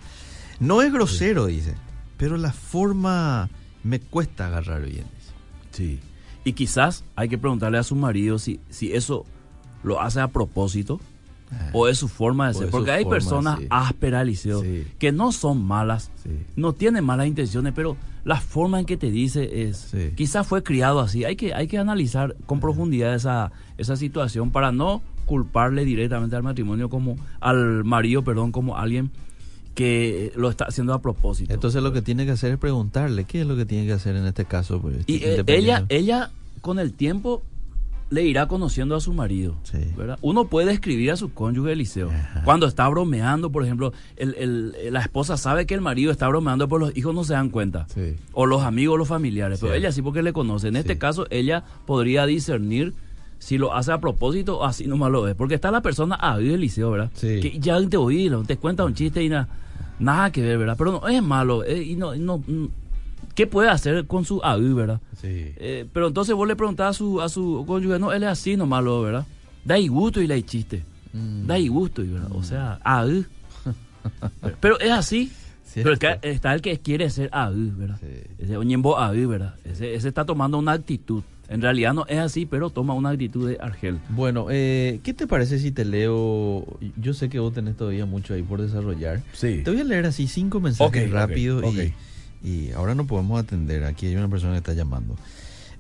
No 0.59 0.83
es 0.83 0.93
grosero, 0.93 1.47
dice, 1.47 1.75
pero 2.17 2.37
la 2.37 2.53
forma 2.53 3.49
me 3.85 4.01
cuesta 4.01 4.47
agarrar 4.47 4.83
bien. 4.83 5.05
dice. 5.05 5.33
Sí. 5.73 6.01
Y 6.45 6.53
quizás 6.55 7.05
hay 7.17 7.29
que 7.29 7.39
preguntarle 7.39 7.79
a 7.79 7.83
su 7.83 7.95
marido 7.97 8.39
si, 8.39 8.61
si 8.71 8.93
eso 8.93 9.27
lo 9.87 10.01
hace 10.03 10.21
a 10.21 10.29
propósito 10.29 11.01
Ah, 11.53 11.71
o 11.73 11.87
es 11.87 11.97
su 11.97 12.09
forma 12.09 12.49
de 12.49 12.55
ser. 12.55 12.71
Porque 12.71 12.91
hay 12.91 13.05
forma, 13.05 13.15
personas 13.19 13.59
sí. 13.61 13.67
ásperas, 13.71 14.27
Sí. 14.41 14.85
que 14.99 15.13
no 15.13 15.31
son 15.31 15.65
malas, 15.65 16.11
sí. 16.25 16.31
no 16.57 16.73
tiene 16.73 17.01
malas 17.03 17.29
intenciones, 17.29 17.73
pero 17.73 17.97
la 18.25 18.41
forma 18.41 18.81
en 18.81 18.85
que 18.85 18.97
te 18.97 19.13
dice 19.13 19.63
es, 19.69 19.93
quizás 20.17 20.45
fue 20.45 20.65
criado 20.65 20.99
así. 20.99 21.25
Hay 21.25 21.37
que, 21.37 21.55
hay 21.55 21.69
que 21.69 21.79
analizar 21.79 22.35
con 22.47 22.59
profundidad 22.59 23.15
esa, 23.15 23.53
esa 23.79 23.95
situación 23.97 24.51
para 24.51 24.73
no 24.73 25.03
culparle 25.25 25.85
directamente 25.85 26.35
al 26.35 26.43
matrimonio 26.43 26.89
como, 26.89 27.17
al 27.39 27.85
marido, 27.85 28.25
perdón, 28.25 28.51
como 28.51 28.77
alguien 28.77 29.13
que 29.77 30.33
lo 30.35 30.51
está 30.51 30.65
haciendo 30.65 30.95
a 30.95 31.01
propósito. 31.01 31.55
Entonces 31.55 31.81
lo 31.81 31.93
que 31.93 32.03
tiene 32.03 32.25
que 32.25 32.33
hacer 32.33 32.51
es 32.53 32.59
preguntarle 32.59 33.23
qué 33.25 33.43
es 33.43 33.47
lo 33.47 33.55
que 33.57 33.67
tiene 33.67 33.87
que 33.87 33.93
hacer 33.93 34.17
en 34.17 34.27
este 34.27 34.47
caso. 34.47 34.81
pues, 34.81 34.97
y 35.07 35.23
eh, 35.23 35.31
independiendo- 35.31 35.87
ella, 35.91 36.25
ella 36.25 36.31
con 36.61 36.81
el 36.81 36.93
tiempo 36.93 37.43
le 38.09 38.23
irá 38.23 38.47
conociendo 38.47 38.95
a 38.95 39.01
su 39.01 39.13
marido. 39.13 39.57
Sí. 39.65 39.79
¿verdad? 39.97 40.19
Uno 40.23 40.45
puede 40.47 40.73
escribir 40.73 41.11
a 41.11 41.17
su 41.17 41.33
cónyuge 41.33 41.73
Eliseo. 41.73 42.11
Ajá. 42.11 42.43
Cuando 42.45 42.67
está 42.67 42.89
bromeando, 42.89 43.51
por 43.51 43.65
ejemplo, 43.65 43.93
el- 44.17 44.35
el- 44.37 44.93
la 44.93 45.01
esposa 45.01 45.37
sabe 45.37 45.67
que 45.67 45.75
el 45.75 45.81
marido 45.81 46.13
está 46.13 46.29
bromeando, 46.29 46.69
pero 46.69 46.79
los 46.79 46.97
hijos 46.97 47.15
no 47.15 47.25
se 47.25 47.33
dan 47.33 47.51
cuenta. 47.51 47.87
Sí. 47.93 48.15
O 48.33 48.47
los 48.47 48.63
amigos 48.63 48.97
los 48.99 49.09
familiares. 49.09 49.59
Pero 49.61 49.73
Sí. 49.73 49.79
ella 49.79 49.91
sí 49.93 50.03
porque 50.03 50.23
le 50.23 50.33
conoce. 50.33 50.69
En 50.69 50.77
este 50.77 50.99
caso, 50.99 51.27
ella 51.31 51.65
podría 51.85 52.27
discernir 52.27 52.95
si 53.39 53.59
lo 53.59 53.75
hace 53.75 53.93
a 53.93 53.99
propósito 54.01 54.59
o 54.61 54.65
así 54.65 54.87
nomás 54.87 55.11
lo 55.11 55.27
es. 55.29 55.35
Porque 55.35 55.55
está 55.57 55.71
la 55.71 55.83
persona 55.83 56.17
a 56.21 56.39
del 56.39 56.61
liceo, 56.61 56.91
¿verdad? 56.93 57.11
Sí. 57.15 57.41
Que 57.41 57.59
ya 57.59 57.79
te 57.89 57.97
oí, 57.97 58.31
te 58.47 58.57
cuenta 58.57 58.85
un 58.85 58.95
chiste 58.95 59.23
y 59.23 59.29
na- 59.29 59.49
nada 59.99 60.31
que 60.31 60.43
ver, 60.43 60.59
¿verdad? 60.59 60.77
Pero 60.79 60.93
no 60.93 61.09
es 61.09 61.23
malo. 61.23 61.65
eh, 61.65 61.83
y 61.83 61.97
no, 61.97 62.15
no, 62.15 62.39
mm, 62.39 62.69
¿Qué 63.37 63.47
puede 63.47 63.69
hacer 63.69 64.07
con 64.07 64.25
su 64.25 64.41
AU, 64.43 64.75
verdad? 64.75 65.01
Sí. 65.21 65.53
Eh, 65.59 65.87
pero 65.93 66.09
entonces 66.09 66.35
vos 66.35 66.49
le 66.49 66.57
preguntás 66.57 66.91
a 66.91 66.93
su, 66.99 67.21
a 67.21 67.29
su 67.29 67.63
cónyuge, 67.67 67.99
no, 68.01 68.13
él 68.13 68.25
es 68.25 68.31
así 68.31 68.57
nomás, 68.57 68.83
lo, 68.83 69.03
¿verdad? 69.03 69.27
Da 69.65 69.79
y 69.79 69.87
gusto 69.89 70.21
y 70.21 70.27
le 70.27 70.35
hay 70.35 70.43
chiste. 70.43 70.83
Mm. 71.13 71.47
Da 71.47 71.59
y 71.59 71.69
gusto, 71.69 72.03
y, 72.03 72.09
¿verdad? 72.09 72.31
O 72.33 72.43
sea, 72.43 72.81
AU. 72.83 73.25
pero, 74.61 74.79
es 74.81 74.91
así. 74.91 75.31
Pero 75.75 75.91
el 75.93 75.99
que- 75.99 76.19
está 76.23 76.55
el 76.55 76.63
que 76.63 76.79
quiere 76.79 77.11
ser 77.11 77.29
AU, 77.33 77.73
¿verdad? 77.77 77.99
Sí. 78.01 78.07
Ese 78.39 78.57
Oñembo 78.57 78.97
AU, 78.99 79.29
¿verdad? 79.29 79.55
Ese, 79.65 79.95
ese 79.95 80.09
está 80.09 80.25
tomando 80.25 80.59
una 80.59 80.73
actitud. 80.73 81.23
En 81.49 81.61
realidad 81.61 81.93
no 81.95 82.07
es 82.09 82.19
así, 82.19 82.47
pero 82.47 82.71
toma 82.71 82.95
una 82.95 83.11
actitud 83.11 83.47
de 83.49 83.59
Argel. 83.61 83.99
Bueno, 84.09 84.47
eh, 84.51 85.01
¿qué 85.05 85.13
te 85.15 85.27
parece 85.27 85.59
si 85.59 85.71
te 85.71 85.85
leo? 85.85 86.67
Yo 86.97 87.13
sé 87.15 87.29
que 87.29 87.39
vos 87.39 87.53
tenés 87.53 87.77
todavía 87.77 88.07
mucho 88.07 88.33
ahí 88.35 88.43
por 88.43 88.63
desarrollar. 88.63 89.23
Sí. 89.35 89.61
Te 89.63 89.71
voy 89.71 89.81
a 89.81 89.85
leer 89.85 90.07
así 90.07 90.27
cinco 90.27 90.59
mensajes 90.61 91.03
Ok, 91.05 91.09
ok, 91.09 91.15
rápidos 91.15 91.63
y- 91.63 91.67
ok. 91.69 91.75
Y, 91.85 91.95
ahora 92.75 92.95
no 92.95 93.07
podemos 93.07 93.41
atender. 93.41 93.85
Aquí 93.85 94.07
hay 94.07 94.17
una 94.17 94.29
persona 94.29 94.53
que 94.53 94.59
está 94.59 94.73
llamando. 94.75 95.17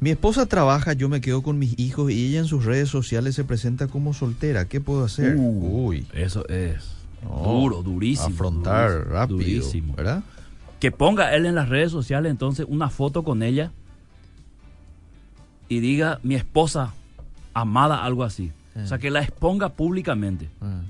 Mi 0.00 0.10
esposa 0.10 0.44
trabaja, 0.46 0.92
yo 0.92 1.08
me 1.08 1.20
quedo 1.20 1.42
con 1.42 1.58
mis 1.58 1.78
hijos 1.78 2.10
y 2.10 2.26
ella 2.26 2.40
en 2.40 2.46
sus 2.46 2.64
redes 2.64 2.88
sociales 2.90 3.34
se 3.34 3.44
presenta 3.44 3.86
como 3.88 4.12
soltera. 4.12 4.66
¿Qué 4.68 4.80
puedo 4.80 5.04
hacer? 5.04 5.36
Uh, 5.36 5.86
Uy, 5.86 6.06
Eso 6.12 6.46
es 6.48 6.84
no, 7.22 7.42
duro, 7.60 7.82
durísimo. 7.82 8.28
Afrontar 8.28 8.90
durísimo, 8.90 9.12
rápido, 9.14 9.38
durísimo. 9.38 9.94
¿verdad? 9.94 10.22
que 10.80 10.92
ponga 10.92 11.34
él 11.34 11.46
en 11.46 11.54
las 11.54 11.70
redes 11.70 11.90
sociales 11.90 12.30
entonces 12.30 12.66
una 12.68 12.90
foto 12.90 13.22
con 13.24 13.42
ella 13.42 13.72
y 15.68 15.80
diga 15.80 16.20
mi 16.22 16.34
esposa 16.34 16.92
amada, 17.54 18.04
algo 18.04 18.22
así. 18.24 18.52
O 18.82 18.86
sea, 18.86 18.98
Eh. 18.98 19.00
que 19.00 19.10
la 19.10 19.22
exponga 19.22 19.70
públicamente. 19.70 20.48
Ah, 20.60 20.82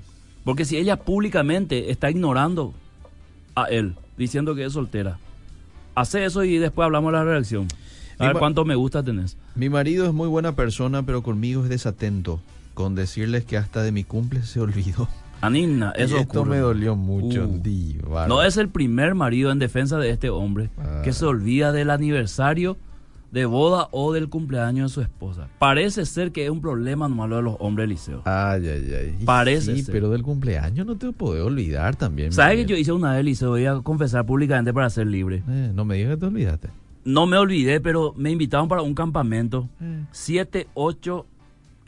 Porque 0.43 0.65
si 0.65 0.77
ella 0.77 0.97
públicamente 0.97 1.91
está 1.91 2.11
ignorando 2.11 2.73
a 3.55 3.65
él, 3.65 3.95
diciendo 4.17 4.53
que 4.55 4.65
es 4.65 4.73
soltera, 4.73 5.17
hace 6.01 6.25
eso 6.25 6.43
y 6.43 6.57
después 6.57 6.85
hablamos 6.85 7.11
de 7.11 7.17
la 7.17 7.23
reacción. 7.25 7.67
A 8.19 8.23
Mi 8.23 8.27
ver 8.29 8.37
cuánto 8.37 8.65
me 8.65 8.75
gusta 8.75 9.03
tenés. 9.03 9.37
Mi 9.55 9.69
marido 9.69 10.05
es 10.07 10.13
muy 10.13 10.27
buena 10.27 10.55
persona, 10.55 11.03
pero 11.03 11.21
conmigo 11.23 11.63
es 11.63 11.69
desatento. 11.69 12.41
Con 12.73 12.95
decirles 12.95 13.45
que 13.45 13.57
hasta 13.57 13.81
de 13.83 13.91
mi 13.91 14.03
cumple 14.03 14.43
se 14.43 14.59
olvidó. 14.59 15.07
Anina, 15.41 15.93
Y 15.97 16.01
eso 16.03 16.17
esto 16.17 16.39
ocurre. 16.41 16.55
me 16.57 16.61
dolió 16.61 16.95
mucho. 16.95 17.45
Uh. 17.47 17.59
di. 17.61 17.97
No 18.27 18.41
es 18.43 18.57
el 18.57 18.69
primer 18.69 19.13
marido 19.13 19.51
en 19.51 19.59
defensa 19.59 19.97
de 19.97 20.09
este 20.09 20.29
hombre 20.31 20.69
Ah. 20.79 21.01
que 21.03 21.13
se 21.13 21.25
olvida 21.25 21.71
del 21.71 21.89
aniversario 21.91 22.75
de 23.31 23.45
boda 23.45 23.89
o 23.91 24.13
del 24.13 24.29
cumpleaños 24.29 24.91
de 24.91 24.93
su 24.95 25.01
esposa. 25.01 25.49
Parece 25.59 26.05
ser 26.05 26.31
que 26.31 26.45
es 26.45 26.49
un 26.49 26.61
problema 26.61 27.07
lo 27.09 27.35
de 27.35 27.41
los 27.41 27.55
hombres 27.59 27.89
liceo. 27.89 28.21
Ay, 28.25 28.67
ay, 28.67 28.93
ay. 28.93 29.15
Parece 29.25 29.75
Sí, 29.75 29.83
ser. 29.83 29.91
pero 29.93 30.09
del 30.09 30.23
cumpleaños 30.23 30.85
no 30.87 30.95
te 30.97 31.11
puedo 31.11 31.45
olvidar 31.45 31.95
también. 31.95 32.31
¿Sabes 32.31 32.57
que 32.57 32.65
yo 32.65 32.77
hice 32.77 32.91
una 32.93 33.13
vez 33.13 33.25
liceo? 33.25 33.49
Voy 33.49 33.65
a 33.65 33.75
confesar 33.81 34.25
públicamente 34.25 34.73
para 34.73 34.89
ser 34.89 35.07
libre. 35.07 35.43
Eh, 35.49 35.71
no 35.75 35.83
me 35.85 35.95
digas 35.95 36.11
que 36.15 36.17
te 36.21 36.25
olvidaste. 36.25 36.69
No 37.03 37.25
me 37.25 37.37
olvidé, 37.37 37.79
pero 37.81 38.13
me 38.17 38.31
invitaron 38.31 38.67
para 38.67 38.81
un 38.81 38.93
campamento 38.95 39.67
Eh, 39.81 40.03
7, 40.11 40.67
8 40.73 41.25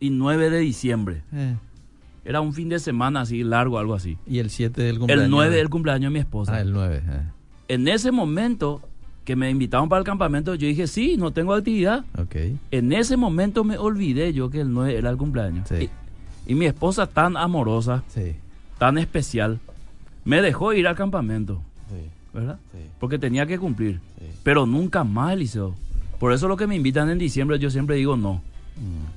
y 0.01 0.09
9 0.11 0.49
de 0.49 0.59
diciembre. 0.59 1.23
eh. 1.33 1.55
Era 2.25 2.41
un 2.41 2.53
fin 2.53 2.69
de 2.69 2.79
semana 2.79 3.21
así 3.21 3.43
largo, 3.43 3.79
algo 3.79 3.95
así. 3.95 4.17
Y 4.27 4.39
el 4.39 4.49
7 4.49 4.81
del 4.83 4.99
cumpleaños. 4.99 5.25
El 5.25 5.31
9 5.31 5.55
del 5.55 5.69
cumpleaños 5.69 6.11
de 6.11 6.13
mi 6.13 6.19
esposa. 6.19 6.53
Ah, 6.55 6.61
el 6.61 6.71
9. 6.73 7.01
eh. 7.07 7.21
En 7.69 7.87
ese 7.87 8.11
momento 8.11 8.81
que 9.29 9.35
me 9.35 9.47
invitaron 9.51 9.87
para 9.89 9.99
el 9.99 10.05
campamento, 10.05 10.55
yo 10.55 10.65
dije, 10.67 10.87
sí, 10.87 11.15
no 11.15 11.29
tengo 11.29 11.53
actividad. 11.53 12.03
En 12.71 12.91
ese 12.91 13.15
momento 13.15 13.63
me 13.63 13.77
olvidé 13.77 14.33
yo 14.33 14.49
que 14.49 14.59
el 14.61 14.73
9 14.73 14.97
era 14.97 15.11
el 15.11 15.17
cumpleaños. 15.17 15.69
Sí. 15.69 15.87
Y, 16.47 16.51
y 16.53 16.55
mi 16.55 16.65
esposa 16.65 17.05
tan 17.05 17.37
amorosa, 17.37 18.03
Sí. 18.07 18.33
tan 18.79 18.97
especial, 18.97 19.59
me 20.25 20.41
dejó 20.41 20.73
ir 20.73 20.87
al 20.87 20.95
campamento, 20.95 21.61
Sí. 21.89 22.09
¿verdad? 22.33 22.57
Sí. 22.71 22.79
Porque 22.99 23.19
tenía 23.19 23.45
que 23.45 23.59
cumplir. 23.59 23.99
Pero 24.41 24.65
nunca 24.65 25.03
más, 25.03 25.33
Eliseo. 25.33 25.75
Por 26.19 26.33
eso 26.33 26.47
lo 26.47 26.57
que 26.57 26.65
me 26.65 26.75
invitan 26.75 27.07
en 27.11 27.19
diciembre, 27.19 27.59
yo 27.59 27.69
siempre 27.69 27.97
digo 27.97 28.17
no. 28.17 28.41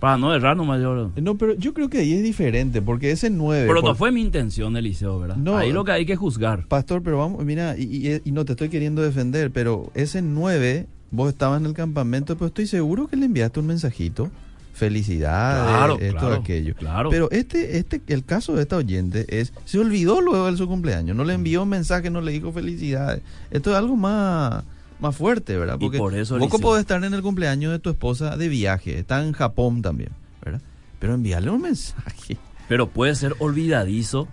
Para 0.01 0.17
no 0.19 0.35
errar 0.35 0.57
nomás 0.57 0.81
yo. 0.83 1.11
No, 1.23 1.37
pero 1.37 1.55
yo 1.55 1.73
creo 1.75 1.89
que 1.89 1.99
ahí 1.99 2.13
es 2.15 2.23
diferente, 2.23 2.83
porque 2.83 3.11
ese 3.13 3.31
9. 3.31 3.63
Pero 3.69 3.77
no 3.81 3.89
por- 3.89 3.97
fue 3.97 4.13
mi 4.13 4.21
intención, 4.21 4.77
Eliseo, 4.77 5.21
¿verdad? 5.21 5.37
No. 5.37 5.57
Ahí 5.57 5.73
lo 5.73 5.85
que 5.85 5.93
hay 5.93 6.05
que 6.07 6.17
juzgar. 6.17 6.67
Pastor, 6.67 7.03
pero 7.03 7.19
vamos, 7.19 7.45
mira, 7.45 7.77
y, 7.79 7.83
y- 8.09 8.21
y 8.25 8.33
no 8.33 8.45
te 8.45 8.53
estoy 8.53 8.69
queriendo 8.69 9.01
defender, 9.03 9.51
pero 9.53 9.91
ese 9.95 10.21
9, 10.23 10.87
vos 11.13 11.29
estabas 11.33 11.61
en 11.61 11.67
el 11.67 11.75
campamento, 11.75 12.35
pero 12.37 12.47
estoy 12.49 12.67
seguro 12.67 13.07
que 13.07 13.17
le 13.17 13.27
enviaste 13.27 13.61
un 13.61 13.67
mensajito. 13.69 14.31
Felicidades, 14.75 15.69
Claro, 15.77 15.99
esto, 16.01 16.19
claro, 16.19 16.35
aquello. 16.37 16.75
claro. 16.75 17.11
Pero 17.11 17.31
este, 17.31 17.77
este, 17.79 18.01
el 18.09 18.25
caso 18.25 18.55
de 18.55 18.63
esta 18.63 18.77
oyente 18.79 19.27
es, 19.29 19.53
se 19.65 19.79
olvidó 19.79 20.21
luego 20.21 20.51
de 20.51 20.57
su 20.57 20.67
cumpleaños, 20.67 21.15
no 21.17 21.25
le 21.25 21.35
envió 21.35 21.63
un 21.63 21.69
mensaje, 21.69 22.11
no 22.11 22.21
le 22.21 22.33
dijo 22.33 22.53
felicidades. 22.53 23.23
Esto 23.51 23.71
es 23.71 23.77
algo 23.77 23.97
más, 23.97 24.65
más 25.03 25.15
fuerte, 25.17 25.59
¿verdad? 25.59 25.77
Y 25.81 25.91
por 25.91 26.15
eso, 26.15 26.37
Eliseo. 26.37 26.59
podés 26.61 26.81
estar 26.83 27.03
en 27.05 27.13
el 27.13 27.21
cumpleaños 27.23 27.73
de 27.73 27.79
tu 27.79 27.91
esposa 27.91 28.37
de 28.39 28.49
viaje, 28.49 28.99
está 28.99 29.23
en 29.23 29.33
Japón 29.33 29.83
también, 29.83 30.11
¿verdad? 30.43 30.61
Pero 30.99 31.15
enviarle 31.15 31.51
un 31.51 31.61
mensaje. 31.63 32.39
Pero 32.69 32.89
puede 32.89 33.15
ser 33.17 33.35
olvidadizo 33.41 34.29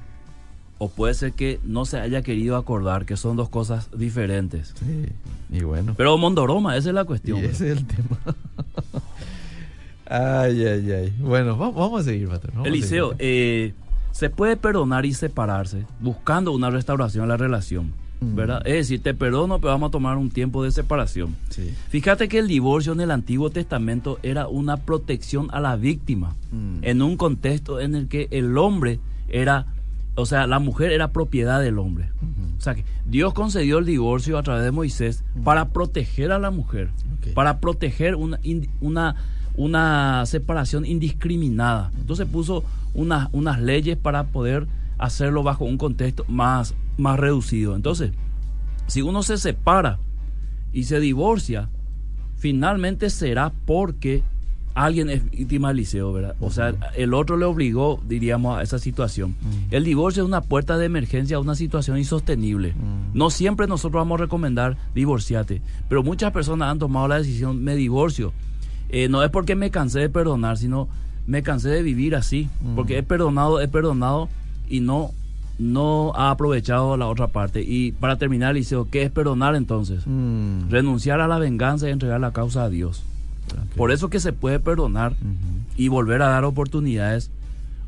o 0.78 0.88
puede 0.90 1.14
ser 1.16 1.34
que 1.34 1.60
no 1.66 1.84
se 1.86 2.00
haya 2.00 2.22
querido 2.22 2.56
acordar, 2.56 3.06
que 3.06 3.18
son 3.18 3.36
dos 3.36 3.50
cosas 3.50 3.90
diferentes. 3.98 4.74
Sí, 4.80 5.08
y 5.58 5.64
bueno. 5.64 5.94
Pero 5.98 6.18
Mondoroma, 6.18 6.78
esa 6.78 6.90
es 6.90 6.96
la 6.96 7.02
Y 7.02 7.06
cuestión. 7.06 7.40
ese 7.40 7.72
es 7.72 7.78
el 7.80 7.86
tema. 7.86 8.18
ay, 10.06 10.66
ay, 10.66 10.92
ay. 10.92 11.14
Bueno, 11.20 11.58
va- 11.58 11.72
vamos 11.72 12.02
a 12.02 12.04
seguir, 12.04 12.28
patrón. 12.30 12.52
vamos 12.56 12.66
a 12.68 12.70
Eliseo, 12.70 13.10
seguir. 13.10 13.18
eh, 13.26 13.74
se 14.12 14.30
puede 14.30 14.56
perdonar 14.58 15.06
y 15.06 15.14
separarse 15.14 15.86
buscando 16.00 16.52
una 16.52 16.70
restauración 16.70 17.24
de 17.26 17.30
la 17.30 17.38
relación. 17.38 17.92
¿Verdad? 18.22 18.62
Es 18.66 18.74
decir, 18.74 19.02
te 19.02 19.14
perdono, 19.14 19.60
pero 19.60 19.72
vamos 19.72 19.90
a 19.90 19.92
tomar 19.92 20.18
un 20.18 20.30
tiempo 20.30 20.64
de 20.64 20.72
separación. 20.72 21.36
Sí. 21.50 21.74
Fíjate 21.90 22.28
que 22.28 22.40
el 22.40 22.48
divorcio 22.48 22.92
en 22.94 23.00
el 23.02 23.12
Antiguo 23.12 23.50
Testamento 23.50 24.20
era 24.24 24.48
una 24.48 24.78
protección 24.78 25.48
a 25.52 25.60
la 25.60 25.76
víctima, 25.78 26.36
Mm. 26.52 26.80
en 26.82 27.02
un 27.02 27.16
contexto 27.18 27.80
en 27.80 27.96
el 27.96 28.08
que 28.08 28.28
el 28.32 28.58
hombre 28.58 29.00
era, 29.30 29.68
o 30.16 30.26
sea, 30.26 30.48
la 30.48 30.60
mujer 30.60 30.92
era 30.92 31.10
propiedad 31.14 31.62
del 31.62 31.78
hombre. 31.80 32.10
O 32.58 32.62
sea, 32.62 32.76
que 32.76 32.84
Dios 33.06 33.34
concedió 33.34 33.78
el 33.78 33.86
divorcio 33.86 34.38
a 34.38 34.44
través 34.44 34.66
de 34.66 34.72
Moisés 34.72 35.24
para 35.46 35.70
proteger 35.70 36.34
a 36.34 36.40
la 36.40 36.52
mujer, 36.52 36.90
para 37.34 37.60
proteger 37.60 38.16
una, 38.16 38.38
una, 38.82 39.16
una 39.56 40.26
separación 40.26 40.86
indiscriminada. 40.86 41.92
Entonces 42.00 42.26
puso 42.28 42.64
unas, 42.94 43.30
unas 43.32 43.62
leyes 43.62 43.98
para 43.98 44.26
poder 44.26 44.68
hacerlo 45.00 45.42
bajo 45.42 45.66
un 45.66 45.78
contexto 45.78 46.26
más, 46.28 46.76
más 46.98 47.20
reducido. 47.20 47.76
Entonces, 47.76 48.12
si 48.88 49.02
uno 49.02 49.24
se 49.24 49.38
separa 49.38 50.00
y 50.72 50.84
se 50.84 51.00
divorcia, 51.00 51.70
finalmente 52.36 53.10
será 53.10 53.52
porque 53.66 54.24
alguien 54.76 55.10
es 55.10 55.30
víctima 55.30 55.70
del 55.70 55.78
liceo, 55.78 56.14
¿verdad? 56.14 56.36
O 56.40 56.52
sea, 56.52 56.74
el 56.96 57.14
otro 57.14 57.38
le 57.38 57.46
obligó, 57.46 58.02
diríamos, 58.08 58.58
a 58.58 58.62
esa 58.62 58.80
situación. 58.80 59.36
El 59.72 59.84
divorcio 59.84 60.24
es 60.24 60.28
una 60.28 60.42
puerta 60.42 60.78
de 60.78 60.86
emergencia 60.86 61.38
a 61.38 61.40
una 61.40 61.56
situación 61.56 61.98
insostenible. 61.98 62.74
No 63.14 63.30
siempre 63.30 63.68
nosotros 63.68 64.02
vamos 64.02 64.20
a 64.20 64.24
recomendar 64.24 64.78
divorciate, 64.94 65.62
pero 65.88 66.04
muchas 66.04 66.32
personas 66.32 66.70
han 66.70 66.80
tomado 66.80 67.08
la 67.08 67.18
decisión, 67.18 67.64
me 67.64 67.76
divorcio. 67.76 68.32
Eh, 68.90 69.10
no 69.10 69.24
es 69.24 69.30
porque 69.30 69.56
me 69.56 69.72
cansé 69.72 70.00
de 70.00 70.10
perdonar, 70.10 70.58
sino 70.58 70.88
me 71.28 71.44
cansé 71.44 71.70
de 71.70 71.84
vivir 71.84 72.16
así, 72.16 72.50
porque 72.76 72.98
he 72.98 73.04
perdonado, 73.04 73.62
he 73.62 73.68
perdonado 73.68 74.30
y 74.70 74.80
no 74.82 75.12
no 75.58 76.14
ha 76.16 76.32
aprovechado 76.32 76.96
la 76.96 77.08
otra 77.08 77.28
parte. 77.28 77.62
Y 77.62 77.92
para 77.92 78.16
terminar, 78.16 78.54
Liceo, 78.56 78.88
¿qué 78.90 79.04
es 79.04 79.12
perdonar 79.12 79.56
entonces? 79.56 80.04
Mm. 80.08 80.70
Renunciar 80.70 81.20
a 81.20 81.28
la 81.28 81.38
venganza 81.38 81.90
y 81.90 81.92
entregar 81.92 82.22
la 82.22 82.32
causa 82.32 82.64
a 82.64 82.70
Dios. 82.70 83.04
Por 83.76 83.92
eso 83.92 84.10
que 84.10 84.22
se 84.22 84.32
puede 84.32 84.60
perdonar 84.60 85.16
y 85.76 85.90
volver 85.90 86.22
a 86.22 86.30
dar 86.30 86.46
oportunidades, 86.46 87.30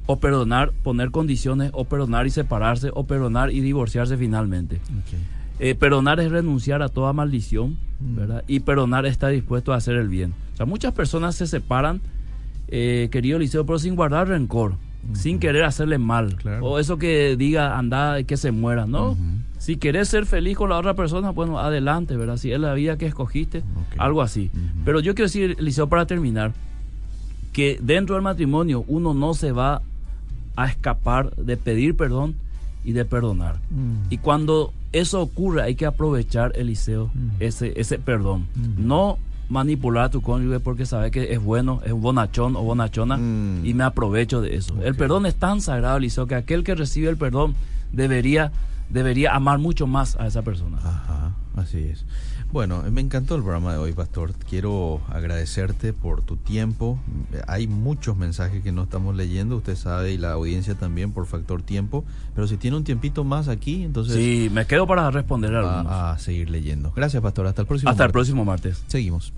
o 0.06 0.20
perdonar, 0.20 0.72
poner 0.84 1.12
condiciones, 1.12 1.72
o 1.74 1.86
perdonar 1.86 2.28
y 2.28 2.32
separarse, 2.32 2.90
o 2.94 3.06
perdonar 3.06 3.52
y 3.52 3.62
divorciarse 3.62 4.18
finalmente. 4.18 4.82
Eh, 5.60 5.74
perdonar 5.76 6.20
es 6.20 6.30
renunciar 6.30 6.82
a 6.82 6.90
toda 6.90 7.14
maldición, 7.14 7.78
Mm. 8.02 8.16
¿verdad? 8.16 8.44
Y 8.48 8.62
perdonar 8.62 9.06
está 9.06 9.30
dispuesto 9.30 9.72
a 9.72 9.78
hacer 9.78 9.96
el 9.96 10.10
bien. 10.10 10.34
O 10.54 10.58
sea, 10.58 10.66
muchas 10.66 10.92
personas 10.94 11.36
se 11.36 11.46
separan, 11.48 12.02
eh, 12.68 13.08
querido 13.12 13.38
Liceo, 13.40 13.66
pero 13.66 13.80
sin 13.80 13.96
guardar 13.96 14.28
rencor, 14.28 14.74
sin 15.14 15.40
querer 15.40 15.64
hacerle 15.64 15.98
mal. 15.98 16.36
Claro. 16.36 16.66
O 16.66 16.80
eso 16.80 16.98
que 16.98 17.36
diga, 17.38 17.78
anda 17.78 18.24
que 18.24 18.38
se 18.38 18.52
muera, 18.52 18.86
¿no? 18.86 19.18
Si 19.58 19.78
querés 19.78 20.10
ser 20.10 20.26
feliz 20.26 20.58
con 20.58 20.70
la 20.70 20.78
otra 20.78 20.96
persona, 20.96 21.30
bueno, 21.30 21.60
adelante, 21.60 22.18
¿verdad? 22.18 22.38
Si 22.38 22.52
es 22.52 22.60
la 22.60 22.74
vida 22.74 22.98
que 22.98 23.06
escogiste, 23.06 23.64
algo 23.98 24.22
así. 24.22 24.50
Pero 24.86 25.00
yo 25.00 25.14
quiero 25.14 25.28
decir, 25.28 25.56
Liceo, 25.60 25.88
para 25.88 26.06
terminar, 26.06 26.54
que 27.54 27.78
dentro 27.82 28.16
del 28.16 28.24
matrimonio 28.24 28.84
uno 28.88 29.14
no 29.14 29.34
se 29.34 29.52
va 29.52 29.82
a 30.56 30.68
escapar 30.68 31.36
de 31.36 31.58
pedir 31.58 31.96
perdón 31.96 32.36
y 32.84 32.94
de 32.94 33.06
perdonar. 33.06 33.58
Mm. 33.70 34.12
Y 34.12 34.18
cuando 34.18 34.74
eso 34.92 35.22
ocurre, 35.22 35.62
hay 35.62 35.76
que 35.76 35.86
aprovechar, 35.86 36.54
Eliseo, 36.56 37.12
ese, 37.40 37.80
ese 37.80 38.00
perdón. 38.00 38.48
No 38.78 39.18
manipular 39.52 40.06
a 40.06 40.10
tu 40.10 40.22
cónyuge 40.22 40.60
porque 40.60 40.86
sabe 40.86 41.12
que 41.12 41.34
es 41.34 41.44
bueno, 41.44 41.82
es 41.86 41.92
bonachón 41.92 42.56
o 42.56 42.62
bonachona 42.64 43.18
Mm. 43.18 43.66
y 43.66 43.74
me 43.74 43.84
aprovecho 43.84 44.40
de 44.42 44.56
eso. 44.56 44.74
El 44.82 44.96
perdón 44.96 45.26
es 45.26 45.36
tan 45.36 45.60
sagrado, 45.62 45.98
Eliseo, 45.98 46.26
que 46.26 46.36
aquel 46.36 46.64
que 46.64 46.74
recibe 46.74 47.10
el 47.10 47.18
perdón 47.18 47.54
debería, 47.92 48.52
debería 48.90 49.36
amar 49.36 49.60
mucho 49.60 49.88
más 49.88 50.16
a 50.16 50.28
esa 50.28 50.42
persona. 50.42 50.78
Ajá, 50.78 51.34
así 51.58 51.80
es. 51.80 52.06
Bueno, 52.54 52.84
me 52.92 53.00
encantó 53.00 53.36
el 53.36 53.44
programa 53.44 53.72
de 53.72 53.78
hoy, 53.78 53.94
Pastor. 53.94 54.34
Quiero 54.50 55.00
agradecerte 55.08 55.94
por 55.94 56.22
tu 56.22 56.36
tiempo. 56.36 57.00
Hay 57.48 57.66
muchos 57.68 58.18
mensajes 58.18 58.62
que 58.62 58.74
no 58.74 58.84
estamos 58.84 59.16
leyendo, 59.16 59.56
usted 59.56 59.78
sabe, 59.78 60.12
y 60.12 60.18
la 60.18 60.34
audiencia 60.34 60.76
también 60.76 61.14
por 61.14 61.28
factor 61.28 61.62
tiempo. 61.62 62.04
Pero 62.36 62.48
si 62.48 62.58
tiene 62.58 62.76
un 62.76 62.84
tiempito 62.84 63.24
más 63.24 63.48
aquí, 63.48 63.84
entonces 63.84 64.16
Sí, 64.16 64.50
me 64.52 64.66
quedo 64.66 64.86
para 64.86 65.10
responder 65.12 65.56
a 65.56 65.60
algunos. 65.60 65.86
va 65.94 66.12
a 66.12 66.20
seguir 66.20 66.50
leyendo. 66.50 66.92
Gracias, 66.94 67.24
Pastor. 67.24 67.48
Hasta 67.48 67.62
el 67.62 67.68
próximo. 67.70 67.90
Hasta 67.90 68.04
el 68.04 68.12
próximo 68.12 68.44
martes. 68.44 68.84
Seguimos. 68.88 69.32